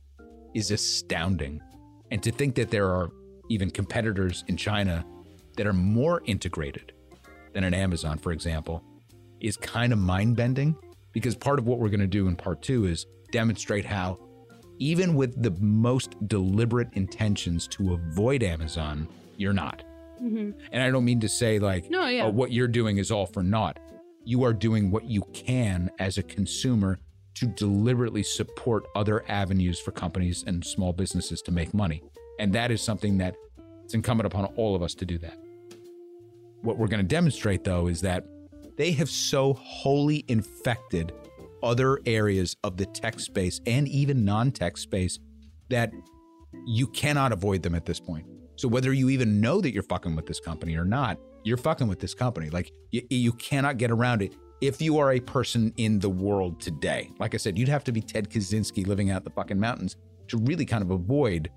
is 0.55 0.71
astounding. 0.71 1.61
And 2.11 2.23
to 2.23 2.31
think 2.31 2.55
that 2.57 2.71
there 2.71 2.89
are 2.89 3.11
even 3.49 3.71
competitors 3.71 4.45
in 4.49 4.57
China 4.57 5.05
that 5.57 5.67
are 5.67 5.73
more 5.73 6.23
integrated 6.25 6.93
than 7.53 7.65
an 7.65 7.75
Amazon, 7.75 8.19
for 8.19 8.33
example, 8.33 8.83
is 9.41 9.57
kind 9.57 9.93
of 9.93 9.99
mind 9.99 10.37
bending 10.37 10.77
because 11.13 11.35
part 11.35 11.59
of 11.59 11.67
what 11.67 11.79
we're 11.79 11.89
going 11.89 12.01
to 12.01 12.07
do 12.07 12.29
in 12.29 12.37
part 12.37 12.63
two 12.63 12.87
is 12.87 13.07
demonstrate 13.31 13.85
how, 13.85 14.19
even 14.79 15.15
with 15.15 15.43
the 15.43 15.53
most 15.61 16.15
deliberate 16.29 16.89
intentions 16.95 17.67
to 17.69 17.95
avoid 17.95 18.43
Amazon, 18.43 19.09
you're 19.37 19.53
not. 19.53 19.83
Mhm. 20.23 20.55
And 20.73 20.83
I 20.83 20.91
don't 20.91 21.05
mean 21.05 21.21
to 21.21 21.29
say 21.29 21.59
like, 21.59 21.91
No, 21.91 22.07
yeah. 22.07 22.25
oh, 22.27 22.31
what 22.31 22.53
you're 22.53 22.69
doing 22.69 22.99
is 22.99 23.11
all 23.11 23.27
for 23.27 23.43
naught. 23.43 23.79
You 24.25 24.43
are 24.45 24.53
doing 24.53 24.91
what 24.91 25.05
you 25.05 25.23
can 25.33 25.91
as 25.99 26.19
a 26.19 26.23
consumer 26.23 26.99
to 27.35 27.47
deliberately 27.47 28.23
support 28.23 28.85
other 28.95 29.25
avenues 29.29 29.81
for 29.81 29.91
companies 29.91 30.45
and 30.47 30.65
small 30.65 30.93
businesses 30.93 31.43
to 31.43 31.53
make 31.53 31.75
money. 31.75 32.03
And 32.39 32.53
that 32.55 32.71
is 32.71 32.81
something 32.81 33.19
that 33.19 33.35
it's 33.85 33.95
incumbent 33.95 34.27
upon 34.27 34.47
all 34.57 34.75
of 34.75 34.83
us 34.83 34.95
to 34.95 35.05
do 35.05 35.19
that. 35.19 35.39
What 36.63 36.79
we're 36.79 36.87
going 36.89 37.03
to 37.03 37.07
demonstrate, 37.09 37.65
though, 37.65 37.89
is 37.89 38.01
that 38.01 38.25
they 38.77 38.93
have 38.93 39.11
so 39.11 39.53
wholly 39.55 40.25
infected 40.29 41.13
other 41.65 41.99
areas 42.07 42.55
of 42.63 42.77
the 42.77 42.87
tech 42.87 43.19
space 43.19 43.61
and 43.67 43.89
even 43.89 44.25
non 44.25 44.53
tech 44.53 44.77
space 44.77 45.19
that 45.71 45.91
you 46.67 46.87
cannot 46.87 47.33
avoid 47.33 47.63
them 47.63 47.75
at 47.75 47.87
this 47.87 47.99
point. 47.99 48.27
So 48.57 48.69
whether 48.69 48.93
you 48.93 49.09
even 49.11 49.41
know 49.41 49.61
that 49.61 49.73
you're 49.73 49.83
fucking 49.83 50.15
with 50.15 50.27
this 50.27 50.39
company 50.39 50.77
or 50.77 50.85
not, 50.85 51.19
you're 51.43 51.57
fucking 51.57 51.89
with 51.89 51.99
this 51.99 52.15
company. 52.15 52.51
Like 52.51 52.71
you, 52.93 53.03
you 53.11 53.33
cannot 53.33 53.79
get 53.79 53.91
around 53.91 54.23
it. 54.23 54.35
If 54.61 54.81
you 54.81 54.99
are 54.99 55.13
a 55.13 55.21
person 55.21 55.73
in 55.77 55.99
the 55.99 56.09
world 56.09 56.61
today, 56.61 57.11
like 57.19 57.35
I 57.35 57.39
said, 57.39 57.59
you'd 57.59 57.69
have 57.69 57.85
to 57.85 57.93
be 57.93 58.01
Ted 58.01 58.31
Kaczynski 58.31 58.87
living 58.87 59.11
out 59.11 59.19
in 59.19 59.25
the 59.25 59.31
fucking 59.31 59.59
mountains 59.59 59.97
to 60.29 60.39
really 60.39 60.65
kind 60.65 60.83
of 60.83 60.91
avoid 60.91 61.51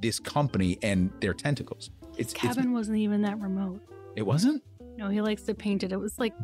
this 0.00 0.20
company 0.20 0.78
and 0.82 1.10
their 1.20 1.32
tentacles. 1.32 1.90
It's, 2.18 2.32
it's 2.32 2.34
Cabin 2.34 2.72
wasn't 2.72 2.98
even 2.98 3.22
that 3.22 3.40
remote. 3.40 3.80
it 4.16 4.22
wasn't. 4.22 4.62
No, 4.96 5.08
he 5.08 5.20
likes 5.22 5.42
to 5.44 5.54
paint 5.54 5.82
it. 5.82 5.92
It 5.92 5.96
was 5.96 6.18
like 6.18 6.34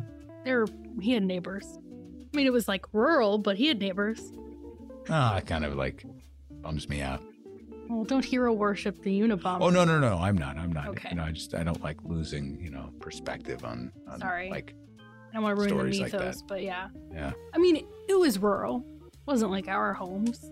there 0.43 0.65
he 0.99 1.13
had 1.13 1.23
neighbors. 1.23 1.77
I 2.31 2.37
mean, 2.37 2.45
it 2.47 2.53
was 2.53 2.67
like 2.67 2.85
rural, 2.93 3.37
but 3.37 3.57
he 3.57 3.67
had 3.67 3.79
neighbors. 3.79 4.31
Ah, 5.09 5.37
it 5.37 5.47
kind 5.47 5.65
of 5.65 5.75
like 5.75 6.03
bums 6.61 6.87
me 6.87 7.01
out. 7.01 7.21
Well, 7.89 8.03
don't 8.03 8.23
hero 8.23 8.53
worship 8.53 9.01
the 9.01 9.19
Unabomber. 9.21 9.61
Oh 9.61 9.69
no, 9.71 9.83
no, 9.83 9.99
no, 9.99 10.17
I'm 10.17 10.37
not. 10.37 10.57
I'm 10.57 10.71
not. 10.71 10.89
Okay. 10.89 11.09
You 11.09 11.15
know, 11.17 11.23
I 11.23 11.31
just 11.31 11.55
I 11.55 11.63
don't 11.63 11.81
like 11.83 11.97
losing, 12.03 12.59
you 12.61 12.69
know, 12.69 12.91
perspective 12.99 13.65
on, 13.65 13.91
on 14.07 14.19
Sorry. 14.19 14.49
like 14.51 14.75
I 15.31 15.33
don't 15.33 15.43
want 15.43 15.57
to 15.57 15.61
ruin 15.61 15.69
the 15.89 15.93
stories 15.95 15.99
like 15.99 16.13
mythos, 16.13 16.37
that. 16.41 16.47
but 16.47 16.61
yeah. 16.63 16.89
yeah. 17.11 17.31
I 17.53 17.57
mean, 17.57 17.83
it 18.07 18.19
was 18.19 18.37
rural. 18.37 18.85
It 19.07 19.13
wasn't 19.25 19.49
like 19.51 19.67
our 19.67 19.93
homes, 19.93 20.51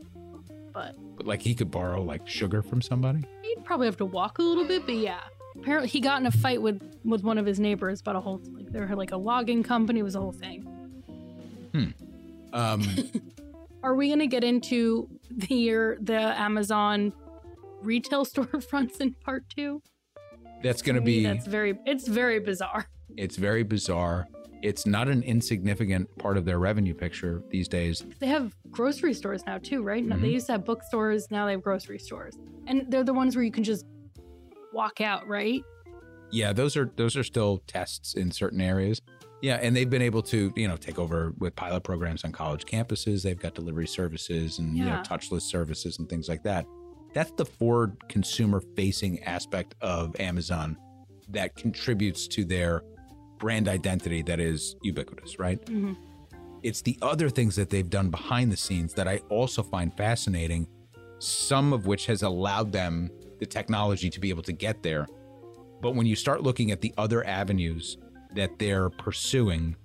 but 0.74 0.96
But 1.16 1.28
like 1.28 1.42
he 1.44 1.54
could 1.54 1.70
borrow 1.70 2.02
like 2.02 2.28
sugar 2.28 2.64
from 2.64 2.82
somebody. 2.82 3.24
he'd 3.44 3.64
probably 3.64 3.86
have 3.86 3.98
to 3.98 4.06
walk 4.06 4.40
a 4.40 4.42
little 4.42 4.66
bit. 4.66 4.88
But 4.88 4.96
yeah, 4.96 5.20
apparently 5.56 5.90
he 5.90 6.00
got 6.00 6.20
in 6.20 6.26
a 6.26 6.32
fight 6.32 6.60
with 6.62 6.82
with 7.06 7.24
one 7.24 7.38
of 7.38 7.46
his 7.46 7.60
neighbors 7.60 8.02
about 8.02 8.16
a 8.16 8.20
whole 8.20 8.42
like 8.52 8.72
they 8.72 8.80
were 8.80 8.96
like 8.96 9.12
a 9.12 9.18
logging 9.18 9.62
company. 9.62 10.00
It 10.00 10.04
was 10.04 10.16
a 10.16 10.20
whole 10.20 10.32
thing. 10.32 10.68
Um 12.54 12.84
Are 13.84 13.96
we 13.96 14.10
gonna 14.10 14.28
get 14.28 14.44
into 14.44 15.08
the 15.30 15.54
year 15.56 15.98
the 16.02 16.20
Amazon 16.40 17.14
retail 17.82 18.26
storefronts 18.34 19.00
in 19.02 19.14
part 19.24 19.44
two? 19.56 19.82
that's 20.64 20.82
going 20.82 20.96
to 20.96 21.00
To 21.02 21.06
be 21.06 21.24
that's 21.24 21.46
very 21.46 21.78
it's 21.86 22.08
very 22.08 22.40
bizarre. 22.40 22.88
it's 23.16 23.36
very 23.36 23.62
bizarre. 23.64 24.28
It's 24.64 24.88
not 24.88 25.08
an 25.08 25.22
insignificant 25.22 26.10
part 26.18 26.36
of 26.36 26.46
their 26.46 26.58
revenue 26.58 26.96
picture 26.96 27.44
these 27.52 27.68
days. 27.68 28.04
They 28.20 28.26
have 28.26 28.56
grocery 28.72 29.14
stores 29.14 29.46
now 29.46 29.60
too, 29.60 29.84
right? 29.84 30.04
Now 30.04 30.18
They 30.18 30.30
used 30.30 30.48
to 30.48 30.54
have 30.54 30.66
bookstores, 30.66 31.30
now 31.30 31.46
they 31.46 31.52
have 31.52 31.62
grocery 31.62 32.00
stores, 32.00 32.36
and 32.66 32.86
they're 32.90 33.04
the 33.04 33.14
ones 33.14 33.36
where 33.36 33.46
you 33.46 33.52
can 33.52 33.64
just 33.64 33.86
walk 34.74 35.00
out, 35.00 35.28
right? 35.28 35.62
Yeah, 36.32 36.54
those 36.54 36.76
are 36.76 36.92
those 36.96 37.16
are 37.16 37.24
still 37.24 37.62
tests 37.68 38.16
in 38.16 38.32
certain 38.32 38.60
areas. 38.60 39.00
Yeah, 39.42 39.60
and 39.62 39.76
they've 39.76 39.90
been 39.90 40.02
able 40.02 40.24
to, 40.24 40.52
you 40.56 40.68
know, 40.68 40.78
take 40.78 40.98
over 40.98 41.34
with 41.38 41.56
pilot 41.56 41.82
programs 41.84 42.24
on 42.24 42.32
college 42.32 42.66
campuses. 42.66 43.22
They've 43.22 43.40
got 43.40 43.54
delivery 43.54 43.88
services 43.88 44.58
and 44.60 44.76
you 44.76 44.86
know 44.86 45.02
touchless 45.06 45.44
services 45.44 46.00
and 46.00 46.10
things 46.10 46.28
like 46.28 46.44
that. 46.44 46.66
That's 47.14 47.32
the 47.32 47.46
forward 47.46 47.98
consumer 48.10 48.62
facing 48.76 49.24
aspect 49.24 49.76
of 49.82 50.20
Amazon 50.20 50.78
that 51.30 51.56
contributes 51.56 52.28
to 52.30 52.46
their 52.46 52.82
brand 53.38 53.68
identity 53.68 54.24
that 54.24 54.40
is 54.40 54.76
ubiquitous, 54.82 55.38
right? 55.38 55.64
Mhm. 55.66 55.96
It's 56.64 56.82
the 56.82 56.98
other 57.02 57.30
things 57.30 57.56
that 57.56 57.70
they've 57.70 57.90
done 57.90 58.10
behind 58.10 58.52
the 58.52 58.58
scenes 58.58 58.94
that 58.96 59.08
I 59.08 59.18
also 59.30 59.62
find 59.62 59.96
fascinating, 59.96 60.68
some 61.20 61.74
of 61.74 61.86
which 61.86 62.08
has 62.08 62.24
allowed 62.24 62.72
them 62.72 63.12
the 63.40 63.46
technology 63.46 64.10
to 64.10 64.20
be 64.20 64.30
able 64.30 64.44
to 64.44 64.54
get 64.54 64.82
there. 64.82 65.06
But 65.82 65.94
when 65.94 66.08
you 66.08 66.16
start 66.16 66.42
looking 66.42 66.72
at 66.72 66.82
the 66.82 66.94
other 66.98 67.26
avenues 67.26 67.98
that 68.38 68.60
they're 68.60 68.90
pursuing 68.90 69.76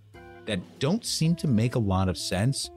that 0.44 0.60
don't 0.78 1.04
seem 1.04 1.34
to 1.36 1.48
make 1.48 1.74
a 1.74 1.78
lot 1.78 2.08
of 2.08 2.18
sense, 2.18 2.70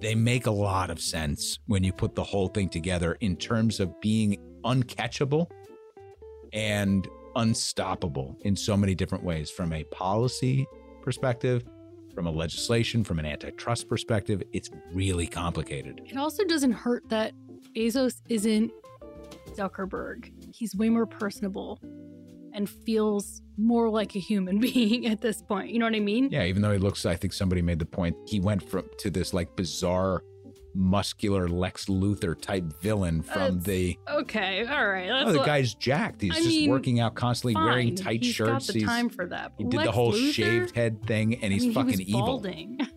they 0.00 0.14
make 0.14 0.46
a 0.46 0.50
lot 0.50 0.90
of 0.90 1.00
sense 1.00 1.58
when 1.66 1.82
you 1.82 1.92
put 1.92 2.14
the 2.14 2.22
whole 2.22 2.48
thing 2.48 2.68
together 2.68 3.16
in 3.20 3.34
terms 3.34 3.80
of 3.80 3.98
being 4.00 4.36
uncatchable 4.64 5.46
and 6.52 7.08
unstoppable 7.36 8.36
in 8.42 8.54
so 8.54 8.76
many 8.76 8.94
different 8.94 9.24
ways 9.24 9.50
from 9.50 9.72
a 9.72 9.82
policy 9.84 10.66
perspective, 11.02 11.64
from 12.14 12.26
a 12.26 12.30
legislation, 12.30 13.02
from 13.02 13.18
an 13.18 13.24
antitrust 13.24 13.88
perspective. 13.88 14.42
It's 14.52 14.70
really 14.92 15.26
complicated. 15.26 16.02
It 16.04 16.18
also 16.18 16.44
doesn't 16.44 16.72
hurt 16.72 17.08
that 17.08 17.32
Bezos 17.74 18.20
isn't 18.28 18.72
Zuckerberg. 19.52 20.30
He's 20.54 20.76
way 20.76 20.90
more 20.90 21.06
personable 21.06 21.80
and 22.58 22.68
feels 22.68 23.40
more 23.56 23.88
like 23.88 24.14
a 24.14 24.18
human 24.18 24.58
being 24.68 25.06
at 25.06 25.20
this 25.22 25.40
point. 25.40 25.70
You 25.70 25.78
know 25.78 25.86
what 25.86 25.94
I 25.94 26.00
mean? 26.00 26.28
Yeah, 26.30 26.44
even 26.44 26.60
though 26.60 26.72
he 26.72 26.78
looks, 26.78 27.06
I 27.06 27.16
think 27.16 27.32
somebody 27.32 27.62
made 27.62 27.78
the 27.78 27.86
point, 27.86 28.16
he 28.26 28.40
went 28.40 28.68
from 28.68 28.84
to 28.98 29.08
this 29.10 29.32
like 29.32 29.56
bizarre, 29.56 30.22
muscular 30.74 31.48
Lex 31.48 31.86
Luthor 31.86 32.38
type 32.40 32.64
villain 32.82 33.22
from 33.22 33.58
That's- 33.58 33.64
the. 33.64 33.98
Okay, 34.10 34.66
all 34.66 34.86
right. 34.88 35.08
Oh, 35.26 35.32
the 35.32 35.42
guy's 35.44 35.74
jacked. 35.74 36.20
He's 36.22 36.32
I 36.32 36.36
just 36.36 36.48
mean, 36.48 36.70
working 36.70 37.00
out 37.00 37.14
constantly, 37.14 37.54
wearing 37.54 37.96
fine. 37.96 38.04
tight 38.04 38.22
He's 38.24 38.34
shirts. 38.34 38.66
got 38.66 38.74
the 38.74 38.80
time 38.82 39.08
for 39.08 39.26
that. 39.26 39.52
He 39.56 39.64
did 39.64 39.80
the 39.80 39.90
whole 39.92 40.12
Luthor? 40.12 40.32
shaved 40.32 40.76
head 40.76 41.02
thing, 41.06 41.34
and 41.36 41.44
I 41.52 41.54
he's 41.54 41.62
mean, 41.62 41.70
he 41.70 41.74
fucking 41.74 41.90
was 41.92 42.00
evil. 42.02 42.20
balding. 42.26 42.80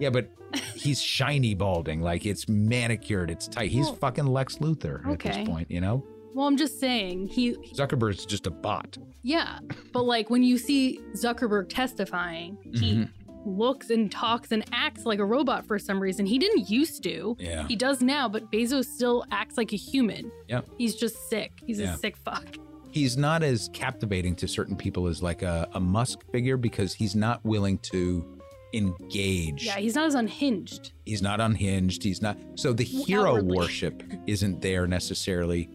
Yeah, 0.00 0.10
but 0.10 0.30
he's 0.76 1.02
shiny 1.02 1.54
balding, 1.56 2.00
like 2.00 2.24
it's 2.24 2.48
manicured, 2.48 3.32
it's 3.32 3.48
tight. 3.48 3.72
He's 3.72 3.86
Well, 3.86 3.96
fucking 3.96 4.26
Lex 4.28 4.58
Luthor 4.58 5.04
at 5.04 5.18
this 5.18 5.48
point, 5.48 5.68
you 5.72 5.80
know. 5.80 6.06
Well, 6.38 6.46
I'm 6.46 6.56
just 6.56 6.78
saying 6.78 7.26
he 7.26 7.54
Zuckerberg's 7.74 8.24
just 8.24 8.46
a 8.46 8.50
bot. 8.52 8.96
Yeah, 9.24 9.58
but 9.92 10.04
like 10.04 10.30
when 10.30 10.44
you 10.44 10.56
see 10.56 11.00
Zuckerberg 11.16 11.68
testifying, 11.68 12.56
he 12.76 12.92
Mhm. 12.94 13.08
looks 13.44 13.90
and 13.90 14.08
talks 14.08 14.52
and 14.52 14.64
acts 14.70 15.04
like 15.04 15.18
a 15.18 15.24
robot 15.24 15.66
for 15.66 15.80
some 15.80 15.98
reason. 15.98 16.26
He 16.26 16.38
didn't 16.38 16.70
used 16.70 17.02
to. 17.02 17.36
Yeah. 17.40 17.66
He 17.66 17.74
does 17.74 18.02
now, 18.02 18.28
but 18.28 18.52
Bezos 18.52 18.84
still 18.84 19.24
acts 19.32 19.56
like 19.56 19.72
a 19.72 19.76
human. 19.76 20.30
Yep. 20.48 20.68
He's 20.78 20.94
just 20.94 21.28
sick. 21.28 21.50
He's 21.66 21.80
Yeah. 21.80 21.94
a 21.94 21.96
sick 21.98 22.16
fuck. 22.16 22.54
He's 22.92 23.16
not 23.16 23.42
as 23.42 23.68
captivating 23.72 24.36
to 24.36 24.46
certain 24.46 24.76
people 24.76 25.08
as 25.08 25.20
like 25.20 25.42
a, 25.42 25.68
a 25.74 25.80
Musk 25.80 26.20
figure 26.30 26.56
because 26.56 26.94
he's 26.94 27.16
not 27.16 27.44
willing 27.44 27.78
to 27.90 28.24
engage. 28.72 29.64
Yeah, 29.66 29.78
he's 29.78 29.96
not 29.96 30.06
as 30.06 30.14
unhinged. 30.14 30.92
He's 31.04 31.20
not 31.22 31.40
unhinged. 31.40 32.04
He's 32.04 32.22
not. 32.22 32.38
So 32.54 32.72
the 32.72 32.84
hero 32.84 33.30
outwardly. 33.38 33.56
worship 33.56 34.02
isn't 34.28 34.60
there 34.60 34.86
necessarily 34.86 35.68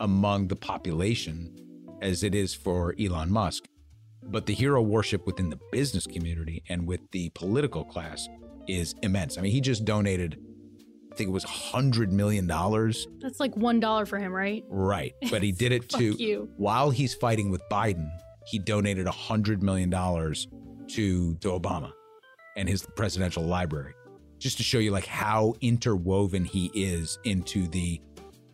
among 0.00 0.48
the 0.48 0.56
population 0.56 1.54
as 2.02 2.22
it 2.22 2.34
is 2.34 2.54
for 2.54 2.94
Elon 2.98 3.30
Musk. 3.30 3.64
But 4.22 4.46
the 4.46 4.54
hero 4.54 4.82
worship 4.82 5.26
within 5.26 5.50
the 5.50 5.58
business 5.72 6.06
community 6.06 6.62
and 6.68 6.86
with 6.86 7.00
the 7.12 7.30
political 7.30 7.84
class 7.84 8.28
is 8.68 8.94
immense. 9.02 9.38
I 9.38 9.40
mean, 9.40 9.52
he 9.52 9.60
just 9.60 9.84
donated, 9.84 10.38
I 11.12 11.16
think 11.16 11.28
it 11.28 11.32
was 11.32 11.44
$100 11.44 12.10
million. 12.10 12.46
That's 12.46 13.40
like 13.40 13.56
one 13.56 13.80
dollar 13.80 14.06
for 14.06 14.18
him, 14.18 14.32
right? 14.32 14.64
Right. 14.68 15.14
But 15.30 15.42
he 15.42 15.52
did 15.62 15.72
it 15.72 15.88
to, 15.90 16.22
you. 16.22 16.50
while 16.56 16.90
he's 16.90 17.14
fighting 17.14 17.50
with 17.50 17.62
Biden, 17.70 18.08
he 18.46 18.58
donated 18.58 19.06
$100 19.06 19.62
million 19.62 19.90
to, 19.90 21.34
to 21.34 21.48
Obama 21.48 21.92
and 22.56 22.68
his 22.68 22.86
presidential 22.96 23.42
library, 23.42 23.94
just 24.38 24.56
to 24.58 24.62
show 24.62 24.78
you 24.78 24.90
like 24.90 25.06
how 25.06 25.54
interwoven 25.60 26.44
he 26.44 26.70
is 26.74 27.18
into 27.24 27.68
the 27.68 28.00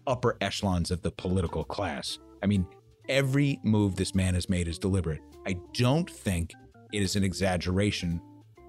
upper 0.06 0.36
echelons 0.40 0.90
of 0.90 1.02
the 1.02 1.10
political 1.10 1.64
class. 1.64 2.18
I 2.42 2.46
mean, 2.46 2.66
every 3.08 3.58
move 3.62 3.96
this 3.96 4.14
man 4.14 4.34
has 4.34 4.48
made 4.48 4.68
is 4.68 4.78
deliberate. 4.78 5.20
I 5.46 5.56
don't 5.74 6.10
think 6.10 6.52
it 6.92 7.02
is 7.02 7.16
an 7.16 7.24
exaggeration 7.24 8.20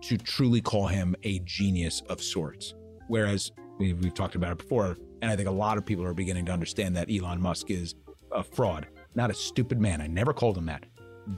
to 0.01 0.17
truly 0.17 0.61
call 0.61 0.88
him 0.88 1.15
a 1.23 1.39
genius 1.39 2.01
of 2.09 2.21
sorts. 2.21 2.75
Whereas 3.07 3.51
we, 3.79 3.93
we've 3.93 4.13
talked 4.13 4.35
about 4.35 4.51
it 4.51 4.57
before, 4.57 4.97
and 5.21 5.31
I 5.31 5.35
think 5.35 5.47
a 5.47 5.51
lot 5.51 5.77
of 5.77 5.85
people 5.85 6.05
are 6.05 6.13
beginning 6.13 6.45
to 6.45 6.51
understand 6.51 6.95
that 6.95 7.09
Elon 7.11 7.41
Musk 7.41 7.71
is 7.71 7.95
a 8.31 8.43
fraud, 8.43 8.88
not 9.15 9.31
a 9.31 9.33
stupid 9.33 9.79
man. 9.79 10.01
I 10.01 10.07
never 10.07 10.33
called 10.33 10.57
him 10.57 10.65
that, 10.67 10.85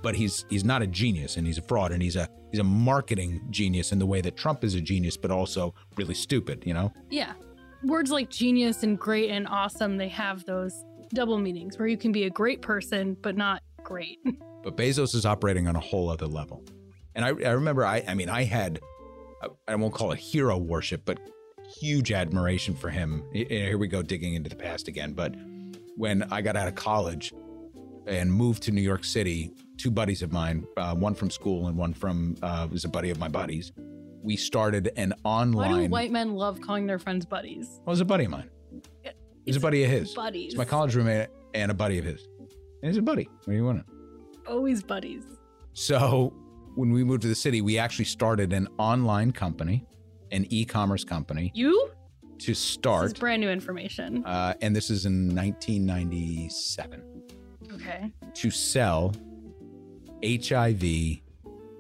but 0.01 0.15
he's 0.15 0.45
he's 0.49 0.63
not 0.63 0.81
a 0.81 0.87
genius, 0.87 1.37
and 1.37 1.45
he's 1.45 1.57
a 1.57 1.61
fraud, 1.61 1.91
and 1.91 2.01
he's 2.01 2.15
a 2.15 2.27
he's 2.51 2.59
a 2.59 2.63
marketing 2.63 3.41
genius 3.49 3.91
in 3.91 3.99
the 3.99 4.05
way 4.05 4.21
that 4.21 4.35
Trump 4.35 4.63
is 4.63 4.75
a 4.75 4.81
genius, 4.81 5.15
but 5.15 5.31
also 5.31 5.73
really 5.95 6.13
stupid. 6.13 6.63
You 6.65 6.73
know? 6.73 6.93
Yeah. 7.09 7.33
Words 7.83 8.11
like 8.11 8.29
genius 8.29 8.83
and 8.83 8.99
great 8.99 9.29
and 9.29 9.47
awesome, 9.47 9.97
they 9.97 10.09
have 10.09 10.43
those 10.45 10.83
double 11.13 11.37
meanings 11.37 11.79
where 11.79 11.87
you 11.87 11.97
can 11.97 12.11
be 12.11 12.25
a 12.25 12.29
great 12.29 12.61
person, 12.61 13.15
but 13.21 13.35
not 13.37 13.61
great. 13.83 14.19
But 14.61 14.75
Bezos 14.75 15.15
is 15.15 15.25
operating 15.25 15.69
on 15.69 15.77
a 15.77 15.79
whole 15.79 16.09
other 16.09 16.27
level. 16.27 16.65
And 17.15 17.23
I, 17.23 17.29
I 17.29 17.51
remember, 17.51 17.85
I, 17.85 18.03
I 18.05 18.13
mean, 18.13 18.27
I 18.27 18.43
had, 18.43 18.81
I 19.69 19.75
won't 19.75 19.93
call 19.93 20.11
it 20.11 20.19
hero 20.19 20.57
worship, 20.57 21.03
but 21.05 21.17
huge 21.79 22.11
admiration 22.11 22.75
for 22.75 22.89
him. 22.89 23.23
Here 23.31 23.77
we 23.77 23.87
go 23.87 24.01
digging 24.01 24.33
into 24.33 24.49
the 24.49 24.57
past 24.57 24.89
again. 24.89 25.13
But 25.13 25.33
when 25.95 26.23
I 26.23 26.41
got 26.41 26.57
out 26.57 26.67
of 26.67 26.75
college 26.75 27.33
and 28.05 28.33
moved 28.33 28.63
to 28.63 28.71
New 28.71 28.81
York 28.81 29.05
City, 29.05 29.53
two 29.77 29.91
buddies 29.91 30.21
of 30.21 30.33
mine, 30.33 30.67
uh, 30.75 30.93
one 30.93 31.15
from 31.15 31.29
school 31.29 31.67
and 31.67 31.77
one 31.77 31.93
from 31.93 32.35
uh, 32.41 32.67
was 32.69 32.83
a 32.83 32.89
buddy 32.89 33.11
of 33.11 33.17
my 33.17 33.29
buddies. 33.29 33.71
We 34.21 34.35
started 34.35 34.91
an 34.97 35.13
online. 35.23 35.71
Why 35.71 35.83
do 35.83 35.89
white 35.89 36.11
men 36.11 36.33
love 36.35 36.59
calling 36.61 36.85
their 36.87 36.99
friends 36.99 37.25
buddies? 37.25 37.67
Well, 37.85 37.91
was 37.93 38.01
a 38.01 38.05
buddy 38.05 38.25
of 38.25 38.31
mine. 38.31 38.49
He's 39.45 39.55
a 39.55 39.59
buddy 39.59 39.83
of 39.83 39.89
his. 39.89 40.13
buddies. 40.13 40.51
He's 40.51 40.57
my 40.57 40.65
college 40.65 40.95
roommate 40.95 41.29
and 41.53 41.71
a 41.71 41.73
buddy 41.73 41.97
of 41.97 42.05
his. 42.05 42.27
And 42.81 42.89
he's 42.89 42.97
a 42.97 43.01
buddy. 43.01 43.23
What 43.23 43.45
do 43.47 43.53
you 43.53 43.65
want? 43.65 43.79
It? 43.79 43.85
Always 44.47 44.83
buddies. 44.83 45.23
So 45.73 46.33
when 46.75 46.91
we 46.91 47.03
moved 47.03 47.21
to 47.23 47.27
the 47.27 47.35
city, 47.35 47.61
we 47.61 47.77
actually 47.77 48.05
started 48.05 48.53
an 48.53 48.67
online 48.77 49.31
company, 49.31 49.85
an 50.31 50.45
e-commerce 50.49 51.03
company 51.03 51.51
You? 51.55 51.89
to 52.39 52.51
This 52.51 52.59
start. 52.59 53.05
is 53.07 53.13
brand 53.13 53.41
new 53.41 53.49
information. 53.49 54.23
Uh, 54.25 54.53
and 54.61 54.75
this 54.75 54.89
is 54.89 55.05
in 55.05 55.33
1997 55.35 57.03
Okay. 57.73 58.11
to 58.33 58.51
sell 58.51 59.13
HIV 60.23 61.21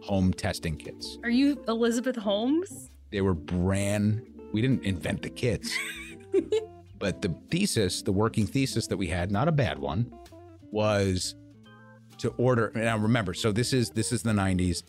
home 0.01 0.33
testing 0.33 0.75
kits. 0.75 1.17
Are 1.23 1.29
you 1.29 1.63
Elizabeth 1.67 2.15
Holmes? 2.15 2.89
They 3.11 3.21
were 3.21 3.33
brand. 3.33 4.25
We 4.53 4.61
didn't 4.61 4.83
invent 4.83 5.21
the 5.21 5.29
kits, 5.29 5.75
but 6.99 7.21
the 7.21 7.35
thesis, 7.49 8.01
the 8.01 8.11
working 8.11 8.47
thesis 8.47 8.87
that 8.87 8.97
we 8.97 9.07
had, 9.07 9.31
not 9.31 9.47
a 9.47 9.51
bad 9.51 9.79
one, 9.79 10.11
was 10.71 11.35
to 12.19 12.29
order. 12.37 12.71
Now 12.75 12.97
remember, 12.97 13.33
so 13.33 13.51
this 13.51 13.73
is 13.73 13.89
this 13.91 14.11
is 14.11 14.23
the 14.23 14.31
90s. 14.31 14.83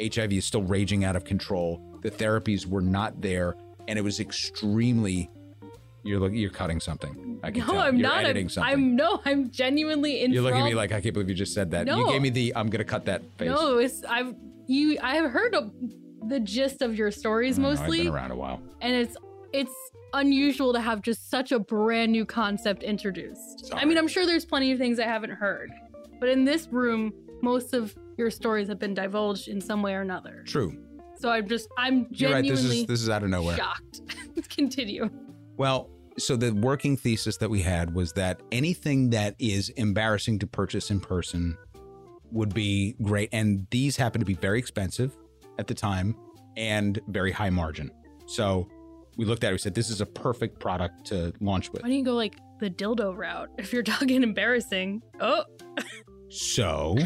HIV 0.00 0.32
is 0.32 0.44
still 0.44 0.62
raging 0.62 1.04
out 1.04 1.14
of 1.14 1.24
control. 1.24 1.82
The 2.02 2.10
therapies 2.10 2.66
were 2.66 2.80
not 2.80 3.20
there, 3.20 3.56
and 3.88 3.98
it 3.98 4.02
was 4.02 4.20
extremely. 4.20 5.30
You're 6.02 6.18
look, 6.20 6.32
you're 6.32 6.50
cutting 6.50 6.80
something. 6.80 7.38
I 7.42 7.50
can 7.50 7.60
no, 7.60 7.72
tell. 7.72 7.78
I'm 7.80 7.96
you're 7.98 8.08
not. 8.08 8.24
editing 8.24 8.44
I'm, 8.46 8.48
something. 8.50 8.72
I'm 8.72 8.96
no. 8.96 9.20
I'm 9.24 9.50
genuinely 9.50 10.22
in. 10.22 10.32
you're 10.32 10.42
looking 10.42 10.60
at 10.60 10.64
me 10.64 10.74
like 10.74 10.92
I 10.92 11.00
can't 11.00 11.12
believe 11.12 11.28
you 11.28 11.34
just 11.34 11.52
said 11.54 11.70
that. 11.72 11.86
You 11.86 11.96
No. 11.96 12.10
gave 12.10 12.22
me 12.22 12.30
the 12.30 12.52
I'm 12.56 12.68
gonna 12.70 12.84
cut 12.84 13.04
that 13.06 13.22
face. 13.38 13.48
No, 13.48 13.78
it's 13.78 14.02
I've 14.04 14.34
you. 14.66 14.98
I 15.02 15.16
have 15.16 15.30
heard 15.30 15.54
of 15.54 15.72
the 16.28 16.40
gist 16.40 16.80
of 16.82 16.96
your 16.96 17.10
stories 17.10 17.58
know, 17.58 17.70
I've 17.70 17.78
mostly, 17.80 17.98
been 18.04 18.08
around 18.14 18.30
a 18.30 18.36
while. 18.36 18.60
and 18.80 18.94
it's 18.94 19.16
it's 19.52 19.72
unusual 20.14 20.72
to 20.72 20.80
have 20.80 21.02
just 21.02 21.30
such 21.30 21.52
a 21.52 21.58
brand 21.58 22.12
new 22.12 22.24
concept 22.24 22.82
introduced. 22.82 23.70
I 23.74 23.84
mean, 23.84 23.96
I'm 23.98 24.08
sure 24.08 24.26
there's 24.26 24.44
plenty 24.44 24.72
of 24.72 24.78
things 24.78 24.98
I 24.98 25.04
haven't 25.04 25.30
heard, 25.30 25.70
but 26.18 26.28
in 26.28 26.44
this 26.44 26.68
room, 26.68 27.12
most 27.42 27.74
of 27.74 27.94
your 28.18 28.30
stories 28.30 28.68
have 28.68 28.78
been 28.78 28.92
divulged 28.94 29.48
in 29.48 29.60
some 29.60 29.82
way 29.82 29.94
or 29.94 30.00
another. 30.02 30.42
True. 30.46 30.76
So 31.18 31.28
I'm 31.30 31.46
just 31.48 31.68
I'm 31.78 32.06
genuinely 32.12 32.48
You're 32.48 32.56
right. 32.56 32.62
This 32.62 32.74
is 32.80 32.86
this 32.86 33.02
is 33.02 33.08
out 33.10 33.22
of 33.22 33.28
nowhere. 33.30 33.56
shocked. 33.56 34.00
Continue. 34.50 35.10
Well, 35.60 35.90
so 36.16 36.36
the 36.36 36.52
working 36.52 36.96
thesis 36.96 37.36
that 37.36 37.50
we 37.50 37.60
had 37.60 37.94
was 37.94 38.14
that 38.14 38.40
anything 38.50 39.10
that 39.10 39.34
is 39.38 39.68
embarrassing 39.68 40.38
to 40.38 40.46
purchase 40.46 40.90
in 40.90 41.00
person 41.00 41.54
would 42.32 42.54
be 42.54 42.96
great. 43.02 43.28
And 43.30 43.66
these 43.70 43.94
happen 43.94 44.20
to 44.20 44.24
be 44.24 44.32
very 44.32 44.58
expensive 44.58 45.14
at 45.58 45.66
the 45.66 45.74
time 45.74 46.16
and 46.56 46.98
very 47.08 47.30
high 47.30 47.50
margin. 47.50 47.90
So 48.24 48.70
we 49.18 49.26
looked 49.26 49.44
at 49.44 49.50
it, 49.50 49.52
we 49.52 49.58
said, 49.58 49.74
this 49.74 49.90
is 49.90 50.00
a 50.00 50.06
perfect 50.06 50.60
product 50.60 51.04
to 51.08 51.34
launch 51.42 51.70
with. 51.70 51.82
Why 51.82 51.90
don't 51.90 51.98
you 51.98 52.04
go 52.06 52.14
like 52.14 52.36
the 52.58 52.70
dildo 52.70 53.14
route 53.14 53.50
if 53.58 53.70
you're 53.70 53.82
talking 53.98 54.22
embarrassing? 54.22 55.02
Oh, 55.20 55.44
So 56.30 56.96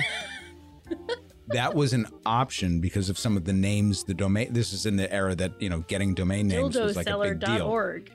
that 1.49 1.75
was 1.75 1.93
an 1.93 2.07
option 2.25 2.81
because 2.81 3.09
of 3.11 3.19
some 3.19 3.37
of 3.37 3.47
the 3.47 3.53
names, 3.53 4.05
the 4.05 4.15
domain. 4.15 4.53
This 4.53 4.73
is 4.73 4.87
in 4.87 4.95
the 4.95 5.13
era 5.13 5.35
that, 5.35 5.61
you 5.61 5.69
know, 5.69 5.81
getting 5.89 6.15
domain 6.15 6.47
names 6.47 6.79
was 6.79 6.95
like 6.95 7.09
a 7.09 7.19
big 7.19 7.41
deal. 7.41 7.49
dildoseller.org. 7.49 8.13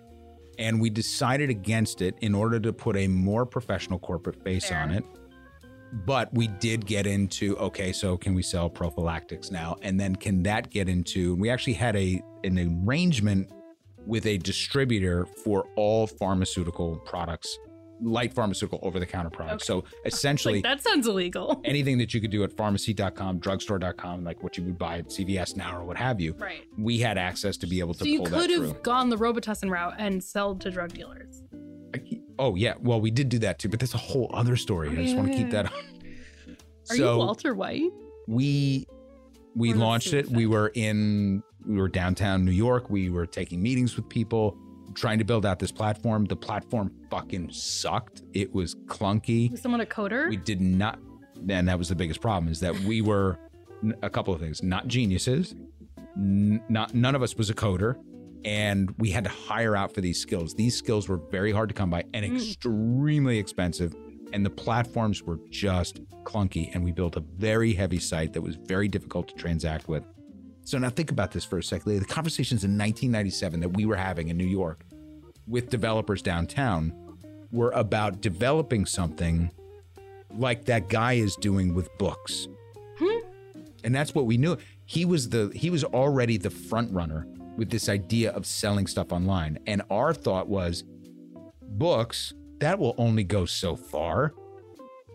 and 0.60 0.80
we 0.80 0.90
decided 0.90 1.50
against 1.50 2.02
it 2.02 2.16
in 2.22 2.36
order 2.36 2.60
to 2.60 2.72
put 2.72 2.98
a 2.98 3.08
more 3.08 3.46
professional 3.46 3.98
corporate 3.98 4.44
face 4.44 4.72
on 4.72 4.92
it. 4.92 5.04
But 6.06 6.32
we 6.34 6.48
did 6.48 6.86
get 6.86 7.08
into 7.08 7.58
okay, 7.58 7.92
so 7.92 8.16
can 8.16 8.36
we 8.36 8.44
sell 8.44 8.70
prophylactics 8.70 9.50
now? 9.50 9.78
And 9.82 10.00
then 10.00 10.16
can 10.16 10.44
that 10.44 10.70
get 10.70 10.88
into? 10.88 11.34
We 11.36 11.50
actually 11.50 11.74
had 11.74 11.96
a 11.96 12.22
an 12.44 12.84
arrangement 12.86 13.50
with 14.06 14.28
a 14.28 14.38
distributor 14.38 15.26
for 15.26 15.66
all 15.76 16.06
pharmaceutical 16.06 16.98
products, 16.98 17.58
light 18.02 18.34
pharmaceutical 18.34 18.80
over 18.82 19.00
the 19.00 19.06
counter 19.06 19.30
products. 19.30 19.66
So 19.66 19.84
essentially, 20.06 20.56
Like 20.56 20.64
that 20.64 20.82
sounds 20.82 21.08
illegal. 21.08 21.62
anything 21.66 21.98
that 22.00 22.14
you 22.14 22.22
could 22.22 22.32
do 22.32 22.44
at 22.44 22.52
pharmacy.com, 22.52 23.40
drugstore.com, 23.40 24.24
like 24.24 24.44
what 24.44 24.58
you 24.58 24.64
would 24.64 24.78
buy 24.78 25.00
at 25.00 25.08
CVS 25.08 25.56
now 25.56 25.78
or 25.78 25.84
what 25.84 25.98
have 25.98 26.20
you. 26.20 26.34
Right. 26.38 26.66
We 26.78 27.00
had 27.00 27.18
access 27.18 27.58
to 27.58 27.68
be 27.68 27.80
able 27.80 27.94
to 27.96 28.00
So 28.00 28.06
you 28.06 28.24
could 28.24 28.50
have 28.50 28.84
gone 28.84 29.10
the 29.10 29.18
Robitussin 29.18 29.70
route 29.70 29.96
and 29.98 30.24
sold 30.24 30.62
to 30.62 30.72
drug 30.72 30.94
dealers. 30.94 31.44
Oh 32.38 32.56
yeah, 32.56 32.76
well 32.80 33.02
we 33.02 33.12
did 33.12 33.30
do 33.30 33.40
that 33.40 33.60
too, 33.60 33.68
but 33.70 33.80
that's 33.80 33.96
a 33.96 33.98
whole 33.98 34.30
other 34.34 34.56
story. 34.56 34.90
I 34.90 34.96
just 34.96 35.16
want 35.16 35.32
to 35.32 35.38
keep 35.38 35.48
oh, 35.48 35.52
that. 35.52 35.66
on. 35.66 35.74
Are 36.90 36.96
you 36.96 37.06
Walter 37.06 37.54
White? 37.54 37.92
we 38.30 38.88
we 39.56 39.72
oh, 39.72 39.76
Or 39.76 39.80
launched 39.80 40.14
it. 40.14 40.30
We 40.30 40.46
were 40.46 40.72
in 40.76 41.44
we 41.66 41.78
were 41.78 41.90
downtown 41.90 42.46
New 42.46 42.52
York. 42.52 42.90
We 42.90 43.10
were 43.10 43.26
taking 43.26 43.62
meetings 43.62 43.96
with 43.96 44.08
people, 44.08 44.58
trying 44.94 45.18
to 45.20 45.24
build 45.26 45.46
out 45.46 45.60
this 45.60 45.72
platform. 45.72 46.26
The 46.26 46.36
platform 46.36 46.92
fucking 47.10 47.52
sucked. 47.52 48.24
It 48.34 48.54
was 48.54 48.76
clunky. 48.86 49.52
Was 49.52 49.62
someone 49.62 49.82
a 49.82 49.86
coder? 49.86 50.30
We 50.30 50.38
did 50.38 50.62
not. 50.62 51.00
And 51.50 51.68
that 51.70 51.78
was 51.78 51.90
the 51.90 51.96
biggest 51.96 52.22
problem 52.22 52.52
is 52.52 52.60
that 52.60 52.78
we 52.82 53.02
were 53.02 53.38
a 54.02 54.10
couple 54.10 54.34
of 54.34 54.42
things, 54.42 54.62
not 54.62 54.88
geniuses. 54.88 55.56
N- 56.18 56.62
not 56.70 56.94
none 56.94 57.16
of 57.16 57.24
us 57.24 57.36
was 57.38 57.50
a 57.50 57.54
coder, 57.54 57.96
and 58.44 58.94
we 58.98 59.10
had 59.12 59.24
to 59.24 59.30
hire 59.30 59.76
out 59.76 59.94
for 59.94 60.02
these 60.02 60.20
skills. 60.20 60.54
These 60.54 60.76
skills 60.76 61.08
were 61.08 61.18
very 61.32 61.52
hard 61.52 61.70
to 61.70 61.76
come 61.76 61.90
by 61.90 62.04
and 62.14 62.26
Mm. 62.26 62.36
extremely 62.36 63.38
expensive. 63.38 63.96
And 64.34 64.46
the 64.46 64.50
platforms 64.50 65.24
were 65.24 65.40
just 65.50 66.02
clunky. 66.24 66.70
And 66.76 66.84
we 66.84 66.92
built 66.92 67.16
a 67.16 67.22
very 67.22 67.74
heavy 67.74 67.98
site 68.00 68.34
that 68.34 68.42
was 68.42 68.56
very 68.58 68.88
difficult 68.88 69.30
to 69.30 69.34
transact 69.36 69.88
with. 69.88 70.04
So 70.70 70.78
now 70.78 70.92
think 70.92 71.10
about 71.10 71.32
this 71.32 71.44
for 71.44 71.58
a 71.58 71.64
second. 71.64 71.98
The 71.98 72.06
conversations 72.06 72.64
in 72.64 72.78
1997 72.78 73.62
that 73.62 73.70
we 73.70 73.88
were 73.88 73.96
having 73.96 74.28
in 74.28 74.38
New 74.38 74.46
York 74.46 74.86
with 75.48 75.72
developers 75.72 76.22
downtown 76.22 76.94
were 77.52 77.72
about 77.72 78.22
developing 78.22 78.86
something 78.86 79.50
like 80.30 80.66
that 80.66 80.88
guy 80.88 81.14
is 81.14 81.36
doing 81.38 81.74
with 81.74 81.90
books. 81.98 82.48
Hmm. 83.00 83.18
And 83.84 83.96
that's 83.96 84.14
what 84.14 84.28
we 84.28 84.38
knew. 84.38 84.58
He 84.86 85.06
was 85.06 85.30
the 85.30 85.52
he 85.56 85.72
was 85.72 85.84
already 85.84 86.38
the 86.38 86.52
front 86.52 86.94
runner 86.94 87.26
with 87.58 87.72
this 87.72 87.90
idea 87.90 88.32
of 88.34 88.46
selling 88.46 88.86
stuff 88.86 89.12
online. 89.12 89.58
And 89.66 89.82
our 89.90 90.14
thought 90.14 90.50
was 90.50 90.84
books, 91.64 92.32
that 92.60 92.78
will 92.78 92.94
only 93.00 93.24
go 93.24 93.48
so 93.48 93.76
far. 93.76 94.36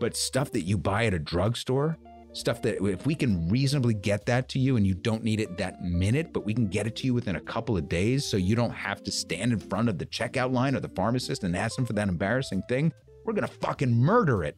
But 0.01 0.17
stuff 0.17 0.51
that 0.51 0.63
you 0.63 0.77
buy 0.77 1.05
at 1.05 1.13
a 1.13 1.19
drugstore, 1.19 1.97
stuff 2.35 2.61
that 2.61 2.83
if 2.85 3.05
we 3.05 3.15
can 3.15 3.47
reasonably 3.47 3.93
get 3.93 4.25
that 4.25 4.49
to 4.49 4.59
you 4.59 4.75
and 4.75 4.85
you 4.85 4.93
don't 4.93 5.23
need 5.23 5.39
it 5.39 5.57
that 5.57 5.81
minute, 5.81 6.33
but 6.33 6.45
we 6.45 6.53
can 6.53 6.67
get 6.67 6.85
it 6.85 6.95
to 6.97 7.05
you 7.05 7.13
within 7.13 7.37
a 7.37 7.41
couple 7.41 7.77
of 7.77 7.87
days 7.87 8.25
so 8.25 8.35
you 8.37 8.55
don't 8.55 8.73
have 8.73 9.01
to 9.03 9.11
stand 9.11 9.53
in 9.53 9.59
front 9.59 9.87
of 9.87 9.97
the 9.97 10.05
checkout 10.05 10.51
line 10.51 10.75
or 10.75 10.79
the 10.79 10.89
pharmacist 10.89 11.43
and 11.43 11.55
ask 11.55 11.75
them 11.77 11.85
for 11.85 11.93
that 11.93 12.09
embarrassing 12.09 12.61
thing, 12.67 12.91
we're 13.23 13.33
going 13.33 13.47
to 13.47 13.53
fucking 13.53 13.93
murder 13.93 14.43
it. 14.43 14.57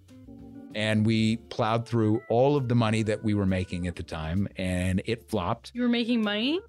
And 0.76 1.06
we 1.06 1.38
plowed 1.38 1.88
through 1.88 2.22
all 2.30 2.56
of 2.56 2.68
the 2.68 2.76
money 2.76 3.04
that 3.04 3.24
we 3.24 3.34
were 3.34 3.46
making 3.46 3.88
at 3.88 3.96
the 3.96 4.04
time 4.04 4.48
and 4.58 5.02
it 5.06 5.30
flopped. 5.30 5.72
You 5.74 5.84
were 5.84 5.88
making 5.90 6.22
money? 6.22 6.60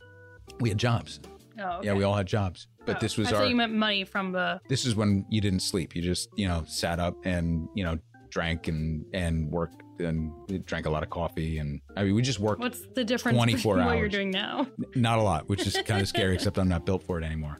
We 0.61 0.69
had 0.69 0.79
jobs. 0.79 1.21
Oh, 1.61 1.81
Yeah, 1.83 1.95
we 1.95 2.05
all 2.05 2.15
had 2.15 2.27
jobs. 2.27 2.69
But 2.87 2.97
Oh, 2.97 3.01
this 3.01 3.17
was 3.19 3.33
I 3.33 3.37
our 3.37 3.47
you 3.47 3.57
meant 3.57 3.75
money 3.75 4.05
from 4.05 4.33
the. 4.33 4.61
this 4.69 4.87
is 4.87 4.95
when 4.95 5.27
you 5.29 5.41
didn't 5.41 5.61
sleep. 5.61 5.95
You 5.95 6.01
just, 6.03 6.29
you 6.37 6.49
know, 6.49 6.65
sat 6.67 6.99
up 7.01 7.17
and, 7.25 7.69
you 7.75 7.85
know, 7.85 7.99
drank 8.31 8.69
and 8.69 9.05
and 9.13 9.51
worked 9.51 9.83
and 10.01 10.33
drank 10.67 10.87
a 10.87 10.91
lot 10.91 11.03
of 11.03 11.11
coffee 11.11 11.59
and 11.59 11.81
I 11.97 12.05
mean 12.05 12.15
we 12.15 12.23
just 12.23 12.41
worked 12.41 12.61
What's 12.61 12.81
the 12.95 13.05
difference 13.05 13.37
24 13.39 13.75
between 13.77 13.87
what 13.87 13.99
you're 13.99 14.09
doing 14.09 14.31
now? 14.31 14.67
not 14.95 15.19
a 15.19 15.23
lot, 15.23 15.49
which 15.49 15.67
is 15.67 15.77
kind 15.87 16.01
of 16.01 16.09
scary 16.09 16.35
except 16.35 16.59
I'm 16.59 16.69
not 16.69 16.87
built 16.87 17.03
for 17.03 17.19
it 17.21 17.25
anymore. 17.25 17.59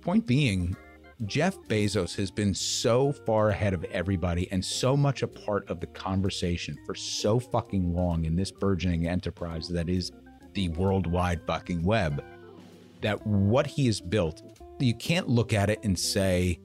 Point 0.00 0.26
being, 0.26 0.76
Jeff 1.24 1.56
Bezos 1.68 2.14
has 2.16 2.30
been 2.30 2.54
so 2.54 3.10
far 3.12 3.48
ahead 3.48 3.72
of 3.74 3.82
everybody 3.84 4.50
and 4.52 4.64
so 4.64 4.96
much 4.96 5.22
a 5.22 5.26
part 5.26 5.68
of 5.70 5.80
the 5.80 5.86
conversation 5.86 6.76
for 6.84 6.94
so 6.94 7.38
fucking 7.40 7.94
long 7.94 8.24
in 8.26 8.36
this 8.36 8.50
burgeoning 8.50 9.08
enterprise 9.08 9.68
that 9.68 9.88
is 9.88 10.12
the 10.52 10.68
worldwide 10.70 11.40
fucking 11.46 11.82
web. 11.82 12.22
That 13.00 13.26
what 13.26 13.66
he 13.66 13.86
has 13.86 14.00
built, 14.00 14.42
you 14.78 14.94
can't 14.94 15.28
look 15.28 15.52
at 15.52 15.70
it 15.70 15.80
and 15.84 15.98
say, 15.98 16.60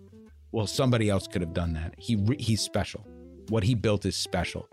well, 0.52 0.68
somebody 0.68 1.10
else 1.10 1.28
could 1.28 1.42
have 1.42 1.54
done 1.54 1.74
that. 1.74 1.96
He 1.98 2.18
he's 2.38 2.62
special. 2.62 3.06
What 3.50 3.64
he 3.64 3.74
built 3.74 4.06
is 4.06 4.16
special. 4.16 4.68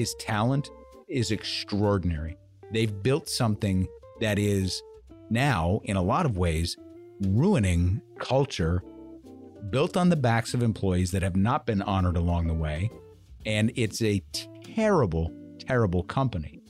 His 0.00 0.14
talent 0.14 0.70
is 1.08 1.30
extraordinary. 1.30 2.38
They've 2.72 3.02
built 3.02 3.28
something 3.28 3.86
that 4.22 4.38
is 4.38 4.82
now, 5.28 5.82
in 5.84 5.98
a 5.98 6.02
lot 6.02 6.24
of 6.24 6.38
ways, 6.38 6.78
ruining 7.20 8.00
culture 8.18 8.82
built 9.68 9.98
on 9.98 10.08
the 10.08 10.16
backs 10.16 10.54
of 10.54 10.62
employees 10.62 11.10
that 11.10 11.20
have 11.20 11.36
not 11.36 11.66
been 11.66 11.82
honored 11.82 12.16
along 12.16 12.46
the 12.46 12.54
way. 12.54 12.90
And 13.44 13.72
it's 13.76 14.00
a 14.00 14.22
terrible, 14.74 15.34
terrible 15.58 16.02
company. 16.02 16.62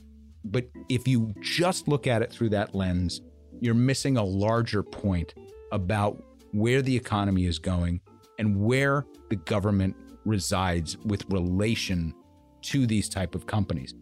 But 0.43 0.67
if 0.89 1.07
you 1.07 1.33
just 1.39 1.87
look 1.87 2.07
at 2.07 2.21
it 2.21 2.33
through 2.33 2.49
that 2.49 2.75
lens, 2.75 3.21
you're 3.61 3.73
missing 3.73 4.17
a 4.17 4.25
larger 4.25 4.83
point 4.83 5.35
about 5.71 6.21
where 6.51 6.81
the 6.81 6.97
economy 6.97 7.45
is 7.45 7.59
going 7.59 8.01
and 8.39 8.59
where 8.61 9.05
the 9.29 9.37
government 9.37 9.95
resides 10.25 10.97
with 11.05 11.23
relation 11.29 12.13
to 12.63 12.85
these 12.85 13.09
type 13.09 13.35
of 13.35 13.45
companies. 13.45 13.93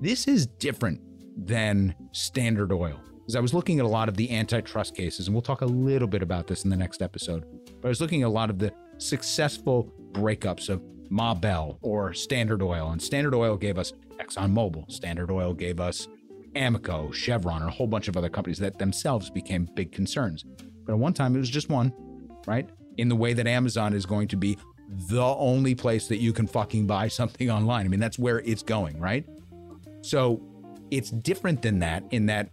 This 0.00 0.28
is 0.28 0.46
different 0.46 1.00
than 1.36 1.94
Standard 2.12 2.72
Oil. 2.72 3.00
Because 3.18 3.36
I 3.36 3.40
was 3.40 3.52
looking 3.52 3.78
at 3.78 3.84
a 3.84 3.88
lot 3.88 4.08
of 4.08 4.16
the 4.16 4.30
antitrust 4.30 4.94
cases, 4.94 5.26
and 5.26 5.34
we'll 5.34 5.42
talk 5.42 5.60
a 5.60 5.66
little 5.66 6.08
bit 6.08 6.22
about 6.22 6.46
this 6.46 6.64
in 6.64 6.70
the 6.70 6.76
next 6.76 7.02
episode. 7.02 7.44
But 7.80 7.88
I 7.88 7.90
was 7.90 8.00
looking 8.00 8.22
at 8.22 8.26
a 8.26 8.30
lot 8.30 8.48
of 8.48 8.58
the 8.58 8.72
successful 8.96 9.92
breakups 10.12 10.68
of 10.68 10.82
Ma 11.10 11.34
Bell 11.34 11.78
or 11.82 12.14
Standard 12.14 12.62
Oil. 12.62 12.90
And 12.90 13.02
Standard 13.02 13.34
Oil 13.34 13.56
gave 13.56 13.78
us 13.78 13.92
ExxonMobil. 14.16 14.90
Standard 14.90 15.30
Oil 15.30 15.52
gave 15.52 15.78
us 15.80 16.08
Amoco, 16.54 17.12
Chevron, 17.12 17.62
and 17.62 17.70
a 17.70 17.72
whole 17.72 17.86
bunch 17.86 18.08
of 18.08 18.16
other 18.16 18.28
companies 18.28 18.58
that 18.58 18.78
themselves 18.78 19.30
became 19.30 19.68
big 19.74 19.92
concerns. 19.92 20.44
But 20.84 20.94
at 20.94 20.98
one 20.98 21.12
time, 21.12 21.36
it 21.36 21.38
was 21.38 21.50
just 21.50 21.68
one, 21.68 21.92
right? 22.46 22.68
In 22.96 23.08
the 23.08 23.16
way 23.16 23.32
that 23.34 23.46
Amazon 23.46 23.92
is 23.92 24.06
going 24.06 24.28
to 24.28 24.36
be 24.36 24.58
the 24.88 25.22
only 25.22 25.74
place 25.74 26.08
that 26.08 26.16
you 26.16 26.32
can 26.32 26.46
fucking 26.46 26.86
buy 26.86 27.08
something 27.08 27.50
online. 27.50 27.84
I 27.84 27.88
mean, 27.88 28.00
that's 28.00 28.18
where 28.18 28.40
it's 28.40 28.62
going, 28.62 28.98
right? 28.98 29.26
So 30.00 30.40
it's 30.90 31.10
different 31.10 31.62
than 31.62 31.78
that 31.80 32.04
in 32.10 32.26
that 32.26 32.50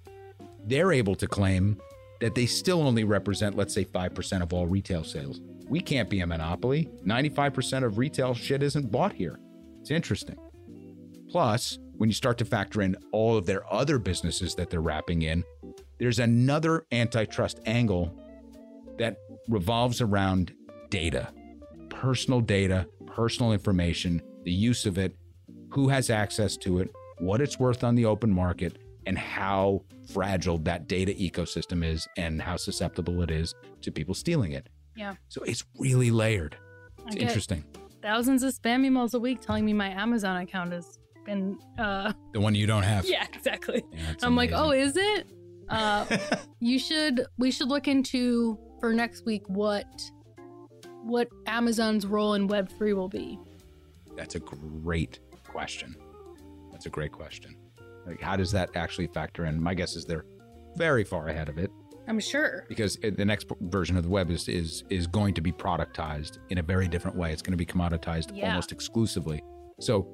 they're 0.66 0.92
able 0.92 1.16
to 1.16 1.28
claim 1.28 1.78
that 2.20 2.36
they 2.36 2.46
still 2.46 2.82
only 2.82 3.04
represent, 3.04 3.56
let's 3.56 3.74
say, 3.74 3.86
5% 3.86 4.42
of 4.42 4.54
all 4.54 4.68
retail 4.68 5.04
sales. 5.04 5.42
We 5.68 5.80
can't 5.80 6.10
be 6.10 6.22
a 6.22 6.28
monopoly. 6.28 6.90
95% 7.06 7.84
of 7.84 7.98
retail 7.98 8.34
shit 8.34 8.64
isn't 8.64 8.92
bought 8.92 9.14
here. 9.14 9.40
It's 9.82 9.92
interesting. 9.92 10.38
Plus, 11.30 11.80
when 11.98 12.10
you 12.10 12.14
start 12.14 12.38
to 12.40 12.46
factor 12.46 12.82
in 12.82 12.96
all 13.12 13.38
of 13.38 13.46
their 13.46 13.72
other 13.74 13.98
businesses 13.98 14.56
that 14.56 14.70
they're 14.70 14.82
wrapping 14.82 15.22
in, 15.24 15.44
there's 16.00 16.20
another 16.20 16.86
antitrust 16.92 17.60
angle 17.66 18.14
that 18.98 19.18
revolves 19.48 20.02
around 20.02 20.54
data, 20.90 21.30
personal 22.06 22.40
data, 22.40 22.88
personal 23.08 23.52
information, 23.52 24.22
the 24.44 24.52
use 24.52 24.86
of 24.86 25.00
it, 25.00 25.16
who 25.72 25.90
has 25.90 26.12
access 26.12 26.56
to 26.56 26.78
it, 26.78 26.92
what 27.18 27.42
it's 27.42 27.58
worth 27.58 27.84
on 27.84 27.96
the 27.96 28.06
open 28.06 28.30
market, 28.32 28.78
and 29.08 29.18
how 29.18 29.82
fragile 30.14 30.60
that 30.60 30.88
data 30.88 31.12
ecosystem 31.14 31.84
is 31.84 32.08
and 32.16 32.40
how 32.40 32.56
susceptible 32.58 33.24
it 33.24 33.32
is 33.32 33.56
to 33.82 33.92
people 33.92 34.14
stealing 34.14 34.52
it. 34.52 34.70
Yeah. 34.96 35.16
So 35.30 35.42
it's 35.46 35.64
really 35.80 36.12
layered. 36.12 36.56
It's 37.08 37.16
interesting. 37.16 37.64
Thousands 38.04 38.44
of 38.44 38.54
spam 38.54 38.86
emails 38.86 39.16
a 39.16 39.20
week 39.20 39.42
telling 39.42 39.66
me 39.66 39.74
my 39.74 39.90
Amazon 39.90 40.38
account 40.42 40.74
has 40.74 41.00
been. 41.26 41.58
Uh, 41.80 42.14
The 42.34 42.40
one 42.40 42.54
you 42.54 42.68
don't 42.68 42.84
have. 42.84 43.06
yeah, 43.10 43.26
exactly. 43.34 43.84
it's 44.12 44.24
I'm 44.24 44.36
like, 44.36 44.52
oh, 44.54 44.70
is 44.70 44.96
it? 44.96 45.26
Uh, 45.70 46.06
you 46.60 46.78
should. 46.78 47.26
We 47.40 47.50
should 47.50 47.68
look 47.68 47.88
into 47.88 48.60
for 48.80 48.94
next 48.94 49.26
week 49.26 49.42
what 49.48 49.88
what 51.06 51.28
Amazon's 51.46 52.06
role 52.06 52.34
in 52.34 52.48
Web 52.48 52.70
three 52.78 52.94
will 52.94 53.10
be. 53.10 53.40
That's 54.16 54.36
a 54.36 54.40
great 54.40 55.20
question. 55.48 55.96
That's 56.72 56.86
a 56.86 56.90
great 56.90 57.12
question. 57.12 57.56
Like, 58.06 58.22
how 58.22 58.36
does 58.36 58.52
that 58.52 58.70
actually 58.76 59.08
factor 59.08 59.46
in? 59.46 59.62
My 59.62 59.74
guess 59.74 59.96
is 59.96 60.06
they're 60.06 60.26
very 60.78 61.04
far 61.04 61.28
ahead 61.30 61.48
of 61.50 61.58
it 61.58 61.72
I'm 62.08 62.20
sure. 62.20 62.66
because 62.68 62.98
uh, 63.04 63.12
the 63.16 63.24
next 63.26 63.48
version 63.62 63.98
of 63.98 64.04
the 64.04 64.10
web 64.10 64.30
is 64.30 64.48
is 64.48 64.84
is 64.90 65.08
going 65.08 65.34
to 65.36 65.42
be 65.42 65.52
productized 65.52 66.40
in 66.50 66.58
a 66.58 66.64
very 66.64 66.88
different 66.88 67.16
way. 67.18 67.32
It's 67.32 67.42
going 67.42 67.54
to 67.54 67.58
be 67.58 67.66
commoditized 67.66 68.32
Yeah. 68.36 68.50
almost 68.50 68.72
exclusively. 68.72 69.42
So 69.80 70.08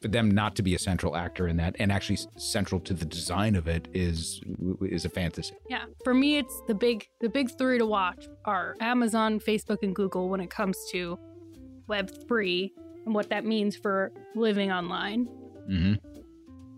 for 0.00 0.08
them 0.08 0.30
not 0.30 0.56
to 0.56 0.62
be 0.62 0.74
a 0.74 0.78
central 0.78 1.16
actor 1.16 1.48
in 1.48 1.56
that 1.56 1.76
and 1.78 1.90
actually 1.90 2.18
central 2.36 2.80
to 2.80 2.94
the 2.94 3.04
design 3.04 3.54
of 3.54 3.68
it 3.68 3.88
is 3.94 4.40
is 4.82 5.04
a 5.04 5.08
fantasy. 5.08 5.54
Yeah, 5.68 5.84
for 6.04 6.14
me, 6.14 6.38
it's 6.38 6.62
the 6.66 6.74
big 6.74 7.08
the 7.20 7.28
big 7.28 7.56
three 7.56 7.78
to 7.78 7.86
watch 7.86 8.26
are 8.44 8.74
Amazon, 8.80 9.40
Facebook, 9.40 9.78
and 9.82 9.94
Google 9.94 10.28
when 10.28 10.40
it 10.40 10.50
comes 10.50 10.76
to 10.92 11.18
Web 11.88 12.10
three 12.28 12.72
and 13.04 13.14
what 13.14 13.28
that 13.30 13.44
means 13.44 13.76
for 13.76 14.12
living 14.34 14.72
online. 14.72 15.26
Mm-hmm. 15.70 16.15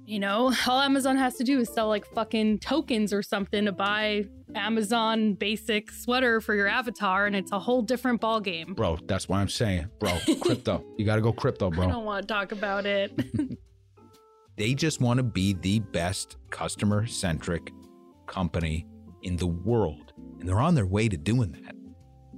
You 0.09 0.21
know, 0.21 0.55
all 0.67 0.81
Amazon 0.81 1.19
has 1.19 1.35
to 1.35 1.45
do 1.45 1.61
is 1.61 1.69
sell 1.69 1.87
like 1.87 2.07
fucking 2.07 2.61
tokens 2.61 3.13
or 3.13 3.23
something 3.23 3.67
to 3.67 3.73
buy 3.73 4.25
Amazon 4.55 5.35
basic 5.35 5.91
sweater 5.91 6.41
for 6.41 6.55
your 6.55 6.67
avatar, 6.67 7.27
and 7.27 7.37
it's 7.37 7.53
a 7.53 7.59
whole 7.59 7.83
different 7.83 8.23
ball 8.23 8.41
game. 8.41 8.73
Bro, 8.73 9.01
that's 9.05 9.29
what 9.29 9.37
I'm 9.37 9.51
saying. 9.51 9.89
Bro, 10.01 10.17
crypto. 10.41 10.83
You 10.97 11.05
got 11.05 11.17
to 11.17 11.21
go 11.21 11.31
crypto, 11.31 11.69
bro. 11.71 11.85
I 11.85 11.91
don't 11.91 12.07
want 12.07 12.27
to 12.27 12.33
talk 12.33 12.53
about 12.53 12.87
it. 12.87 13.13
They 14.57 14.75
just 14.75 15.01
want 15.01 15.19
to 15.19 15.23
be 15.23 15.53
the 15.53 15.79
best 15.79 16.37
customer 16.51 17.07
centric 17.07 17.73
company 18.27 18.89
in 19.23 19.37
the 19.37 19.47
world. 19.47 20.13
And 20.41 20.49
they're 20.49 20.59
on 20.59 20.75
their 20.75 20.85
way 20.85 21.09
to 21.09 21.17
doing 21.17 21.53
that 21.53 21.77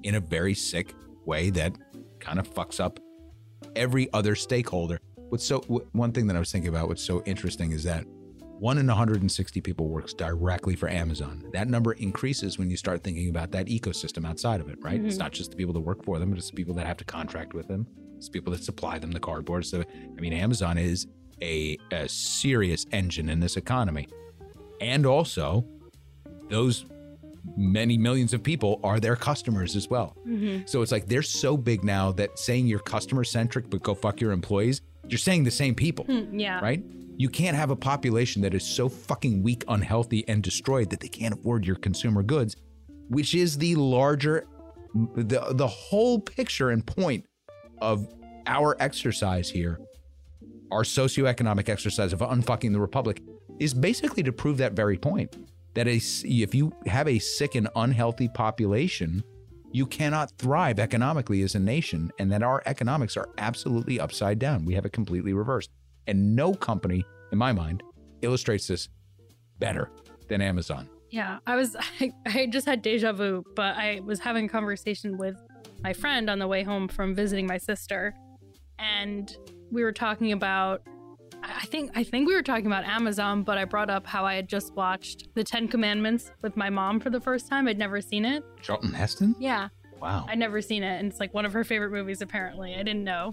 in 0.03 0.17
a 0.17 0.21
very 0.21 0.53
sick 0.53 0.93
way 1.25 1.49
that 1.49 1.79
kind 2.19 2.39
of 2.39 2.53
fucks 2.53 2.79
up 2.79 3.01
every 3.75 4.13
other 4.13 4.35
stakeholder. 4.35 5.01
What's 5.31 5.45
so 5.45 5.61
one 5.93 6.13
thing 6.13 6.27
that 6.27 6.37
I 6.37 6.39
was 6.39 6.51
thinking 6.53 6.69
about 6.69 6.89
what's 6.89 7.03
so 7.03 7.23
interesting 7.25 7.73
is 7.73 7.85
that 7.85 8.05
one 8.59 8.77
in 8.79 8.87
160 8.87 9.61
people 9.63 9.89
works 9.89 10.13
directly 10.13 10.77
for 10.77 10.89
Amazon. 10.89 11.45
That 11.53 11.69
number 11.69 11.93
increases 11.93 12.59
when 12.59 12.69
you 12.69 12.77
start 12.77 13.03
thinking 13.03 13.31
about 13.31 13.53
that 13.53 13.67
ecosystem 13.67 14.27
outside 14.29 14.61
of 14.61 14.69
it, 14.69 14.77
right? 14.83 15.03
It's 15.03 15.15
Mhm. 15.17 15.21
not 15.21 15.33
just 15.33 15.51
the 15.53 15.57
people 15.57 15.73
that 15.75 15.81
work 15.81 16.05
for 16.05 16.19
them, 16.19 16.31
but 16.31 16.39
it's 16.39 16.51
the 16.51 16.57
people 16.57 16.75
that 16.75 16.87
have 16.87 16.99
to 16.99 17.05
contract 17.05 17.55
with 17.55 17.69
them. 17.69 17.87
It's 18.19 18.29
people 18.29 18.53
that 18.53 18.63
supply 18.63 18.99
them 18.99 19.13
the 19.13 19.21
cardboard. 19.21 19.65
So, 19.65 19.83
I 19.83 20.21
mean, 20.21 20.35
Amazon 20.35 20.77
is 20.77 21.07
a, 21.41 21.79
a 21.91 22.07
serious 22.09 22.85
engine 22.93 23.31
in 23.31 23.41
this 23.41 23.57
economy. 23.57 24.09
And 24.81 25.07
also, 25.07 25.65
those 26.51 26.85
many 27.57 27.97
millions 27.97 28.35
of 28.35 28.43
people 28.43 28.79
are 28.85 29.01
their 29.01 29.17
customers 29.17 29.75
as 29.75 29.89
well. 29.89 30.17
Mhm. 30.27 30.69
So 30.69 30.83
it's 30.83 30.93
like 30.93 31.07
they're 31.07 31.23
so 31.23 31.57
big 31.57 31.83
now 31.83 32.13
that 32.13 32.39
saying 32.39 32.67
you're 32.67 32.81
customer 32.81 33.25
centric, 33.25 33.71
but 33.71 33.83
go 33.83 33.95
fuck 33.95 34.21
your 34.21 34.33
employees, 34.33 34.83
you're 35.11 35.19
saying 35.19 35.45
the 35.45 35.51
same 35.51 35.75
people, 35.75 36.05
Hmm, 36.05 36.39
yeah. 36.39 36.61
right? 36.61 36.83
You 37.17 37.29
can't 37.29 37.57
have 37.57 37.71
a 37.71 37.77
population 37.77 38.41
that 38.43 38.55
is 38.55 38.65
so 38.65 38.89
fucking 38.89 39.43
weak, 39.43 39.65
unhealthy, 39.69 40.27
and 40.29 40.43
destroyed 40.43 40.91
that 40.91 41.01
they 41.01 41.09
can't 41.09 41.35
afford 41.35 41.67
your 41.67 41.77
consumer 41.77 42.23
goods, 42.23 42.57
which 43.09 43.35
is 43.35 43.59
the 43.59 43.75
larger, 43.75 44.47
the, 44.95 45.53
the 45.53 45.67
whole 45.67 46.19
picture 46.19 46.71
and 46.71 46.87
point 46.87 47.27
of 47.81 48.09
our 48.47 48.77
exercise 48.81 49.51
here, 49.51 49.81
our 50.73 50.83
socioeconomic 50.83 51.69
exercise 51.69 52.13
of 52.13 52.21
unfucking 52.21 52.73
the 52.73 52.81
republic, 52.81 53.23
is 53.59 53.75
basically 53.75 54.23
to 54.23 54.33
prove 54.33 54.57
that 54.57 54.73
very 54.73 54.97
point. 54.97 55.37
That 55.75 55.87
a, 55.87 56.01
if 56.25 56.55
you 56.55 56.73
have 56.87 57.07
a 57.07 57.19
sick 57.19 57.55
and 57.55 57.69
unhealthy 57.77 58.29
population, 58.29 59.23
you 59.73 59.87
cannot 59.87 60.33
thrive 60.39 60.79
economically 60.79 61.43
as 61.43 61.55
a 61.55 61.61
nation, 61.61 62.11
and 62.19 62.31
that 62.33 62.43
our 62.43 62.63
economics 62.67 63.17
are 63.17 63.29
absolutely 63.39 64.01
upside 64.01 64.39
down. 64.39 64.65
We 64.65 64.75
have 64.75 64.85
it 64.85 64.93
completely 64.93 65.33
reversed. 65.33 65.71
And 66.07 66.35
no 66.35 66.55
company, 66.55 67.05
in 67.31 67.39
my 67.39 67.53
mind, 67.53 67.83
illustrates 68.23 68.67
this 68.67 68.89
better 69.59 69.91
than 70.29 70.41
Amazon. 70.41 70.89
Yeah, 71.11 71.39
I 71.47 71.57
was 71.57 71.77
I, 72.01 72.13
I 72.27 72.47
just 72.47 72.67
had 72.67 72.83
deja 72.83 73.13
vu, 73.13 73.45
but 73.55 73.77
I 73.77 74.01
was 74.05 74.21
having 74.21 74.47
a 74.47 74.49
conversation 74.49 75.17
with 75.17 75.37
my 75.83 75.93
friend 75.93 76.29
on 76.29 76.39
the 76.39 76.49
way 76.49 76.63
home 76.63 76.89
from 76.89 77.15
visiting 77.15 77.47
my 77.47 77.59
sister, 77.59 78.15
and 78.79 79.37
we 79.71 79.83
were 79.83 79.93
talking 79.93 80.33
about 80.33 80.83
I 81.43 81.67
think 81.67 81.91
I 81.95 82.05
think 82.05 82.27
we 82.29 82.35
were 82.35 82.43
talking 82.43 82.67
about 82.67 82.85
Amazon, 82.85 83.43
but 83.43 83.59
I 83.59 83.65
brought 83.65 83.91
up 83.91 84.07
how 84.07 84.25
I 84.25 84.35
had 84.35 84.49
just 84.49 84.75
watched 84.75 85.29
The 85.35 85.45
Ten 85.45 85.69
Commandments 85.69 86.31
with 86.43 86.57
my 86.57 86.71
mom 86.71 87.01
for 87.01 87.11
the 87.11 87.21
first 87.21 87.49
time. 87.49 87.69
I'd 87.69 87.79
never 87.79 88.01
seen 88.01 88.25
it. 88.25 88.45
Charlton 88.61 88.93
Heston? 88.93 89.35
Yeah. 89.39 89.69
Wow. 90.01 90.27
I'd 90.29 90.39
never 90.39 90.63
seen 90.63 90.83
it, 90.83 90.99
and 90.99 91.11
it's 91.11 91.21
like 91.21 91.35
one 91.35 91.45
of 91.45 91.53
her 91.53 91.65
favorite 91.65 91.91
movies. 91.91 92.23
Apparently, 92.23 92.75
I 92.75 92.83
didn't 92.83 93.05
know. 93.05 93.33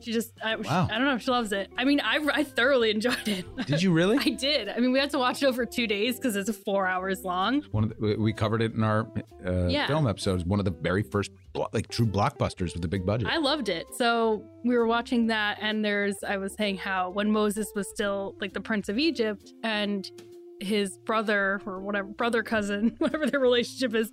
She 0.00 0.12
just, 0.12 0.32
I, 0.42 0.56
Wow. 0.56 0.88
I 0.90 0.96
don't 0.98 1.06
know 1.06 1.14
if 1.14 1.22
she 1.22 1.30
loves 1.30 1.52
it. 1.52 1.70
I 1.76 1.84
mean, 1.84 2.00
I, 2.00 2.18
I 2.32 2.44
thoroughly 2.44 2.90
enjoyed 2.90 3.26
it. 3.26 3.44
Did 3.66 3.82
you 3.82 3.92
really? 3.92 4.18
I 4.20 4.30
did. 4.30 4.68
I 4.68 4.78
mean, 4.78 4.92
we 4.92 4.98
had 4.98 5.10
to 5.10 5.18
watch 5.18 5.42
it 5.42 5.46
over 5.46 5.64
two 5.66 5.86
days 5.86 6.16
because 6.16 6.36
it's 6.36 6.50
four 6.58 6.86
hours 6.86 7.24
long. 7.24 7.62
One 7.72 7.84
of 7.84 7.90
the, 7.98 8.16
we 8.16 8.32
covered 8.32 8.62
it 8.62 8.74
in 8.74 8.82
our 8.82 9.06
uh, 9.46 9.66
Yeah. 9.68 9.86
film 9.86 10.06
episodes. 10.06 10.44
One 10.44 10.58
of 10.58 10.64
the 10.64 10.70
very 10.72 11.02
first 11.02 11.30
like 11.72 11.88
true 11.88 12.06
blockbusters 12.06 12.74
with 12.74 12.84
a 12.84 12.88
big 12.88 13.04
budget. 13.04 13.28
I 13.28 13.38
loved 13.38 13.68
it. 13.68 13.86
So 13.96 14.44
we 14.64 14.76
were 14.76 14.86
watching 14.86 15.26
that, 15.28 15.58
and 15.60 15.84
there's, 15.84 16.16
I 16.26 16.36
was 16.36 16.54
saying 16.54 16.76
how 16.78 17.10
when 17.10 17.30
Moses 17.32 17.66
was 17.74 17.88
still 17.90 18.36
like 18.40 18.52
the 18.52 18.60
prince 18.60 18.88
of 18.88 18.98
Egypt, 18.98 19.52
and 19.64 20.08
his 20.60 20.98
brother 20.98 21.60
or 21.66 21.80
whatever 21.80 22.08
brother 22.08 22.42
cousin, 22.42 22.94
whatever 22.98 23.26
their 23.26 23.40
relationship 23.40 23.94
is, 23.94 24.10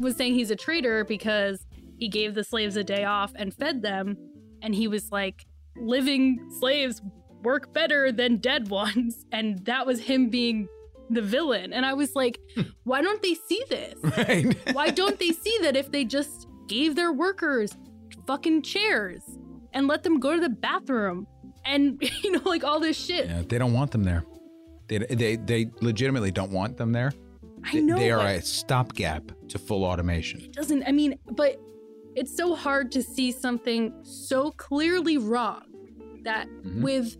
was 0.00 0.16
saying 0.16 0.34
he's 0.34 0.50
a 0.50 0.56
traitor 0.56 1.04
because 1.04 1.64
he 1.98 2.08
gave 2.08 2.34
the 2.34 2.42
slaves 2.42 2.76
a 2.76 2.82
day 2.82 3.04
off 3.04 3.32
and 3.36 3.54
fed 3.54 3.80
them, 3.82 4.16
and 4.64 4.74
he 4.74 4.88
was 4.88 5.12
like, 5.12 5.46
living 5.76 6.50
slaves 6.58 7.02
work 7.42 7.72
better 7.72 8.10
than 8.10 8.38
dead 8.38 8.68
ones, 8.82 9.24
and 9.30 9.64
that 9.66 9.86
was 9.86 10.00
him 10.00 10.30
being 10.30 10.68
the 11.10 11.22
villain. 11.22 11.72
And 11.72 11.84
I 11.84 11.92
was 11.92 12.16
like, 12.16 12.40
hmm. 12.56 12.62
why 12.84 13.02
don't 13.02 13.22
they 13.22 13.34
see 13.34 13.62
this? 13.68 13.94
Right. 14.02 14.56
why 14.72 14.90
don't 14.90 15.18
they 15.18 15.30
see 15.30 15.56
that 15.62 15.76
if 15.76 15.92
they 15.92 16.04
just 16.04 16.48
gave 16.66 16.96
their 16.96 17.12
workers 17.12 17.76
fucking 18.26 18.62
chairs 18.62 19.22
and 19.74 19.86
let 19.86 20.02
them 20.02 20.18
go 20.18 20.34
to 20.34 20.40
the 20.40 20.48
bathroom 20.48 21.26
and 21.66 21.98
you 22.22 22.32
know 22.32 22.42
like 22.44 22.64
all 22.64 22.80
this 22.80 22.98
shit. 22.98 23.26
Yeah, 23.26 23.42
they 23.46 23.58
don't 23.58 23.74
want 23.74 23.90
them 23.90 24.02
there. 24.02 24.24
They, 24.86 24.98
they, 24.98 25.36
they 25.36 25.70
legitimately 25.80 26.30
don't 26.30 26.50
want 26.50 26.76
them 26.76 26.92
there. 26.92 27.12
I 27.64 27.80
know, 27.80 27.96
They 27.96 28.10
are 28.10 28.26
a 28.26 28.42
stopgap 28.42 29.32
to 29.48 29.58
full 29.58 29.84
automation. 29.84 30.50
doesn't 30.52 30.84
I 30.86 30.92
mean, 30.92 31.18
but 31.30 31.58
it's 32.16 32.36
so 32.36 32.54
hard 32.54 32.92
to 32.92 33.02
see 33.02 33.32
something 33.32 33.92
so 34.02 34.50
clearly 34.52 35.18
wrong 35.18 35.62
that 36.24 36.48
Mhm. 36.48 36.82
with 36.82 37.16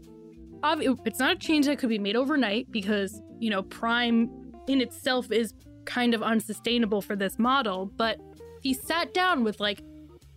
it's 1.05 1.18
not 1.18 1.32
a 1.36 1.38
change 1.38 1.66
that 1.66 1.78
could 1.78 1.90
be 1.90 1.99
made 1.99 2.16
overnight 2.16 2.70
because, 2.72 3.20
you 3.38 3.51
know, 3.51 3.62
Prime 3.64 4.30
in 4.66 4.80
itself 4.80 5.30
is 5.30 5.53
kind 5.84 6.14
of 6.14 6.22
unsustainable 6.22 7.03
for 7.03 7.14
this 7.16 7.38
model, 7.38 7.92
but 7.97 8.18
he 8.62 8.72
sat 8.72 9.12
down 9.12 9.45
with 9.45 9.61
like 9.61 9.82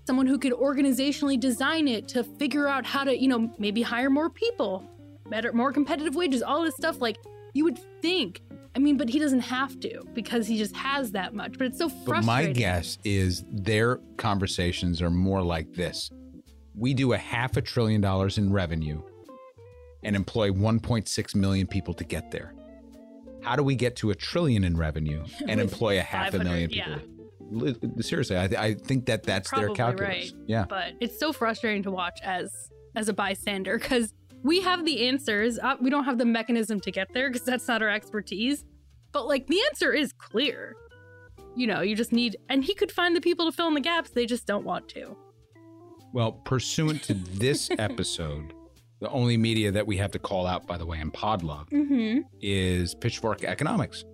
someone 0.06 0.28
who 0.28 0.38
could 0.38 0.52
organizationally 0.52 1.40
design 1.40 1.88
it 1.88 2.10
to 2.10 2.26
figure 2.26 2.68
out 2.68 2.86
how 2.86 3.06
to, 3.06 3.18
you 3.18 3.30
know, 3.30 3.50
maybe 3.58 3.82
hire 3.82 4.10
more 4.10 4.30
people, 4.30 4.84
better 5.30 5.54
more 5.54 5.72
competitive 5.72 6.16
wages, 6.16 6.42
all 6.42 6.62
this 6.62 6.76
stuff 6.76 7.00
like 7.00 7.18
you 7.54 7.64
would 7.64 7.80
think 8.02 8.42
I 8.78 8.80
mean, 8.80 8.96
but 8.96 9.10
he 9.10 9.18
doesn't 9.18 9.40
have 9.40 9.80
to 9.80 10.04
because 10.14 10.46
he 10.46 10.56
just 10.56 10.76
has 10.76 11.12
that 11.14 11.34
much. 11.34 11.58
But 11.58 11.66
it's 11.66 11.80
so 11.80 11.90
frustrating. 11.90 12.22
But 12.22 12.26
my 12.28 12.46
guess 12.46 13.00
is 13.04 13.44
their 13.50 14.00
conversations 14.18 15.02
are 15.02 15.10
more 15.10 15.42
like 15.42 15.74
this. 15.74 16.12
We 16.76 16.94
do 16.94 17.14
a 17.14 17.18
half 17.18 17.58
a 17.58 17.62
trillion 17.64 18.02
dollars 18.02 18.38
in 18.38 18.54
revenue 18.54 19.02
and 20.04 20.16
employ 20.16 20.52
1.6 20.52 21.36
million 21.36 21.66
people 21.66 21.96
to 21.96 22.04
get 22.04 22.30
there. 22.30 22.54
How 23.42 23.56
do 23.56 23.64
we 23.64 23.76
get 23.76 23.96
to 23.96 24.12
a 24.12 24.16
trillion 24.16 24.64
in 24.64 24.78
revenue 24.78 25.26
and 25.48 25.60
employ 25.60 25.98
a 25.98 26.04
half 26.04 26.36
a 26.36 26.44
million 26.44 26.70
people? 26.70 27.00
Li- 27.50 27.76
Seriously, 28.02 28.38
I, 28.38 28.44
I 28.44 28.74
think 28.76 29.08
that 29.08 29.24
that's 29.24 29.50
their 29.50 29.70
calculus. 29.70 30.08
right. 30.08 30.32
Yeah. 30.46 30.66
But 30.70 30.94
it's 31.00 31.18
so 31.20 31.34
frustrating 31.34 31.82
to 31.82 31.90
watch 31.90 32.20
as 32.22 32.52
as 32.96 33.10
a 33.10 33.14
bystander 33.14 33.80
because 33.80 34.14
we 34.44 34.62
have 34.62 34.86
the 34.86 35.08
answers. 35.08 35.60
Uh, 35.60 35.76
we 35.82 35.90
don't 35.90 36.06
have 36.06 36.18
the 36.18 36.26
mechanism 36.26 36.80
to 36.82 36.92
get 36.92 37.08
there 37.14 37.30
because 37.30 37.46
that's 37.46 37.68
not 37.68 37.82
our 37.82 37.90
expertise. 37.90 38.64
But 39.12 39.28
like 39.28 39.48
the 39.48 39.60
answer 39.70 39.94
is 39.94 40.14
clear. 40.14 40.76
You 41.56 41.66
know, 41.68 41.82
you 41.82 41.96
just 41.96 42.12
need, 42.12 42.38
and 42.50 42.64
he 42.64 42.76
could 42.76 42.92
find 42.92 43.16
the 43.16 43.22
people 43.22 43.46
to 43.50 43.52
fill 43.52 43.68
in 43.68 43.74
the 43.74 43.82
gaps. 43.82 44.12
They 44.12 44.26
just 44.26 44.46
don't 44.46 44.64
want 44.64 44.88
to. 44.90 45.18
Well, 46.14 46.34
pursuant 46.34 47.04
to 47.04 47.14
this 47.16 47.70
episode, 47.80 48.54
the 49.02 49.10
only 49.10 49.38
media 49.38 49.72
that 49.72 49.86
we 49.88 49.98
have 49.98 50.12
to 50.12 50.20
call 50.20 50.46
out, 50.46 50.68
by 50.68 50.78
the 50.78 50.86
way, 50.86 51.00
in 51.00 51.12
Podlove 51.12 51.70
Mm-hmm. 51.70 52.20
is 52.42 52.94
Pitchfork 52.96 53.44
Economics. 53.44 54.06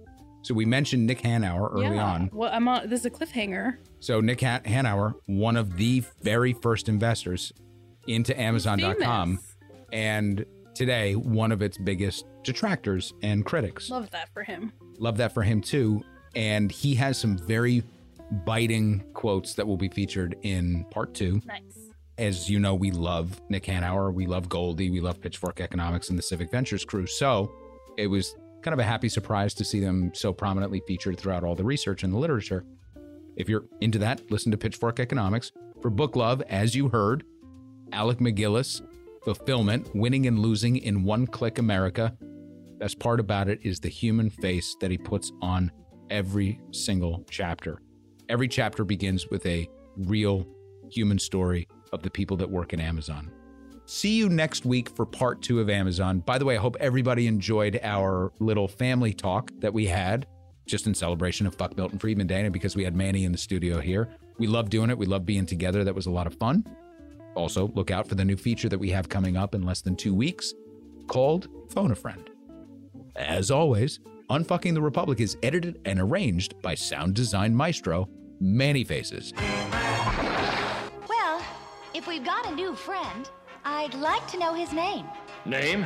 So 0.41 0.53
we 0.53 0.65
mentioned 0.65 1.05
Nick 1.05 1.21
Hanauer 1.21 1.71
early 1.73 1.95
yeah. 1.95 2.03
on. 2.05 2.29
Well, 2.33 2.49
I'm 2.53 2.67
on. 2.67 2.89
This 2.89 3.01
is 3.01 3.05
a 3.05 3.09
cliffhanger. 3.09 3.77
So 3.99 4.19
Nick 4.19 4.41
Han- 4.41 4.63
Hanauer, 4.63 5.13
one 5.25 5.55
of 5.55 5.77
the 5.77 6.03
very 6.21 6.51
first 6.53 6.89
investors 6.89 7.53
into 8.07 8.37
Amazon.com, 8.39 9.39
and 9.93 10.45
today 10.73 11.15
one 11.15 11.51
of 11.51 11.61
its 11.61 11.77
biggest 11.77 12.25
detractors 12.43 13.13
and 13.21 13.45
critics. 13.45 13.89
Love 13.89 14.09
that 14.09 14.27
for 14.33 14.43
him. 14.43 14.73
Love 14.97 15.17
that 15.17 15.33
for 15.33 15.43
him 15.43 15.61
too. 15.61 16.03
And 16.35 16.71
he 16.71 16.95
has 16.95 17.17
some 17.17 17.37
very 17.37 17.83
biting 18.45 19.03
quotes 19.13 19.53
that 19.53 19.65
will 19.65 19.77
be 19.77 19.87
featured 19.87 20.35
in 20.41 20.83
part 20.91 21.13
two. 21.13 21.41
Nice. 21.45 21.61
As 22.17 22.49
you 22.49 22.59
know, 22.59 22.75
we 22.75 22.91
love 22.91 23.41
Nick 23.49 23.63
Hanauer, 23.63 24.13
we 24.13 24.25
love 24.25 24.49
Goldy, 24.49 24.89
we 24.89 24.99
love 24.99 25.21
Pitchfork 25.21 25.61
Economics 25.61 26.09
and 26.09 26.17
the 26.17 26.23
Civic 26.23 26.51
Ventures 26.51 26.85
crew. 26.85 27.07
So 27.07 27.51
it 27.97 28.07
was 28.07 28.35
kind 28.61 28.73
of 28.73 28.79
a 28.79 28.83
happy 28.83 29.09
surprise 29.09 29.53
to 29.55 29.65
see 29.65 29.79
them 29.79 30.11
so 30.13 30.33
prominently 30.33 30.81
featured 30.87 31.19
throughout 31.19 31.43
all 31.43 31.55
the 31.55 31.63
research 31.63 32.03
and 32.03 32.13
the 32.13 32.17
literature. 32.17 32.65
If 33.35 33.49
you're 33.49 33.65
into 33.81 33.99
that, 33.99 34.29
listen 34.31 34.51
to 34.51 34.57
Pitchfork 34.57 34.99
Economics. 34.99 35.51
For 35.81 35.89
Book 35.89 36.15
Love, 36.15 36.41
as 36.43 36.75
you 36.75 36.87
heard, 36.87 37.23
Alec 37.91 38.19
MacGillis, 38.19 38.81
Fulfillment, 39.23 39.89
Winning 39.95 40.27
and 40.27 40.39
Losing 40.39 40.77
in 40.77 41.03
One 41.03 41.25
Click 41.25 41.57
America. 41.57 42.15
Best 42.77 42.99
part 42.99 43.21
about 43.21 43.47
it 43.47 43.59
is 43.63 43.79
the 43.79 43.89
human 43.89 44.29
face 44.29 44.75
that 44.81 44.91
he 44.91 44.97
puts 44.97 45.31
on 45.41 45.71
every 46.09 46.59
single 46.71 47.23
chapter. 47.29 47.81
Every 48.27 48.49
chapter 48.49 48.83
begins 48.83 49.27
with 49.29 49.45
a 49.45 49.69
real 49.95 50.45
human 50.91 51.19
story 51.19 51.67
of 51.93 52.03
the 52.03 52.09
people 52.09 52.35
that 52.37 52.49
work 52.49 52.73
at 52.73 52.81
Amazon. 52.81 53.31
See 53.85 54.17
you 54.17 54.27
next 54.27 54.65
week 54.65 54.89
for 54.89 55.05
part 55.05 55.41
two 55.41 55.61
of 55.61 55.69
Amazon. 55.69 56.19
By 56.19 56.37
the 56.37 56.45
way, 56.45 56.55
I 56.55 56.59
hope 56.59 56.75
everybody 56.79 57.27
enjoyed 57.27 57.79
our 57.81 58.33
little 58.39 58.67
family 58.67 59.13
talk 59.13 59.51
that 59.59 59.73
we 59.73 59.85
had 59.85 60.27
just 60.65 60.87
in 60.87 60.93
celebration 60.93 61.45
of 61.47 61.55
Fuck 61.55 61.77
Milton 61.77 61.99
Friedman 61.99 62.27
Day 62.27 62.41
and 62.41 62.53
because 62.53 62.75
we 62.75 62.83
had 62.83 62.95
Manny 62.95 63.23
in 63.23 63.31
the 63.31 63.37
studio 63.37 63.79
here. 63.79 64.09
We 64.37 64.47
love 64.47 64.69
doing 64.69 64.89
it. 64.89 64.97
We 64.97 65.05
love 65.05 65.25
being 65.25 65.45
together. 65.45 65.83
That 65.83 65.95
was 65.95 66.07
a 66.07 66.11
lot 66.11 66.27
of 66.27 66.33
fun. 66.35 66.65
Also, 67.35 67.69
look 67.69 67.91
out 67.91 68.07
for 68.07 68.15
the 68.15 68.25
new 68.25 68.37
feature 68.37 68.69
that 68.69 68.79
we 68.79 68.89
have 68.91 69.09
coming 69.09 69.37
up 69.37 69.55
in 69.55 69.63
less 69.63 69.81
than 69.81 69.95
two 69.95 70.13
weeks 70.13 70.53
called 71.07 71.47
Phone 71.69 71.91
a 71.91 71.95
Friend. 71.95 72.29
As 73.15 73.51
always, 73.51 73.99
Unfucking 74.29 74.73
the 74.73 74.81
Republic 74.81 75.19
is 75.19 75.37
edited 75.43 75.79
and 75.85 75.99
arranged 75.99 76.59
by 76.61 76.73
sound 76.75 77.13
design 77.13 77.55
maestro 77.55 78.09
Manny 78.39 78.83
Faces. 78.83 79.33
Well, 81.07 81.41
if 81.93 82.07
we've 82.07 82.23
got 82.23 82.49
a 82.49 82.55
new 82.55 82.73
friend, 82.73 83.29
I'd 83.65 83.93
like 83.95 84.25
to 84.29 84.39
know 84.39 84.53
his 84.53 84.71
name. 84.73 85.05
Name? 85.45 85.85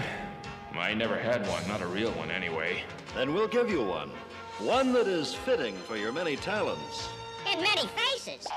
I 0.74 0.94
never 0.94 1.18
had 1.18 1.48
one, 1.48 1.68
not 1.68 1.82
a 1.82 1.88
real 1.88 2.12
one 2.12 2.30
anyway. 2.30 2.84
Then 3.16 3.34
we'll 3.34 3.48
give 3.48 3.70
you 3.70 3.84
one. 3.84 4.12
One 4.60 4.94
that 4.94 5.08
is 5.08 5.34
fitting 5.34 5.76
for 5.76 5.98
your 5.98 6.12
many 6.12 6.36
talents. 6.36 7.10
And 7.48 7.60
many 7.62 7.88
faces. 7.88 8.48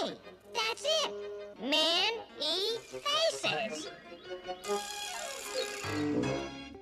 Hey, 0.00 0.14
that's 0.54 0.84
it. 1.04 1.12
Man 1.60 2.12
E 2.40 2.78
faces. 3.32 3.88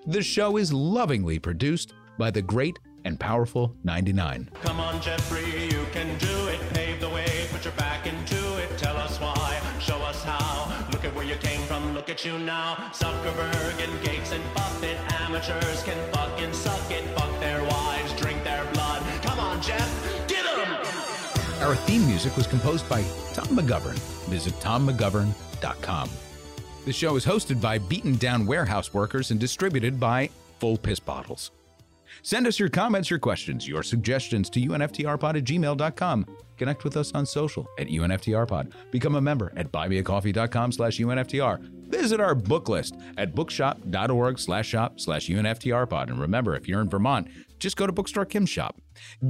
The 0.06 0.22
show 0.22 0.58
is 0.58 0.72
lovingly 0.72 1.38
produced 1.38 1.94
by 2.18 2.30
the 2.30 2.42
great 2.42 2.78
and 3.04 3.18
powerful 3.18 3.74
99. 3.84 4.50
Come 4.62 4.80
on, 4.80 5.00
Jeffrey, 5.00 5.64
you 5.64 5.86
can 5.92 6.18
do 6.18 6.48
it. 6.48 6.60
Pave 6.74 7.00
the 7.00 7.08
way, 7.08 7.46
put 7.50 7.64
your 7.64 7.72
back 7.74 8.06
into 8.06 8.36
it. 8.58 8.76
Tell 8.76 8.96
us 8.96 9.18
why, 9.18 9.60
show 9.80 9.98
us 9.98 10.22
how. 10.22 10.86
Look 10.92 11.04
at 11.04 11.14
where 11.14 11.24
you 11.24 11.36
came 11.36 11.62
from, 11.62 11.94
look 11.94 12.10
at 12.10 12.24
you 12.24 12.38
now. 12.38 12.74
Zuckerberg 12.92 13.82
and 13.82 14.04
Gates 14.04 14.32
and 14.32 14.42
Buffett, 14.54 14.98
amateurs 15.22 15.82
can 15.84 16.12
fucking 16.12 16.52
suck 16.52 16.90
it. 16.90 17.04
Fuck 17.18 17.40
their 17.40 17.62
wives, 17.64 18.12
Our 21.66 21.74
theme 21.74 22.06
music 22.06 22.36
was 22.36 22.46
composed 22.46 22.88
by 22.88 23.02
Tom 23.32 23.48
McGovern. 23.48 23.98
Visit 24.28 24.54
tommcgovern.com. 24.60 26.08
The 26.84 26.92
show 26.92 27.16
is 27.16 27.26
hosted 27.26 27.60
by 27.60 27.78
beaten 27.78 28.14
down 28.18 28.46
warehouse 28.46 28.94
workers 28.94 29.32
and 29.32 29.40
distributed 29.40 29.98
by 29.98 30.30
Full 30.60 30.78
Piss 30.78 31.00
Bottles. 31.00 31.50
Send 32.22 32.46
us 32.46 32.58
your 32.58 32.68
comments, 32.68 33.10
your 33.10 33.18
questions, 33.18 33.68
your 33.68 33.82
suggestions 33.82 34.48
to 34.50 34.60
unftrpod 34.60 35.36
at 35.36 35.44
gmail.com. 35.44 36.26
Connect 36.56 36.84
with 36.84 36.96
us 36.96 37.12
on 37.14 37.26
social 37.26 37.68
at 37.78 37.88
unftrpod. 37.88 38.72
Become 38.90 39.16
a 39.16 39.20
member 39.20 39.52
at 39.56 39.70
buymeacoffee.com 39.72 40.72
slash 40.72 40.98
unftr. 40.98 41.58
Visit 41.88 42.20
our 42.20 42.34
book 42.34 42.68
list 42.68 42.96
at 43.16 43.34
bookshop.org 43.34 44.38
slash 44.38 44.66
shop 44.66 45.00
slash 45.00 45.28
unftrpod. 45.28 46.08
And 46.08 46.20
remember, 46.20 46.56
if 46.56 46.68
you're 46.68 46.80
in 46.80 46.88
Vermont, 46.88 47.28
just 47.58 47.76
go 47.76 47.86
to 47.86 47.92
Bookstore 47.92 48.26
Kim's 48.26 48.50
shop. 48.50 48.80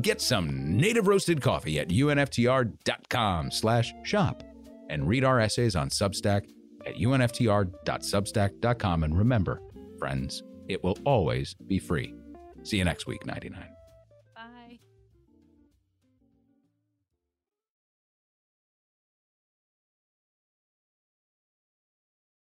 Get 0.00 0.20
some 0.20 0.76
native 0.76 1.06
roasted 1.06 1.42
coffee 1.42 1.78
at 1.78 1.88
unftr.com 1.88 3.50
slash 3.50 3.92
shop. 4.04 4.42
And 4.88 5.08
read 5.08 5.24
our 5.24 5.40
essays 5.40 5.76
on 5.76 5.90
Substack 5.90 6.46
at 6.86 6.94
unftr.substack.com. 6.94 9.02
And 9.02 9.18
remember, 9.18 9.60
friends, 9.98 10.42
it 10.68 10.82
will 10.82 10.98
always 11.04 11.54
be 11.54 11.78
free. 11.78 12.14
See 12.66 12.78
you 12.78 12.84
next 12.84 13.06
week, 13.06 13.24
99. 13.24 13.75